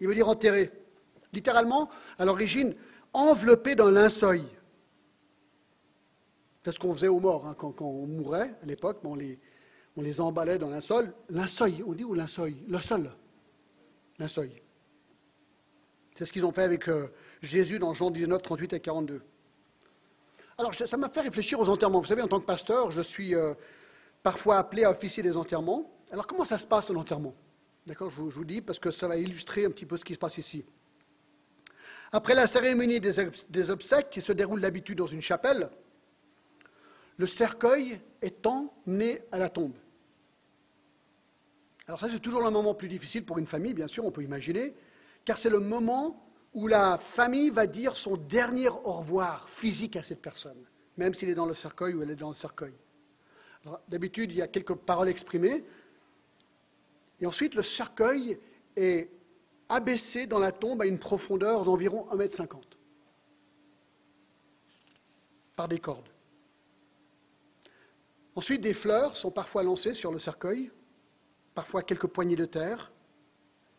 Il 0.00 0.06
veut 0.06 0.14
dire 0.14 0.28
enterrer. 0.28 0.70
Littéralement, 1.32 1.90
à 2.18 2.24
l'origine, 2.24 2.74
enveloppé 3.12 3.74
dans 3.74 3.90
linceul. 3.90 4.44
C'est 6.64 6.72
ce 6.72 6.78
qu'on 6.78 6.92
faisait 6.92 7.08
aux 7.08 7.20
morts. 7.20 7.46
Hein, 7.46 7.54
quand, 7.56 7.80
on 7.80 8.06
mourait, 8.06 8.54
à 8.62 8.66
l'époque, 8.66 8.98
on 9.04 9.14
les, 9.14 9.38
on 9.96 10.02
les 10.02 10.20
emballait 10.20 10.58
dans 10.58 10.70
linceul. 10.70 11.12
Linceul, 11.30 11.72
on 11.86 11.92
dit 11.92 12.04
ou 12.04 12.14
linceul 12.14 12.54
Le 12.66 12.80
sol. 12.80 13.10
Linceul. 14.18 14.50
C'est 16.16 16.26
ce 16.26 16.32
qu'ils 16.32 16.44
ont 16.44 16.52
fait 16.52 16.64
avec 16.64 16.88
euh, 16.88 17.08
Jésus 17.42 17.78
dans 17.78 17.94
Jean 17.94 18.10
19, 18.10 18.42
38 18.42 18.72
et 18.72 18.80
42. 18.80 19.22
Alors 20.58 20.74
ça 20.74 20.96
m'a 20.96 21.08
fait 21.08 21.20
réfléchir 21.20 21.60
aux 21.60 21.68
enterrements. 21.68 22.00
Vous 22.00 22.06
savez, 22.06 22.22
en 22.22 22.26
tant 22.26 22.40
que 22.40 22.46
pasteur, 22.46 22.90
je 22.90 23.00
suis 23.00 23.36
euh, 23.36 23.54
parfois 24.24 24.58
appelé 24.58 24.82
à 24.82 24.90
officier 24.90 25.22
des 25.22 25.36
enterrements. 25.36 25.88
Alors 26.10 26.26
comment 26.26 26.44
ça 26.44 26.58
se 26.58 26.66
passe 26.66 26.90
l'enterrement 26.90 27.34
D'accord, 27.86 28.10
je, 28.10 28.20
vous 28.20 28.44
dis 28.44 28.60
parce 28.60 28.78
que 28.78 28.90
ça 28.90 29.06
va 29.08 29.16
illustrer 29.16 29.64
un 29.64 29.70
petit 29.70 29.86
peu 29.86 29.96
ce 29.96 30.04
qui 30.04 30.14
se 30.14 30.18
passe 30.18 30.36
ici. 30.36 30.64
Après 32.10 32.34
la 32.34 32.46
cérémonie 32.46 33.00
des, 33.00 33.70
obsèques 33.70 34.10
qui 34.10 34.20
se 34.20 34.32
déroule 34.32 34.60
d'habitude 34.60 34.98
dans 34.98 35.06
une 35.06 35.22
chapelle, 35.22 35.70
le 37.18 37.26
cercueil 37.26 38.00
est 38.22 38.46
emmené 38.46 39.20
à 39.30 39.38
la 39.38 39.50
tombe. 39.50 39.76
Alors 41.86 42.00
ça, 42.00 42.08
c'est 42.08 42.20
toujours 42.20 42.42
le 42.42 42.50
moment 42.50 42.74
plus 42.74 42.88
difficile 42.88 43.24
pour 43.24 43.38
une 43.38 43.46
famille, 43.46 43.74
bien 43.74 43.88
sûr, 43.88 44.04
on 44.04 44.10
peut 44.10 44.22
imaginer, 44.22 44.74
car 45.24 45.36
c'est 45.36 45.50
le 45.50 45.60
moment 45.60 46.24
où 46.54 46.66
la 46.66 46.96
famille 46.96 47.50
va 47.50 47.66
dire 47.66 47.96
son 47.96 48.16
dernier 48.16 48.68
au 48.68 48.92
revoir 48.92 49.48
physique 49.48 49.96
à 49.96 50.02
cette 50.02 50.22
personne. 50.22 50.64
même 50.98 51.14
s'il 51.14 51.28
est 51.28 51.34
dans 51.34 51.46
le 51.46 51.54
cercueil 51.54 51.94
ou 51.94 52.02
elle 52.02 52.10
est 52.10 52.16
dans 52.16 52.28
le 52.28 52.34
cercueil. 52.34 52.74
D'habitude, 53.88 54.32
il 54.32 54.38
y 54.38 54.42
a 54.42 54.48
quelques 54.48 54.74
paroles 54.74 55.08
exprimées, 55.08 55.64
et 57.20 57.26
ensuite 57.26 57.54
le 57.54 57.62
cercueil 57.62 58.38
est 58.76 59.10
abaissé 59.68 60.26
dans 60.26 60.38
la 60.38 60.52
tombe 60.52 60.82
à 60.82 60.86
une 60.86 60.98
profondeur 60.98 61.64
d'environ 61.64 62.06
1,50 62.12 62.42
m 62.42 62.60
par 65.54 65.68
des 65.68 65.78
cordes. 65.78 66.08
Ensuite, 68.38 68.60
des 68.60 68.72
fleurs 68.72 69.16
sont 69.16 69.32
parfois 69.32 69.64
lancées 69.64 69.94
sur 69.94 70.12
le 70.12 70.20
cercueil, 70.20 70.70
parfois 71.56 71.82
quelques 71.82 72.06
poignées 72.06 72.36
de 72.36 72.44
terre, 72.44 72.92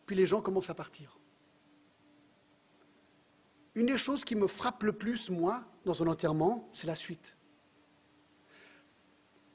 puis 0.04 0.14
les 0.14 0.26
gens 0.26 0.42
commencent 0.42 0.68
à 0.68 0.74
partir. 0.74 1.18
Une 3.74 3.86
des 3.86 3.96
choses 3.96 4.22
qui 4.22 4.36
me 4.36 4.46
frappe 4.46 4.82
le 4.82 4.92
plus, 4.92 5.30
moi, 5.30 5.64
dans 5.86 6.02
un 6.02 6.08
enterrement, 6.08 6.68
c'est 6.74 6.86
la 6.86 6.94
suite. 6.94 7.38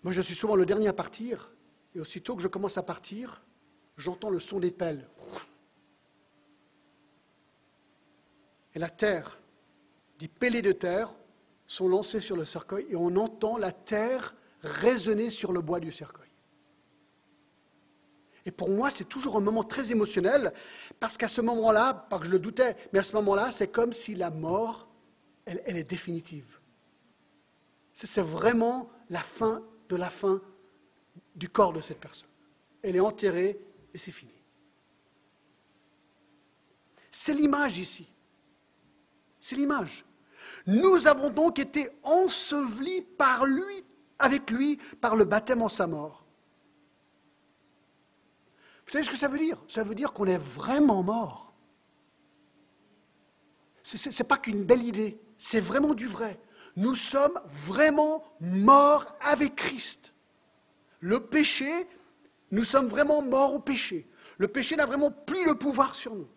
Moi, 0.02 0.12
je 0.12 0.22
suis 0.22 0.34
souvent 0.34 0.56
le 0.56 0.66
dernier 0.66 0.88
à 0.88 0.94
partir, 0.94 1.52
et 1.94 2.00
aussitôt 2.00 2.36
que 2.36 2.42
je 2.42 2.48
commence 2.48 2.80
à 2.80 2.82
partir, 2.82 3.44
j'entends 3.98 4.32
le 4.32 4.40
son 4.40 4.60
des 4.60 4.72
pelles. 4.72 5.08
Et 8.74 8.80
la 8.80 8.90
terre, 8.90 9.40
des 10.18 10.30
pellets 10.30 10.64
de 10.64 10.72
terre 10.72 11.14
sont 11.68 11.88
lancés 11.88 12.22
sur 12.22 12.36
le 12.36 12.44
cercueil, 12.44 12.88
et 12.90 12.96
on 12.96 13.16
entend 13.18 13.58
la 13.58 13.72
terre 13.72 14.34
résonner 14.66 15.30
sur 15.30 15.52
le 15.52 15.62
bois 15.62 15.80
du 15.80 15.92
cercueil. 15.92 16.30
Et 18.46 18.52
pour 18.52 18.70
moi, 18.70 18.92
c'est 18.92 19.06
toujours 19.06 19.38
un 19.38 19.42
moment 19.42 19.64
très 19.64 19.92
émotionnel, 19.92 20.54
parce 21.00 21.18
qu'à 21.18 21.28
ce 21.28 21.42
moment-là, 21.42 21.94
pas 21.94 22.20
que 22.20 22.26
je 22.26 22.30
le 22.30 22.40
doutais, 22.40 22.76
mais 22.94 23.00
à 23.00 23.04
ce 23.04 23.16
moment-là, 23.16 23.52
c'est 23.52 23.70
comme 23.70 23.92
si 23.92 24.14
la 24.14 24.30
mort, 24.30 24.88
elle, 25.46 25.62
elle 25.66 25.78
est 25.78 25.84
définitive. 25.84 26.60
C'est 27.94 28.22
vraiment 28.22 28.90
la 29.10 29.22
fin 29.22 29.64
de 29.90 29.96
la 29.96 30.10
fin 30.10 30.42
du 31.36 31.50
corps 31.50 31.74
de 31.74 31.82
cette 31.82 32.00
personne. 32.00 32.30
Elle 32.82 32.96
est 32.96 33.02
enterrée 33.02 33.60
et 33.94 33.98
c'est 33.98 34.12
fini. 34.12 34.32
C'est 37.10 37.34
l'image 37.34 37.80
ici. 37.80 38.08
C'est 39.40 39.56
l'image. 39.56 40.06
Nous 40.68 41.08
avons 41.08 41.30
donc 41.30 41.60
été 41.60 41.90
ensevelis 42.04 43.02
par 43.02 43.46
lui, 43.46 43.86
avec 44.20 44.50
lui, 44.52 44.78
par 45.02 45.16
le 45.16 45.26
baptême 45.26 45.62
en 45.62 45.70
sa 45.70 45.88
mort. 45.88 46.26
Vous 48.86 48.92
savez 48.92 49.04
ce 49.04 49.10
que 49.10 49.18
ça 49.18 49.28
veut 49.28 49.40
dire? 49.40 49.62
Ça 49.68 49.84
veut 49.84 49.96
dire 49.96 50.14
qu'on 50.14 50.26
est 50.26 50.38
vraiment 50.38 51.04
mort. 51.04 51.54
Ce 53.84 54.10
n'est 54.10 54.28
pas 54.28 54.38
qu'une 54.38 54.64
belle 54.64 54.84
idée, 54.84 55.20
c'est 55.38 55.60
vraiment 55.60 55.94
du 55.94 56.06
vrai. 56.06 56.40
Nous 56.76 56.96
sommes 56.96 57.40
vraiment 57.46 58.24
morts 58.40 59.16
avec 59.22 59.56
Christ. 59.56 60.14
Le 61.00 61.20
péché, 61.20 61.88
nous 62.52 62.64
sommes 62.64 62.88
vraiment 62.88 63.22
morts 63.22 63.54
au 63.54 63.60
péché. 63.60 64.10
Le 64.38 64.48
péché 64.48 64.76
n'a 64.76 64.86
vraiment 64.86 65.12
plus 65.12 65.46
le 65.46 65.56
pouvoir 65.56 65.96
sur 65.96 66.16
nous. 66.16 66.30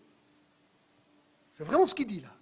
C'est 1.52 1.64
vraiment 1.64 1.86
ce 1.86 1.94
qu'il 1.94 2.06
dit 2.06 2.20
là. 2.20 2.37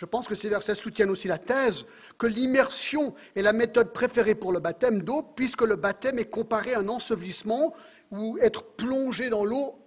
Je 0.00 0.06
pense 0.06 0.26
que 0.26 0.34
ces 0.34 0.48
versets 0.48 0.74
soutiennent 0.74 1.10
aussi 1.10 1.28
la 1.28 1.36
thèse 1.36 1.84
que 2.16 2.26
l'immersion 2.26 3.14
est 3.36 3.42
la 3.42 3.52
méthode 3.52 3.92
préférée 3.92 4.34
pour 4.34 4.50
le 4.50 4.58
baptême 4.58 5.02
d'eau, 5.02 5.22
puisque 5.22 5.60
le 5.60 5.76
baptême 5.76 6.18
est 6.18 6.30
comparé 6.30 6.72
à 6.72 6.78
un 6.78 6.88
ensevelissement 6.88 7.74
ou 8.10 8.38
être 8.38 8.64
plongé 8.64 9.28
dans 9.28 9.44
l'eau 9.44 9.78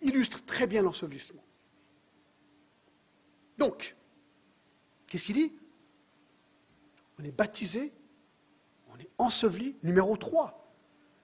illustre 0.00 0.44
très 0.44 0.68
bien 0.68 0.80
l'ensevelissement. 0.80 1.42
Donc, 3.58 3.96
qu'est-ce 5.08 5.24
qu'il 5.24 5.34
dit? 5.34 5.52
On 7.18 7.24
est 7.24 7.32
baptisé, 7.32 7.92
on 8.94 8.98
est 9.00 9.10
enseveli, 9.18 9.74
numéro 9.82 10.16
3. 10.16 10.72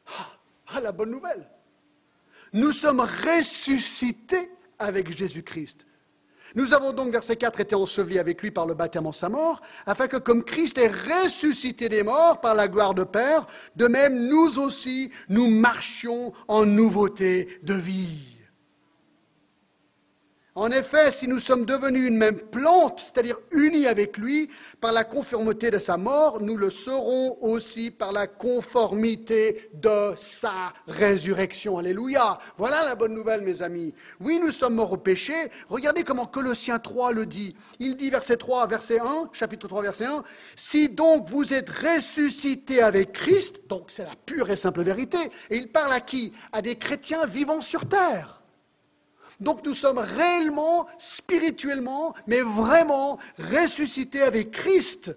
Ah, 0.09 0.39
ah, 0.74 0.80
la 0.80 0.91
bonne 0.91 1.12
nouvelle 1.12 1.49
Nous 2.53 2.72
sommes 2.72 2.99
ressuscités 2.99 4.51
avec 4.80 5.16
Jésus-Christ. 5.16 5.86
Nous 6.55 6.72
avons 6.72 6.92
donc, 6.92 7.11
verset 7.11 7.36
4, 7.36 7.61
été 7.61 7.74
ensevelis 7.74 8.18
avec 8.18 8.42
lui 8.42 8.51
par 8.51 8.66
le 8.66 8.74
baptême 8.74 9.07
en 9.07 9.12
sa 9.12 9.28
mort, 9.28 9.61
afin 9.86 10.09
que 10.09 10.16
comme 10.16 10.44
Christ 10.44 10.78
est 10.78 10.88
ressuscité 10.88 11.88
des 11.88 12.03
morts 12.03 12.40
par 12.40 12.55
la 12.55 12.68
gloire 12.68 12.94
de 12.94 13.05
Père, 13.05 13.46
de 13.76 13.86
même 13.86 14.28
nous 14.28 14.59
aussi, 14.59 15.11
nous 15.28 15.49
marchions 15.49 16.32
en 16.49 16.64
nouveauté 16.64 17.61
de 17.62 17.74
vie. 17.74 18.38
En 20.59 20.72
effet, 20.72 21.12
si 21.12 21.28
nous 21.28 21.38
sommes 21.38 21.64
devenus 21.64 22.09
une 22.09 22.16
même 22.16 22.40
plante, 22.40 22.98
c'est-à-dire 22.98 23.38
unis 23.52 23.86
avec 23.86 24.18
lui 24.18 24.50
par 24.80 24.90
la 24.90 25.04
conformité 25.04 25.70
de 25.70 25.78
sa 25.78 25.96
mort, 25.96 26.40
nous 26.40 26.56
le 26.56 26.68
serons 26.68 27.38
aussi 27.40 27.92
par 27.92 28.11
la 28.11 28.26
conformité 28.26 29.70
de 29.72 30.14
sa 30.16 30.72
résurrection. 30.88 31.78
Alléluia. 31.78 32.40
Voilà 32.56 32.84
la 32.84 32.96
bonne 32.96 33.14
nouvelle, 33.14 33.42
mes 33.42 33.62
amis. 33.62 33.94
Oui, 34.18 34.40
nous 34.44 34.50
sommes 34.50 34.74
morts 34.74 34.94
au 34.94 34.96
péché. 34.96 35.32
Regardez 35.68 36.02
comment 36.02 36.26
Colossiens 36.26 36.80
3 36.80 37.12
le 37.12 37.24
dit. 37.24 37.54
Il 37.78 37.94
dit, 37.94 38.11
verset 38.11 38.36
3, 38.36 38.66
verset 38.66 38.98
1, 38.98 39.30
chapitre 39.32 39.68
3, 39.68 39.82
verset 39.82 40.06
1, 40.06 40.24
Si 40.56 40.88
donc 40.88 41.30
vous 41.30 41.54
êtes 41.54 41.70
ressuscités 41.70 42.82
avec 42.82 43.12
Christ, 43.12 43.61
donc 43.68 43.92
c'est 43.92 44.02
la 44.02 44.16
pure 44.26 44.50
et 44.50 44.56
simple 44.56 44.82
vérité, 44.82 45.18
et 45.50 45.56
il 45.56 45.68
parle 45.68 45.92
à 45.92 46.00
qui? 46.00 46.32
À 46.50 46.62
des 46.62 46.74
chrétiens 46.74 47.26
vivant 47.26 47.61
sur 47.61 47.86
terre. 47.86 48.38
Donc 49.41 49.64
nous 49.64 49.74
sommes 49.74 49.99
réellement, 49.99 50.86
spirituellement, 50.99 52.14
mais 52.26 52.41
vraiment 52.41 53.18
ressuscités 53.39 54.22
avec 54.22 54.51
Christ. 54.51 55.14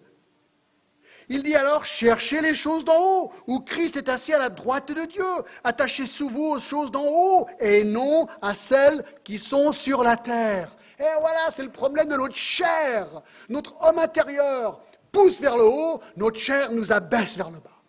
Il 1.27 1.43
dit 1.43 1.55
alors, 1.55 1.85
cherchez 1.85 2.41
les 2.41 2.53
choses 2.53 2.83
d'en 2.83 2.99
haut, 2.99 3.31
où 3.47 3.61
Christ 3.61 3.95
est 3.95 4.09
assis 4.09 4.33
à 4.33 4.39
la 4.39 4.49
droite 4.49 4.91
de 4.91 5.05
Dieu. 5.05 5.23
Attachez 5.63 6.05
sous 6.05 6.29
vous 6.29 6.55
aux 6.55 6.59
choses 6.59 6.91
d'en 6.91 7.05
haut, 7.05 7.47
et 7.59 7.83
non 7.83 8.27
à 8.41 8.53
celles 8.53 9.03
qui 9.23 9.39
sont 9.39 9.71
sur 9.71 10.03
la 10.03 10.17
terre. 10.17 10.75
Et 10.99 11.19
voilà, 11.19 11.49
c'est 11.49 11.63
le 11.63 11.71
problème 11.71 12.09
de 12.09 12.17
notre 12.17 12.35
chair. 12.35 13.23
Notre 13.49 13.75
homme 13.81 13.97
intérieur 13.97 14.81
pousse 15.11 15.39
vers 15.39 15.57
le 15.57 15.63
haut, 15.63 16.01
notre 16.15 16.37
chair 16.37 16.71
nous 16.71 16.91
abaisse 16.91 17.37
vers 17.37 17.49
le 17.49 17.59
bas. 17.59 17.81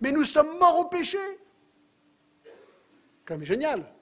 Mais 0.00 0.10
nous 0.10 0.24
sommes 0.24 0.58
morts 0.58 0.80
au 0.80 0.84
péché. 0.86 1.18
Comme 3.24 3.44
génial. 3.44 3.93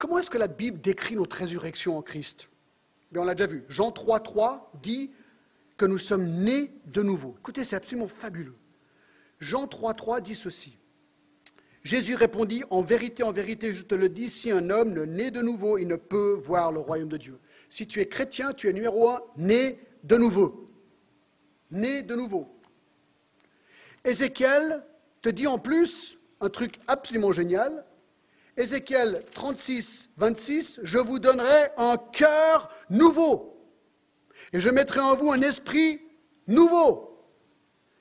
Comment 0.00 0.18
est-ce 0.18 0.30
que 0.30 0.38
la 0.38 0.48
Bible 0.48 0.80
décrit 0.80 1.14
notre 1.14 1.36
résurrection 1.36 1.98
en 1.98 2.00
Christ? 2.00 2.48
On 3.14 3.22
l'a 3.22 3.34
déjà 3.34 3.46
vu. 3.46 3.64
Jean 3.68 3.90
3, 3.90 4.20
3 4.20 4.72
dit 4.82 5.10
que 5.76 5.84
nous 5.84 5.98
sommes 5.98 6.24
nés 6.24 6.72
de 6.86 7.02
nouveau. 7.02 7.36
Écoutez, 7.38 7.64
c'est 7.64 7.76
absolument 7.76 8.08
fabuleux. 8.08 8.56
Jean 9.40 9.66
3, 9.66 9.92
3 9.92 10.22
dit 10.22 10.34
ceci. 10.34 10.78
Jésus 11.82 12.14
répondit, 12.14 12.64
En 12.70 12.80
vérité, 12.80 13.22
en 13.22 13.30
vérité, 13.30 13.74
je 13.74 13.82
te 13.82 13.94
le 13.94 14.08
dis, 14.08 14.30
si 14.30 14.50
un 14.50 14.70
homme 14.70 14.94
ne 14.94 15.04
naît 15.04 15.30
de 15.30 15.42
nouveau, 15.42 15.76
il 15.76 15.86
ne 15.86 15.96
peut 15.96 16.40
voir 16.42 16.72
le 16.72 16.80
royaume 16.80 17.10
de 17.10 17.18
Dieu. 17.18 17.38
Si 17.68 17.86
tu 17.86 18.00
es 18.00 18.06
chrétien, 18.06 18.54
tu 18.54 18.70
es 18.70 18.72
numéro 18.72 19.06
un, 19.10 19.20
né 19.36 19.80
de 20.02 20.16
nouveau. 20.16 20.70
Né 21.70 22.02
de 22.02 22.16
nouveau. 22.16 22.48
Ézéchiel 24.02 24.82
te 25.20 25.28
dit 25.28 25.46
en 25.46 25.58
plus 25.58 26.18
un 26.40 26.48
truc 26.48 26.76
absolument 26.86 27.32
génial. 27.32 27.84
Ézéchiel 28.56 29.24
36, 29.32 30.10
26, 30.16 30.80
je 30.82 30.98
vous 30.98 31.18
donnerai 31.18 31.70
un 31.76 31.96
cœur 31.96 32.68
nouveau. 32.90 33.56
Et 34.52 34.60
je 34.60 34.70
mettrai 34.70 35.00
en 35.00 35.16
vous 35.16 35.30
un 35.30 35.42
esprit 35.42 36.00
nouveau. 36.46 37.10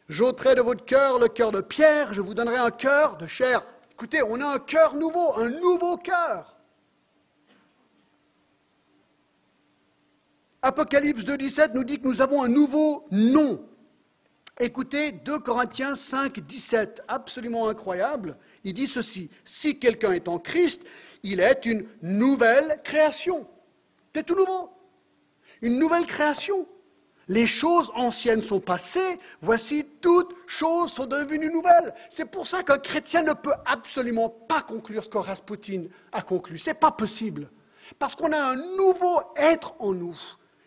J'ôterai 0.07 0.55
de 0.55 0.61
votre 0.61 0.85
cœur 0.85 1.19
le 1.19 1.27
cœur 1.27 1.51
de 1.51 1.61
pierre, 1.61 2.13
je 2.13 2.21
vous 2.21 2.33
donnerai 2.33 2.57
un 2.57 2.71
cœur 2.71 3.17
de 3.17 3.27
chair. 3.27 3.63
Écoutez, 3.91 4.23
on 4.23 4.41
a 4.41 4.47
un 4.47 4.59
cœur 4.59 4.95
nouveau, 4.95 5.37
un 5.37 5.49
nouveau 5.49 5.97
cœur. 5.97 6.55
Apocalypse 10.61 11.23
2.17 11.23 11.73
nous 11.73 11.83
dit 11.83 12.01
que 12.01 12.07
nous 12.07 12.21
avons 12.21 12.43
un 12.43 12.49
nouveau 12.49 13.07
nom. 13.11 13.65
Écoutez 14.59 15.13
2 15.13 15.39
Corinthiens 15.39 15.95
5, 15.95 16.39
17, 16.41 17.03
absolument 17.07 17.69
incroyable. 17.69 18.37
Il 18.63 18.73
dit 18.73 18.87
ceci, 18.87 19.29
si 19.45 19.79
quelqu'un 19.79 20.13
est 20.13 20.27
en 20.27 20.39
Christ, 20.39 20.83
il 21.23 21.39
est 21.39 21.65
une 21.65 21.85
nouvelle 22.01 22.79
création. 22.83 23.47
C'est 24.13 24.25
tout 24.25 24.35
nouveau. 24.35 24.69
Une 25.61 25.79
nouvelle 25.79 26.05
création. 26.05 26.67
Les 27.27 27.45
choses 27.45 27.91
anciennes 27.93 28.41
sont 28.41 28.59
passées, 28.59 29.19
voici 29.39 29.85
toutes 30.01 30.33
choses 30.47 30.91
sont 30.91 31.05
devenues 31.05 31.51
nouvelles. 31.51 31.93
C'est 32.09 32.25
pour 32.25 32.47
ça 32.47 32.63
qu'un 32.63 32.79
chrétien 32.79 33.21
ne 33.21 33.33
peut 33.33 33.53
absolument 33.67 34.29
pas 34.29 34.63
conclure 34.63 35.03
ce 35.03 35.09
que 35.09 35.19
Rasputin 35.19 35.83
a 36.11 36.23
conclu. 36.23 36.57
Ce 36.57 36.71
n'est 36.71 36.73
pas 36.73 36.91
possible. 36.91 37.51
Parce 37.99 38.15
qu'on 38.15 38.31
a 38.31 38.39
un 38.39 38.55
nouveau 38.75 39.21
être 39.35 39.75
en 39.79 39.93
nous, 39.93 40.19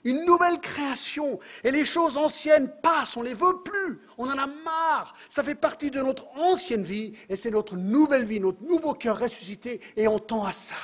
une 0.04 0.24
nouvelle 0.24 0.60
création. 0.60 1.38
Et 1.64 1.70
les 1.70 1.86
choses 1.86 2.16
anciennes 2.16 2.72
passent, 2.82 3.16
on 3.16 3.22
ne 3.22 3.28
les 3.28 3.34
veut 3.34 3.62
plus, 3.62 4.00
on 4.18 4.28
en 4.28 4.38
a 4.38 4.46
marre. 4.46 5.14
Ça 5.28 5.42
fait 5.42 5.54
partie 5.54 5.90
de 5.90 6.00
notre 6.00 6.26
ancienne 6.36 6.84
vie 6.84 7.12
et 7.28 7.36
c'est 7.36 7.50
notre 7.50 7.76
nouvelle 7.76 8.24
vie, 8.24 8.40
notre 8.40 8.62
nouveau 8.62 8.94
cœur 8.94 9.18
ressuscité 9.18 9.80
et 9.96 10.08
on 10.08 10.18
tend 10.18 10.44
à 10.44 10.52
ça. 10.52 10.76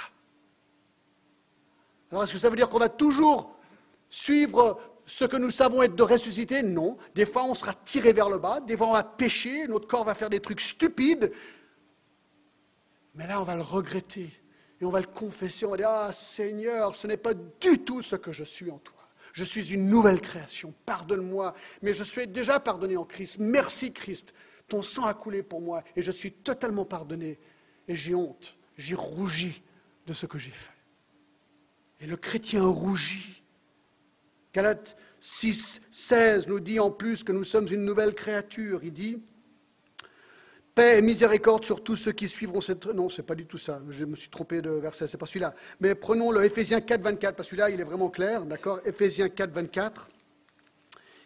Alors 2.10 2.24
est-ce 2.24 2.32
que 2.32 2.38
ça 2.38 2.48
veut 2.48 2.56
dire 2.56 2.68
qu'on 2.68 2.78
va 2.78 2.88
toujours 2.88 3.54
suivre 4.08 4.80
ce 5.04 5.24
que 5.24 5.36
nous 5.36 5.50
savons 5.50 5.82
être 5.82 5.94
de 5.94 6.02
ressuscité? 6.02 6.62
Non. 6.62 6.96
Des 7.14 7.26
fois 7.26 7.44
on 7.44 7.54
sera 7.54 7.74
tiré 7.74 8.12
vers 8.12 8.30
le 8.30 8.38
bas, 8.38 8.60
des 8.60 8.76
fois 8.76 8.88
on 8.88 8.92
va 8.92 9.04
pécher, 9.04 9.66
notre 9.68 9.86
corps 9.86 10.04
va 10.04 10.14
faire 10.14 10.30
des 10.30 10.40
trucs 10.40 10.60
stupides. 10.60 11.32
Mais 13.14 13.26
là 13.26 13.40
on 13.40 13.44
va 13.44 13.56
le 13.56 13.62
regretter 13.62 14.30
et 14.80 14.84
on 14.84 14.90
va 14.90 15.00
le 15.00 15.06
confesser, 15.06 15.66
on 15.66 15.70
va 15.70 15.76
dire, 15.76 15.88
ah 15.88 16.12
Seigneur, 16.12 16.94
ce 16.94 17.06
n'est 17.06 17.16
pas 17.16 17.34
du 17.34 17.80
tout 17.80 18.00
ce 18.00 18.16
que 18.16 18.32
je 18.32 18.44
suis 18.44 18.70
en 18.70 18.78
toi. 18.78 18.97
Je 19.38 19.44
suis 19.44 19.72
une 19.72 19.86
nouvelle 19.86 20.20
création, 20.20 20.74
pardonne-moi, 20.84 21.54
mais 21.80 21.92
je 21.92 22.02
suis 22.02 22.26
déjà 22.26 22.58
pardonné 22.58 22.96
en 22.96 23.04
Christ. 23.04 23.36
Merci 23.38 23.92
Christ, 23.92 24.34
ton 24.66 24.82
sang 24.82 25.04
a 25.04 25.14
coulé 25.14 25.44
pour 25.44 25.60
moi 25.60 25.84
et 25.94 26.02
je 26.02 26.10
suis 26.10 26.32
totalement 26.32 26.84
pardonné. 26.84 27.38
Et 27.86 27.94
j'ai 27.94 28.16
honte, 28.16 28.58
j'ai 28.76 28.96
rougi 28.96 29.62
de 30.08 30.12
ce 30.12 30.26
que 30.26 30.38
j'ai 30.38 30.50
fait. 30.50 30.72
Et 32.00 32.06
le 32.08 32.16
chrétien 32.16 32.66
rougit. 32.66 33.44
Galates 34.52 34.96
6, 35.20 35.82
16 35.92 36.48
nous 36.48 36.58
dit 36.58 36.80
en 36.80 36.90
plus 36.90 37.22
que 37.22 37.30
nous 37.30 37.44
sommes 37.44 37.68
une 37.70 37.84
nouvelle 37.84 38.16
créature. 38.16 38.80
Il 38.82 38.92
dit, 38.92 39.22
Paix 40.78 40.98
et 40.98 41.02
miséricorde 41.02 41.64
sur 41.64 41.82
tous 41.82 41.96
ceux 41.96 42.12
qui 42.12 42.28
suivront 42.28 42.60
cette... 42.60 42.86
Non, 42.86 43.08
c'est 43.08 43.24
pas 43.24 43.34
du 43.34 43.46
tout 43.46 43.58
ça. 43.58 43.82
Je 43.90 44.04
me 44.04 44.14
suis 44.14 44.28
trompé 44.28 44.62
de 44.62 44.70
verset, 44.70 45.08
c'est 45.08 45.18
pas 45.18 45.26
celui-là. 45.26 45.52
Mais 45.80 45.96
prenons 45.96 46.30
le 46.30 46.44
Éphésiens 46.44 46.80
4, 46.80 47.02
24, 47.02 47.34
parce 47.34 47.48
que 47.48 47.56
celui-là, 47.56 47.70
il 47.70 47.80
est 47.80 47.84
vraiment 47.84 48.10
clair, 48.10 48.44
d'accord? 48.44 48.78
Éphésiens 48.84 49.28
4, 49.28 49.50
24, 49.50 50.06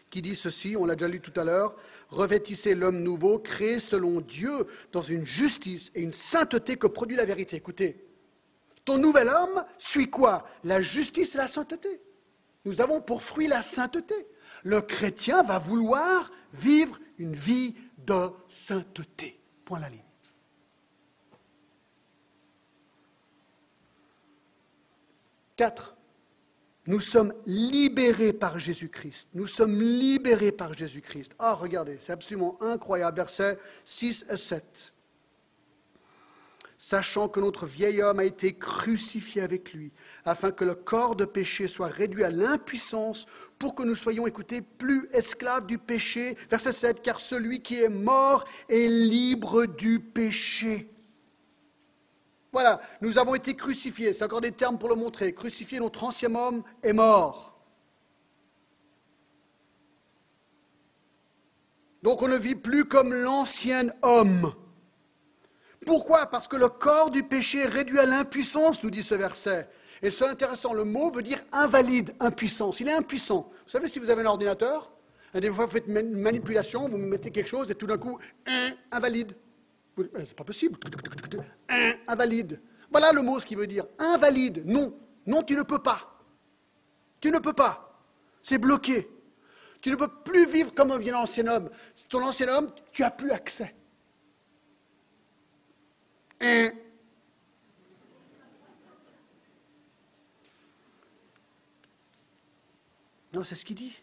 qui 0.09 0.23
dit 0.23 0.37
ceci, 0.37 0.75
on 0.75 0.87
l'a 0.87 0.95
déjà 0.95 1.07
lu 1.07 1.21
tout 1.21 1.39
à 1.39 1.45
l'heure, 1.45 1.77
revêtissez 2.09 2.75
l'homme 2.75 3.03
nouveau, 3.03 3.41
créé 3.41 3.79
selon 3.79 4.23
Dieu, 4.23 4.67
dans 4.91 5.03
une 5.03 5.27
justice 5.27 5.93
et 5.95 6.01
une 6.01 6.15
sainteté 6.15 6.77
que 6.77 6.87
produit 6.87 7.19
la 7.19 7.27
vérité. 7.27 7.57
Écoutez, 7.57 8.07
ton 8.87 8.97
nouvel 8.97 9.29
homme 9.29 9.67
suit 9.77 10.09
quoi? 10.09 10.47
La 10.65 10.81
justice 10.81 11.35
et 11.35 11.39
la 11.39 11.47
sainteté. 11.47 12.01
Nous 12.65 12.81
avons 12.81 13.03
pour 13.03 13.23
fruit 13.23 13.49
la 13.49 13.61
sainteté. 13.61 14.15
Le 14.65 14.81
chrétien 14.81 15.43
va 15.43 15.59
vouloir 15.59 16.31
vivre 16.55 16.99
une 17.19 17.35
vie 17.35 17.75
de 17.99 18.31
sainteté. 18.49 19.41
Point 19.65 19.81
la 19.81 19.89
ligne. 19.89 20.01
Quatre, 25.57 25.97
nous 26.87 26.99
sommes 26.99 27.33
libérés 27.47 28.33
par 28.33 28.59
Jésus-Christ. 28.59 29.29
Nous 29.35 29.47
sommes 29.47 29.81
libérés 29.81 30.51
par 30.51 30.75
Jésus-Christ. 30.75 31.33
Ah, 31.39 31.55
regardez, 31.55 31.99
c'est 32.01 32.13
absolument 32.13 32.57
incroyable. 32.61 33.17
Versets 33.17 33.59
6 33.85 34.27
et 34.29 34.37
7 34.37 34.92
sachant 36.83 37.29
que 37.29 37.39
notre 37.39 37.65
vieil 37.65 38.03
homme 38.03 38.19
a 38.19 38.25
été 38.25 38.55
crucifié 38.55 39.41
avec 39.41 39.73
lui, 39.73 39.93
afin 40.25 40.51
que 40.51 40.65
le 40.65 40.75
corps 40.75 41.15
de 41.15 41.25
péché 41.25 41.69
soit 41.69 41.87
réduit 41.87 42.25
à 42.25 42.31
l'impuissance, 42.31 43.27
pour 43.57 43.77
que 43.77 43.85
nous 43.85 43.95
soyons, 43.95 44.27
écoutés, 44.27 44.63
plus 44.63 45.09
esclaves 45.13 45.67
du 45.67 45.79
péché. 45.79 46.37
Verset 46.51 46.73
7, 46.73 47.01
car 47.01 47.21
celui 47.21 47.63
qui 47.63 47.81
est 47.81 47.89
mort 47.89 48.45
est 48.69 48.89
libre 48.89 49.67
du 49.67 50.01
péché. 50.01 50.91
Voilà, 52.51 52.81
nous 53.01 53.17
avons 53.17 53.37
été 53.37 53.55
crucifiés, 53.55 54.13
c'est 54.13 54.25
encore 54.25 54.41
des 54.41 54.51
termes 54.51 54.77
pour 54.77 54.89
le 54.89 54.97
montrer. 54.97 55.33
Crucifié, 55.33 55.79
notre 55.79 56.03
ancien 56.03 56.35
homme 56.35 56.65
est 56.83 56.93
mort. 56.93 57.61
Donc 62.03 62.23
on 62.23 62.29
ne 62.29 62.37
vit 62.37 62.57
plus 62.57 62.87
comme 62.87 63.15
l'ancien 63.15 63.93
homme. 64.03 64.53
Pourquoi? 65.85 66.27
Parce 66.27 66.49
que 66.49 66.57
le 66.57 66.69
corps 66.69 67.11
du 67.11 67.23
péché 67.23 67.61
est 67.61 67.67
réduit 67.67 67.99
à 67.99 68.07
l'impuissance, 68.07 68.83
nous 68.83 68.91
dit 68.91 69.03
ce 69.03 69.15
verset. 69.15 69.69
Et 70.03 70.11
c'est 70.11 70.27
intéressant, 70.27 70.73
le 70.73 70.85
mot 70.85 71.11
veut 71.11 71.23
dire 71.23 71.43
invalide, 71.53 72.15
impuissance. 72.21 72.81
Il 72.81 72.89
est 72.89 72.93
impuissant. 72.93 73.51
Vous 73.65 73.71
savez, 73.71 73.89
si 73.89 73.99
vous 73.99 74.11
avez 74.11 74.23
un 74.23 74.27
ordinateur, 74.27 74.93
des 75.35 75.51
fois 75.51 75.67
vous 75.67 75.71
faites 75.73 75.87
une 75.87 76.19
manipulation, 76.19 76.89
vous 76.89 76.99
mettez 76.99 77.31
quelque 77.31 77.49
chose 77.49 77.71
et 77.71 77.75
tout 77.75 77.87
d'un 77.87 77.99
coup, 77.99 78.19
invalide. 78.91 79.37
C'est 80.25 80.35
pas 80.35 80.45
possible. 80.45 80.79
Invalide. 82.09 82.61
Voilà 82.91 83.13
le 83.13 83.23
mot 83.23 83.39
ce 83.39 83.47
qui 83.47 83.55
veut 83.55 83.67
dire. 83.67 83.87
Invalide. 83.99 84.63
Non. 84.67 84.95
Non, 85.27 85.43
tu 85.43 85.55
ne 85.55 85.63
peux 85.63 85.79
pas. 85.79 86.19
Tu 87.21 87.31
ne 87.31 87.39
peux 87.39 87.53
pas. 87.53 88.03
C'est 88.43 88.59
bloqué. 88.59 89.09
Tu 89.81 89.91
ne 89.91 89.97
peux 89.97 90.09
plus 90.09 90.47
vivre 90.47 90.75
comme 90.75 90.93
un 90.93 91.15
ancien 91.15 91.47
homme. 91.47 91.71
Ton 92.09 92.25
ancien 92.25 92.49
homme, 92.49 92.69
tu 92.93 93.03
n'as 93.03 93.11
plus 93.11 93.31
accès. 93.31 93.75
Non, 103.33 103.45
c'est 103.45 103.55
ce 103.55 103.65
qu'il 103.65 103.77
dit. 103.77 103.95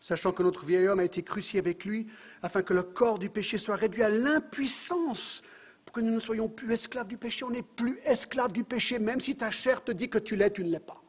Sachant 0.00 0.32
que 0.32 0.42
notre 0.42 0.66
vieil 0.66 0.88
homme 0.88 0.98
a 0.98 1.04
été 1.04 1.22
crucifié 1.22 1.60
avec 1.60 1.84
lui, 1.84 2.06
afin 2.42 2.62
que 2.62 2.74
le 2.74 2.82
corps 2.82 3.18
du 3.18 3.30
péché 3.30 3.56
soit 3.58 3.76
réduit 3.76 4.02
à 4.02 4.08
l'impuissance, 4.08 5.42
pour 5.84 5.94
que 5.94 6.00
nous 6.00 6.12
ne 6.12 6.20
soyons 6.20 6.48
plus 6.48 6.72
esclaves 6.72 7.06
du 7.06 7.16
péché. 7.16 7.44
On 7.44 7.50
n'est 7.50 7.62
plus 7.62 7.98
esclaves 8.04 8.52
du 8.52 8.64
péché, 8.64 8.98
même 8.98 9.20
si 9.20 9.36
ta 9.36 9.50
chair 9.50 9.82
te 9.82 9.92
dit 9.92 10.10
que 10.10 10.18
tu 10.18 10.34
l'es, 10.36 10.50
tu 10.50 10.64
ne 10.64 10.70
l'es 10.70 10.80
pas. 10.80 11.05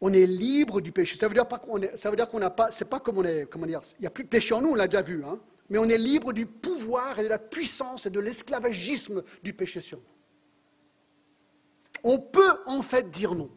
On 0.00 0.12
est 0.12 0.26
libre 0.26 0.80
du 0.80 0.92
péché. 0.92 1.16
Ça 1.16 1.28
veut 1.28 1.34
dire 1.34 1.46
pas 1.46 1.58
qu'on 1.58 1.80
ça 1.94 2.10
veut 2.10 2.16
dire 2.16 2.28
qu'on 2.28 2.38
n'a 2.38 2.50
pas, 2.50 2.70
c'est 2.70 2.88
pas 2.88 3.00
comme 3.00 3.18
on 3.18 3.24
est, 3.24 3.46
comment 3.50 3.66
dire, 3.66 3.82
il 3.98 4.02
n'y 4.02 4.06
a 4.06 4.10
plus 4.10 4.24
de 4.24 4.28
péché 4.28 4.54
en 4.54 4.60
nous, 4.60 4.70
on 4.70 4.74
l'a 4.74 4.88
déjà 4.88 5.02
vu, 5.02 5.24
hein, 5.24 5.38
mais 5.68 5.78
on 5.78 5.84
est 5.84 5.98
libre 5.98 6.32
du 6.32 6.46
pouvoir 6.46 7.18
et 7.18 7.24
de 7.24 7.28
la 7.28 7.38
puissance 7.38 8.06
et 8.06 8.10
de 8.10 8.20
l'esclavagisme 8.20 9.22
du 9.42 9.52
péché 9.52 9.80
sur 9.80 9.98
nous. 9.98 10.04
On 12.02 12.18
peut 12.18 12.58
en 12.66 12.82
fait 12.82 13.10
dire 13.10 13.34
non. 13.34 13.50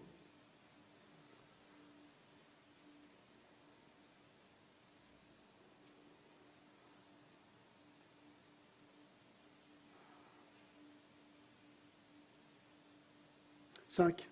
Cinq. 13.88 14.28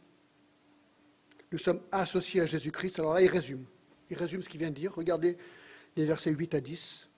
Nous 1.51 1.57
sommes 1.57 1.81
associés 1.91 2.41
à 2.41 2.45
Jésus-Christ. 2.45 2.99
Alors 2.99 3.13
là, 3.13 3.21
il 3.21 3.29
résume. 3.29 3.65
Il 4.09 4.17
résume 4.17 4.41
ce 4.41 4.49
qu'il 4.49 4.59
vient 4.59 4.69
de 4.69 4.75
dire. 4.75 4.93
Regardez 4.93 5.37
les 5.95 6.05
versets 6.05 6.31
8 6.31 6.55
à 6.55 6.61
10. 6.61 7.09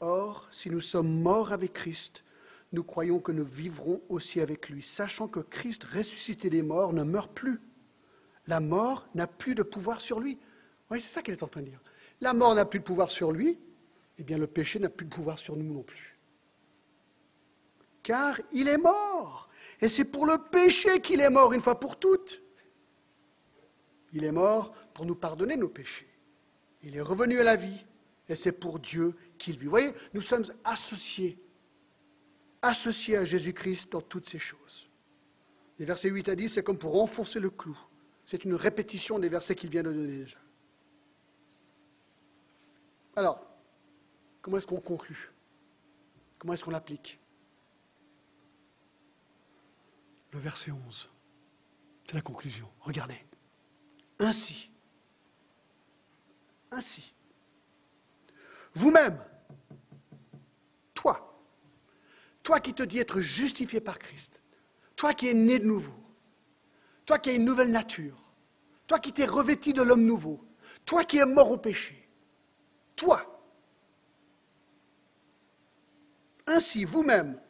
Or, 0.00 0.48
si 0.52 0.70
nous 0.70 0.80
sommes 0.80 1.20
morts 1.20 1.52
avec 1.52 1.72
Christ, 1.72 2.22
nous 2.72 2.84
croyons 2.84 3.18
que 3.18 3.32
nous 3.32 3.44
vivrons 3.44 4.02
aussi 4.08 4.40
avec 4.40 4.68
lui, 4.68 4.82
sachant 4.82 5.26
que 5.26 5.40
Christ, 5.40 5.84
ressuscité 5.84 6.50
des 6.50 6.62
morts, 6.62 6.92
ne 6.92 7.02
meurt 7.02 7.32
plus. 7.32 7.60
La 8.46 8.60
mort 8.60 9.08
n'a 9.14 9.26
plus 9.26 9.54
de 9.54 9.62
pouvoir 9.62 10.00
sur 10.00 10.20
lui. 10.20 10.38
Oui, 10.90 11.00
c'est 11.00 11.08
ça 11.08 11.22
qu'il 11.22 11.32
est 11.32 11.42
en 11.42 11.48
train 11.48 11.62
de 11.62 11.68
dire. 11.68 11.80
La 12.20 12.34
mort 12.34 12.54
n'a 12.54 12.64
plus 12.64 12.80
de 12.80 12.84
pouvoir 12.84 13.10
sur 13.10 13.32
lui, 13.32 13.58
eh 14.18 14.22
bien 14.22 14.38
le 14.38 14.46
péché 14.46 14.78
n'a 14.78 14.88
plus 14.88 15.06
de 15.06 15.14
pouvoir 15.14 15.38
sur 15.38 15.56
nous 15.56 15.72
non 15.72 15.82
plus. 15.82 16.18
Car 18.02 18.40
il 18.52 18.68
est 18.68 18.78
mort. 18.78 19.48
Et 19.80 19.88
c'est 19.88 20.04
pour 20.04 20.26
le 20.26 20.36
péché 20.50 21.00
qu'il 21.00 21.20
est 21.20 21.30
mort 21.30 21.52
une 21.52 21.60
fois 21.60 21.78
pour 21.78 21.98
toutes. 21.98 22.42
Il 24.12 24.24
est 24.24 24.32
mort 24.32 24.72
pour 24.94 25.04
nous 25.04 25.14
pardonner 25.14 25.56
nos 25.56 25.68
péchés. 25.68 26.08
Il 26.82 26.96
est 26.96 27.00
revenu 27.00 27.40
à 27.40 27.44
la 27.44 27.56
vie 27.56 27.84
et 28.28 28.34
c'est 28.34 28.52
pour 28.52 28.78
Dieu 28.78 29.14
qu'il 29.38 29.58
vit. 29.58 29.64
Vous 29.64 29.70
voyez, 29.70 29.92
nous 30.14 30.20
sommes 30.20 30.44
associés, 30.64 31.38
associés 32.62 33.16
à 33.16 33.24
Jésus-Christ 33.24 33.92
dans 33.92 34.00
toutes 34.00 34.28
ces 34.28 34.38
choses. 34.38 34.88
Les 35.78 35.84
versets 35.84 36.08
8 36.08 36.28
à 36.28 36.36
10, 36.36 36.48
c'est 36.48 36.62
comme 36.62 36.78
pour 36.78 37.00
enfoncer 37.00 37.40
le 37.40 37.50
clou. 37.50 37.78
C'est 38.24 38.44
une 38.44 38.54
répétition 38.54 39.18
des 39.18 39.28
versets 39.28 39.54
qu'il 39.54 39.70
vient 39.70 39.82
de 39.82 39.92
donner 39.92 40.18
déjà. 40.18 40.38
Alors, 43.16 43.44
comment 44.42 44.58
est-ce 44.58 44.66
qu'on 44.66 44.80
conclut? 44.80 45.32
Comment 46.38 46.52
est-ce 46.52 46.64
qu'on 46.64 46.70
l'applique? 46.70 47.18
Le 50.32 50.38
verset 50.38 50.70
11, 50.70 51.08
c'est 52.06 52.14
la 52.14 52.20
conclusion. 52.20 52.68
Regardez. 52.80 53.24
Ainsi, 54.20 54.70
ainsi, 56.70 57.14
vous-même, 58.74 59.18
toi, 60.92 61.40
toi 62.42 62.60
qui 62.60 62.74
te 62.74 62.82
dis 62.82 62.98
être 62.98 63.20
justifié 63.20 63.80
par 63.80 63.98
Christ, 63.98 64.42
toi 64.96 65.14
qui 65.14 65.28
es 65.28 65.34
né 65.34 65.58
de 65.60 65.66
nouveau, 65.66 65.94
toi 67.06 67.18
qui 67.18 67.30
as 67.30 67.34
une 67.34 67.44
nouvelle 67.44 67.70
nature, 67.70 68.32
toi 68.86 68.98
qui 68.98 69.12
t'es 69.12 69.24
revêtu 69.24 69.72
de 69.72 69.82
l'homme 69.82 70.04
nouveau, 70.04 70.44
toi 70.84 71.04
qui 71.04 71.18
es 71.18 71.26
mort 71.26 71.52
au 71.52 71.58
péché, 71.58 72.08
toi, 72.96 73.22
ainsi 76.46 76.84
vous-même, 76.84 77.40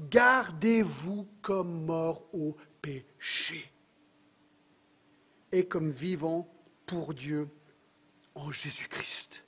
gardez-vous 0.00 1.28
comme 1.40 1.84
mort 1.84 2.24
au 2.32 2.56
péché 2.82 3.70
et 5.52 5.66
comme 5.66 5.90
vivant 5.90 6.48
pour 6.86 7.14
Dieu 7.14 7.48
en 8.34 8.50
Jésus-Christ. 8.50 9.44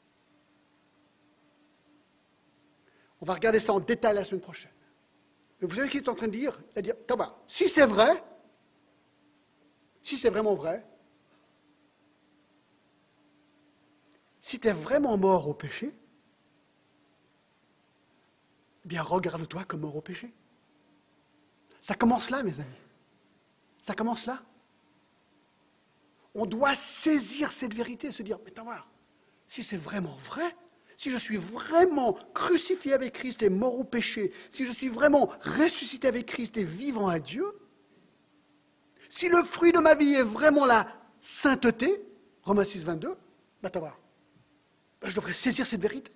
On 3.20 3.24
va 3.24 3.34
regarder 3.34 3.61
ça 3.61 3.72
en 3.72 3.80
détail 3.80 4.16
la 4.16 4.24
semaine 4.24 4.40
prochaine. 4.40 4.72
Mais 5.61 5.68
vous 5.68 5.74
savez 5.76 5.86
ce 5.86 5.92
qu'il 5.92 6.00
est 6.00 6.09
en 6.09 6.14
train 6.14 6.26
de 6.26 6.32
dire? 6.32 6.61
Il 6.76 6.82
dire, 6.82 6.96
si 7.46 7.68
c'est 7.68 7.86
vrai, 7.86 8.22
si 10.03 10.18
c'est 10.18 10.30
vraiment 10.30 10.55
vrai, 10.55 10.84
si 14.40 14.59
tu 14.59 14.66
es 14.66 14.72
vraiment 14.72 15.16
mort 15.16 15.46
au 15.46 15.55
péché, 15.55 15.94
eh 18.84 18.88
bien 18.88 19.03
regarde-toi 19.03 19.64
comme 19.64 19.82
mort 19.82 19.94
au 19.94 20.03
péché. 20.03 20.34
Ça 21.80 21.94
commence 21.94 22.30
là, 22.30 22.42
mes 22.42 22.59
amis. 22.59 22.70
Ça 23.80 23.94
commence 23.94 24.26
là. 24.26 24.42
On 26.35 26.47
doit 26.47 26.74
saisir 26.74 27.53
cette 27.53 27.74
vérité 27.74 28.09
et 28.09 28.12
se 28.12 28.22
dire, 28.22 28.39
mais 28.45 28.53
voir, 28.62 28.91
si 29.47 29.62
c'est 29.62 29.76
vraiment 29.76 30.16
vrai, 30.16 30.57
si 30.97 31.11
je 31.11 31.16
suis 31.16 31.37
vraiment 31.37 32.14
crucifié 32.35 32.93
avec 32.93 33.14
Christ 33.14 33.43
et 33.43 33.51
mort 33.51 33.78
au 33.78 33.85
péché, 33.85 34.33
si 34.51 34.66
je 34.66 34.72
suis 34.72 34.89
vraiment 34.89 35.30
ressuscité 35.43 36.09
avec 36.09 36.26
Christ 36.26 36.57
et 36.57 36.64
vivant 36.64 37.09
à 37.09 37.18
Dieu, 37.18 37.45
si 39.09 39.28
le 39.28 39.43
fruit 39.45 39.72
de 39.72 39.78
ma 39.78 39.95
vie 39.95 40.14
est 40.14 40.22
vraiment 40.22 40.64
la 40.64 40.87
sainteté, 41.20 42.03
Romains 42.43 42.64
6, 42.64 42.85
22, 42.85 43.14
bah, 43.62 43.70
voir, 43.74 43.99
je 45.05 45.14
devrais 45.14 45.33
saisir 45.33 45.66
cette 45.66 45.83
vérité. 45.83 46.12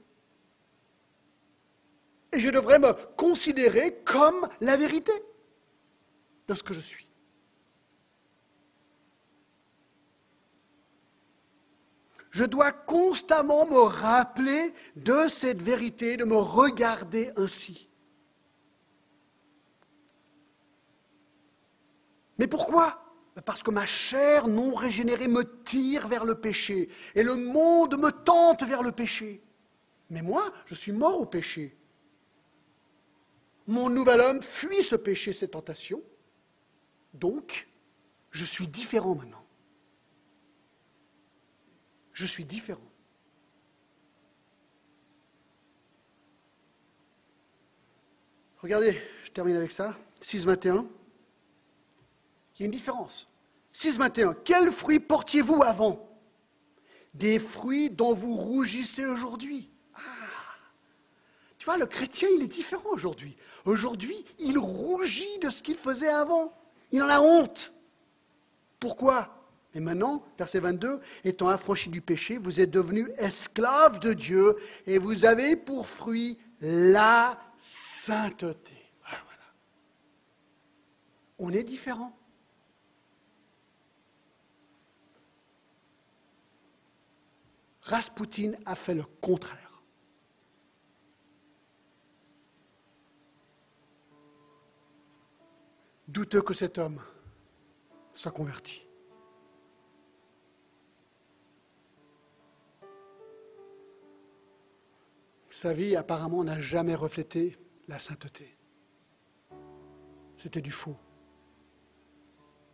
Et 2.32 2.38
je 2.38 2.48
devrais 2.48 2.78
me 2.78 2.92
considérer 3.16 4.02
comme 4.04 4.48
la 4.60 4.76
vérité 4.76 5.12
de 6.48 6.54
ce 6.54 6.62
que 6.62 6.74
je 6.74 6.80
suis. 6.80 7.05
Je 12.36 12.44
dois 12.44 12.70
constamment 12.70 13.64
me 13.64 13.78
rappeler 13.78 14.74
de 14.94 15.26
cette 15.26 15.62
vérité, 15.62 16.18
de 16.18 16.26
me 16.26 16.36
regarder 16.36 17.32
ainsi. 17.34 17.88
Mais 22.36 22.46
pourquoi? 22.46 23.02
Parce 23.46 23.62
que 23.62 23.70
ma 23.70 23.86
chair 23.86 24.48
non 24.48 24.74
régénérée 24.74 25.28
me 25.28 25.62
tire 25.62 26.08
vers 26.08 26.26
le 26.26 26.34
péché 26.34 26.90
et 27.14 27.22
le 27.22 27.36
monde 27.36 27.98
me 27.98 28.10
tente 28.10 28.64
vers 28.64 28.82
le 28.82 28.92
péché. 28.92 29.42
Mais 30.10 30.20
moi, 30.20 30.52
je 30.66 30.74
suis 30.74 30.92
mort 30.92 31.18
au 31.18 31.24
péché. 31.24 31.74
Mon 33.66 33.88
nouvel 33.88 34.20
homme 34.20 34.42
fuit 34.42 34.82
ce 34.82 34.96
péché, 34.96 35.32
cette 35.32 35.52
tentation. 35.52 36.02
Donc, 37.14 37.66
je 38.30 38.44
suis 38.44 38.68
différent 38.68 39.14
maintenant 39.14 39.45
je 42.16 42.24
suis 42.24 42.46
différent. 42.46 42.80
Regardez, 48.62 48.98
je 49.22 49.30
termine 49.30 49.54
avec 49.54 49.70
ça. 49.70 49.94
6.21. 50.22 50.86
Il 52.56 52.60
y 52.60 52.62
a 52.62 52.64
une 52.64 52.70
différence. 52.70 53.28
6.21. 53.74 54.34
Quels 54.44 54.72
fruits 54.72 54.98
portiez-vous 54.98 55.62
avant? 55.62 56.08
Des 57.12 57.38
fruits 57.38 57.90
dont 57.90 58.14
vous 58.14 58.34
rougissez 58.34 59.04
aujourd'hui. 59.04 59.70
Ah. 59.94 59.98
Tu 61.58 61.66
vois, 61.66 61.76
le 61.76 61.84
chrétien, 61.84 62.28
il 62.34 62.42
est 62.42 62.48
différent 62.48 62.88
aujourd'hui. 62.92 63.36
Aujourd'hui, 63.66 64.24
il 64.38 64.58
rougit 64.58 65.38
de 65.40 65.50
ce 65.50 65.62
qu'il 65.62 65.76
faisait 65.76 66.08
avant. 66.08 66.50
Il 66.92 67.02
en 67.02 67.08
a 67.08 67.20
honte. 67.20 67.74
Pourquoi? 68.80 69.35
Et 69.76 69.80
maintenant, 69.80 70.24
verset 70.38 70.60
22, 70.60 71.00
étant 71.22 71.50
affranchi 71.50 71.90
du 71.90 72.00
péché, 72.00 72.38
vous 72.38 72.62
êtes 72.62 72.70
devenus 72.70 73.10
esclaves 73.18 73.98
de 73.98 74.14
Dieu 74.14 74.56
et 74.86 74.96
vous 74.96 75.26
avez 75.26 75.54
pour 75.54 75.86
fruit 75.86 76.38
la 76.62 77.38
sainteté. 77.58 78.74
Ah, 79.04 79.18
On 81.38 81.52
est 81.52 81.62
différent. 81.62 82.18
Rasputin 87.82 88.52
a 88.64 88.74
fait 88.76 88.94
le 88.94 89.04
contraire. 89.20 89.82
Douteux 96.08 96.40
que 96.40 96.54
cet 96.54 96.78
homme 96.78 96.98
soit 98.14 98.32
converti. 98.32 98.85
Sa 105.56 105.72
vie 105.72 105.96
apparemment 105.96 106.44
n'a 106.44 106.60
jamais 106.60 106.94
reflété 106.94 107.56
la 107.88 107.98
sainteté. 107.98 108.58
C'était 110.36 110.60
du 110.60 110.70
faux. 110.70 110.98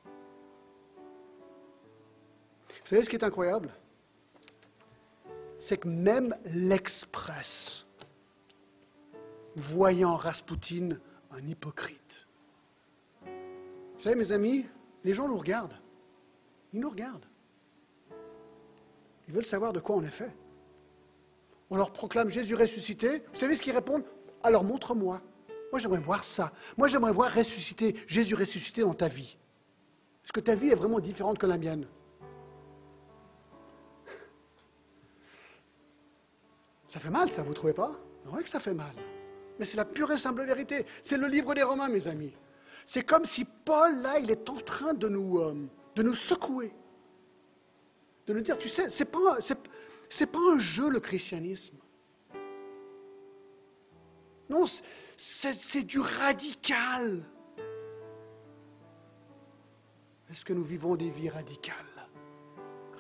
Vous 0.05 0.11
savez 2.87 3.05
ce 3.05 3.09
qui 3.09 3.15
est 3.15 3.23
incroyable? 3.23 3.73
C'est 5.61 5.77
que 5.77 5.87
même 5.87 6.37
l'Express, 6.45 7.87
voyant 9.55 10.17
Rasputin 10.17 10.99
un 11.31 11.47
hypocrite, 11.47 12.27
vous 13.25 14.01
savez 14.01 14.17
mes 14.17 14.33
amis, 14.33 14.67
les 15.05 15.15
gens 15.15 15.29
nous 15.29 15.39
regardent. 15.39 15.79
Ils 16.73 16.81
nous 16.81 16.91
regardent. 16.91 17.27
Ils 19.29 19.35
veulent 19.35 19.45
savoir 19.45 19.73
de 19.73 19.79
quoi 19.79 19.95
on 19.95 20.03
est 20.03 20.11
fait. 20.11 20.35
On 21.73 21.77
leur 21.77 21.91
proclame 21.91 22.29
Jésus 22.29 22.55
ressuscité. 22.55 23.21
Vous 23.33 23.41
savez 23.41 23.57
ce 23.57 23.63
qu'ils 23.63 23.73
répondent? 23.73 24.05
Alors 24.43 24.63
montre-moi. 24.63 25.23
Moi, 25.71 25.81
j'aimerais 25.81 26.01
voir 26.01 26.23
ça. 26.23 26.53
Moi, 26.77 26.87
j'aimerais 26.87 27.15
voir 27.15 27.33
ressusciter, 27.33 27.97
Jésus 28.07 28.35
ressuscité 28.35 28.83
dans 28.83 28.93
ta 28.93 29.09
vie. 29.09 29.39
Est-ce 30.23 30.35
que 30.35 30.41
ta 30.41 30.55
vie 30.55 30.69
est 30.69 30.75
vraiment 30.75 31.01
différente 31.01 31.39
que 31.39 31.47
la 31.47 31.57
mienne? 31.57 31.87
Ça 36.91 37.01
fait 37.01 37.09
mal, 37.09 37.31
ça, 37.31 37.43
vous 37.43 37.49
ne 37.49 37.55
trouvez 37.55 37.73
pas? 37.73 37.93
Oui 38.27 38.43
que 38.43 38.51
ça 38.51 38.61
fait 38.61 38.75
mal. 38.75 38.95
Mais 39.59 39.65
c'est 39.65 39.79
la 39.79 39.87
pure 39.87 40.13
et 40.13 40.19
simple 40.19 40.45
vérité. 40.45 40.85
C'est 41.01 41.17
le 41.17 41.27
livre 41.27 41.55
des 41.55 41.63
Romains, 41.63 41.89
mes 41.89 42.07
amis. 42.07 42.35
C'est 42.85 43.03
comme 43.03 43.25
si 43.25 43.47
Paul, 43.47 43.97
là, 44.03 44.19
il 44.19 44.31
est 44.31 44.51
en 44.51 44.57
train 44.57 44.93
de 44.93 45.09
nous, 45.09 45.39
euh, 45.39 45.55
de 45.97 46.03
nous 46.03 46.13
secouer. 46.13 46.71
De 48.27 48.35
nous 48.35 48.43
dire, 48.43 48.59
tu 48.59 48.69
sais, 48.69 48.91
c'est 48.91 49.07
pas, 49.07 49.39
n'est 50.21 50.27
pas 50.27 50.39
un 50.55 50.59
jeu 50.59 50.91
le 50.91 51.01
christianisme. 51.01 51.79
Non, 54.51 54.67
c'est 55.17 55.83
du 55.83 56.01
radical. 56.01 57.25
Est-ce 60.31 60.45
que 60.45 60.53
nous 60.53 60.65
vivons 60.65 60.97
des 60.97 61.11
vies 61.11 61.29
radicales, 61.29 61.77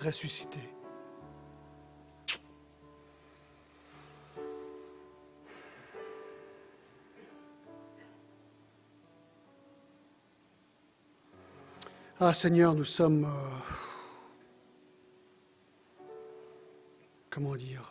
ressuscitées? 0.02 0.70
Ah 12.20 12.32
Seigneur, 12.32 12.74
nous 12.74 12.84
sommes... 12.84 13.24
Euh, 13.24 13.81
comment 17.32 17.56
dire, 17.56 17.90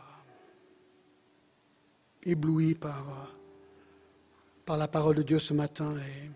ébloui 2.23 2.75
par, 2.75 3.35
par 4.65 4.77
la 4.77 4.87
parole 4.87 5.15
de 5.15 5.23
Dieu 5.23 5.39
ce 5.39 5.55
matin. 5.55 5.95
Et 5.97 6.29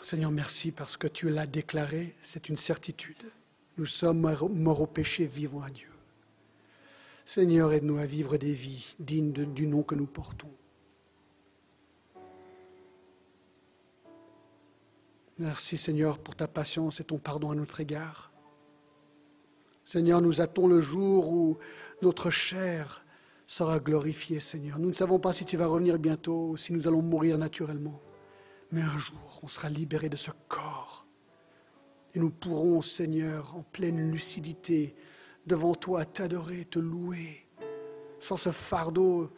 Seigneur, 0.00 0.30
merci 0.30 0.70
parce 0.70 0.96
que 0.96 1.08
tu 1.08 1.28
l'as 1.28 1.48
déclaré, 1.48 2.14
c'est 2.22 2.48
une 2.48 2.56
certitude. 2.56 3.32
Nous 3.78 3.86
sommes 3.86 4.20
morts 4.20 4.80
au 4.80 4.86
péché, 4.86 5.26
vivons 5.26 5.62
à 5.62 5.70
Dieu. 5.70 5.90
Seigneur, 7.24 7.72
aide-nous 7.72 7.98
à 7.98 8.06
vivre 8.06 8.36
des 8.36 8.52
vies 8.52 8.94
dignes 9.00 9.32
du 9.32 9.66
nom 9.66 9.82
que 9.82 9.96
nous 9.96 10.06
portons. 10.06 10.52
Merci 15.38 15.76
Seigneur 15.76 16.18
pour 16.18 16.34
ta 16.34 16.48
patience 16.48 17.00
et 17.00 17.04
ton 17.04 17.18
pardon 17.18 17.50
à 17.50 17.54
notre 17.54 17.80
égard. 17.80 18.32
Seigneur, 19.84 20.22
nous 20.22 20.40
attendons 20.40 20.66
le 20.66 20.80
jour 20.80 21.28
où 21.30 21.58
notre 22.00 22.30
chair 22.30 23.04
sera 23.46 23.78
glorifiée, 23.78 24.40
Seigneur. 24.40 24.78
Nous 24.78 24.88
ne 24.88 24.94
savons 24.94 25.18
pas 25.18 25.34
si 25.34 25.44
tu 25.44 25.58
vas 25.58 25.66
revenir 25.66 25.98
bientôt 25.98 26.48
ou 26.50 26.56
si 26.56 26.72
nous 26.72 26.88
allons 26.88 27.02
mourir 27.02 27.36
naturellement. 27.36 28.00
Mais 28.72 28.80
un 28.80 28.96
jour, 28.96 29.40
on 29.42 29.48
sera 29.48 29.68
libéré 29.68 30.08
de 30.08 30.16
ce 30.16 30.30
corps. 30.48 31.06
Et 32.14 32.18
nous 32.18 32.30
pourrons, 32.30 32.80
Seigneur, 32.80 33.54
en 33.56 33.62
pleine 33.62 34.10
lucidité, 34.10 34.96
devant 35.46 35.74
toi, 35.74 36.06
t'adorer, 36.06 36.64
te 36.64 36.78
louer, 36.78 37.46
sans 38.18 38.38
ce 38.38 38.50
fardeau 38.50 39.30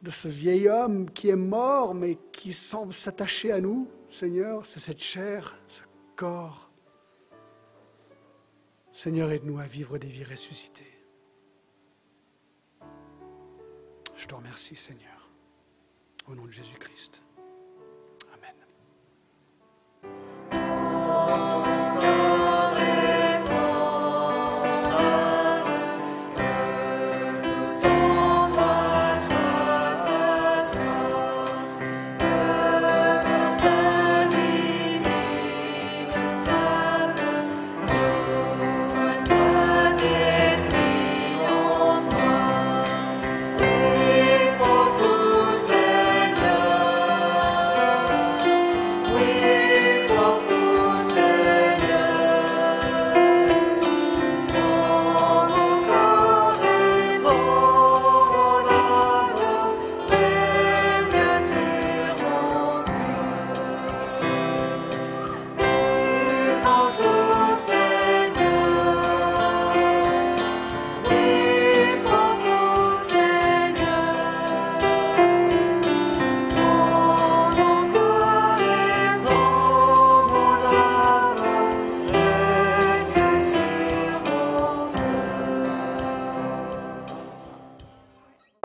de 0.00 0.10
ce 0.10 0.28
vieil 0.28 0.70
homme 0.70 1.10
qui 1.10 1.28
est 1.28 1.36
mort, 1.36 1.94
mais 1.94 2.16
qui 2.32 2.54
semble 2.54 2.94
s'attacher 2.94 3.52
à 3.52 3.60
nous, 3.60 3.86
Seigneur, 4.12 4.66
c'est 4.66 4.78
cette 4.78 5.02
chair, 5.02 5.56
ce 5.66 5.82
corps. 6.16 6.70
Seigneur, 8.92 9.30
aide-nous 9.30 9.58
à 9.58 9.66
vivre 9.66 9.96
des 9.96 10.06
vies 10.06 10.22
ressuscitées. 10.22 10.98
Je 14.14 14.26
te 14.26 14.34
remercie, 14.34 14.76
Seigneur, 14.76 15.30
au 16.28 16.34
nom 16.34 16.44
de 16.44 16.52
Jésus-Christ. 16.52 17.22
Amen. 18.34 18.54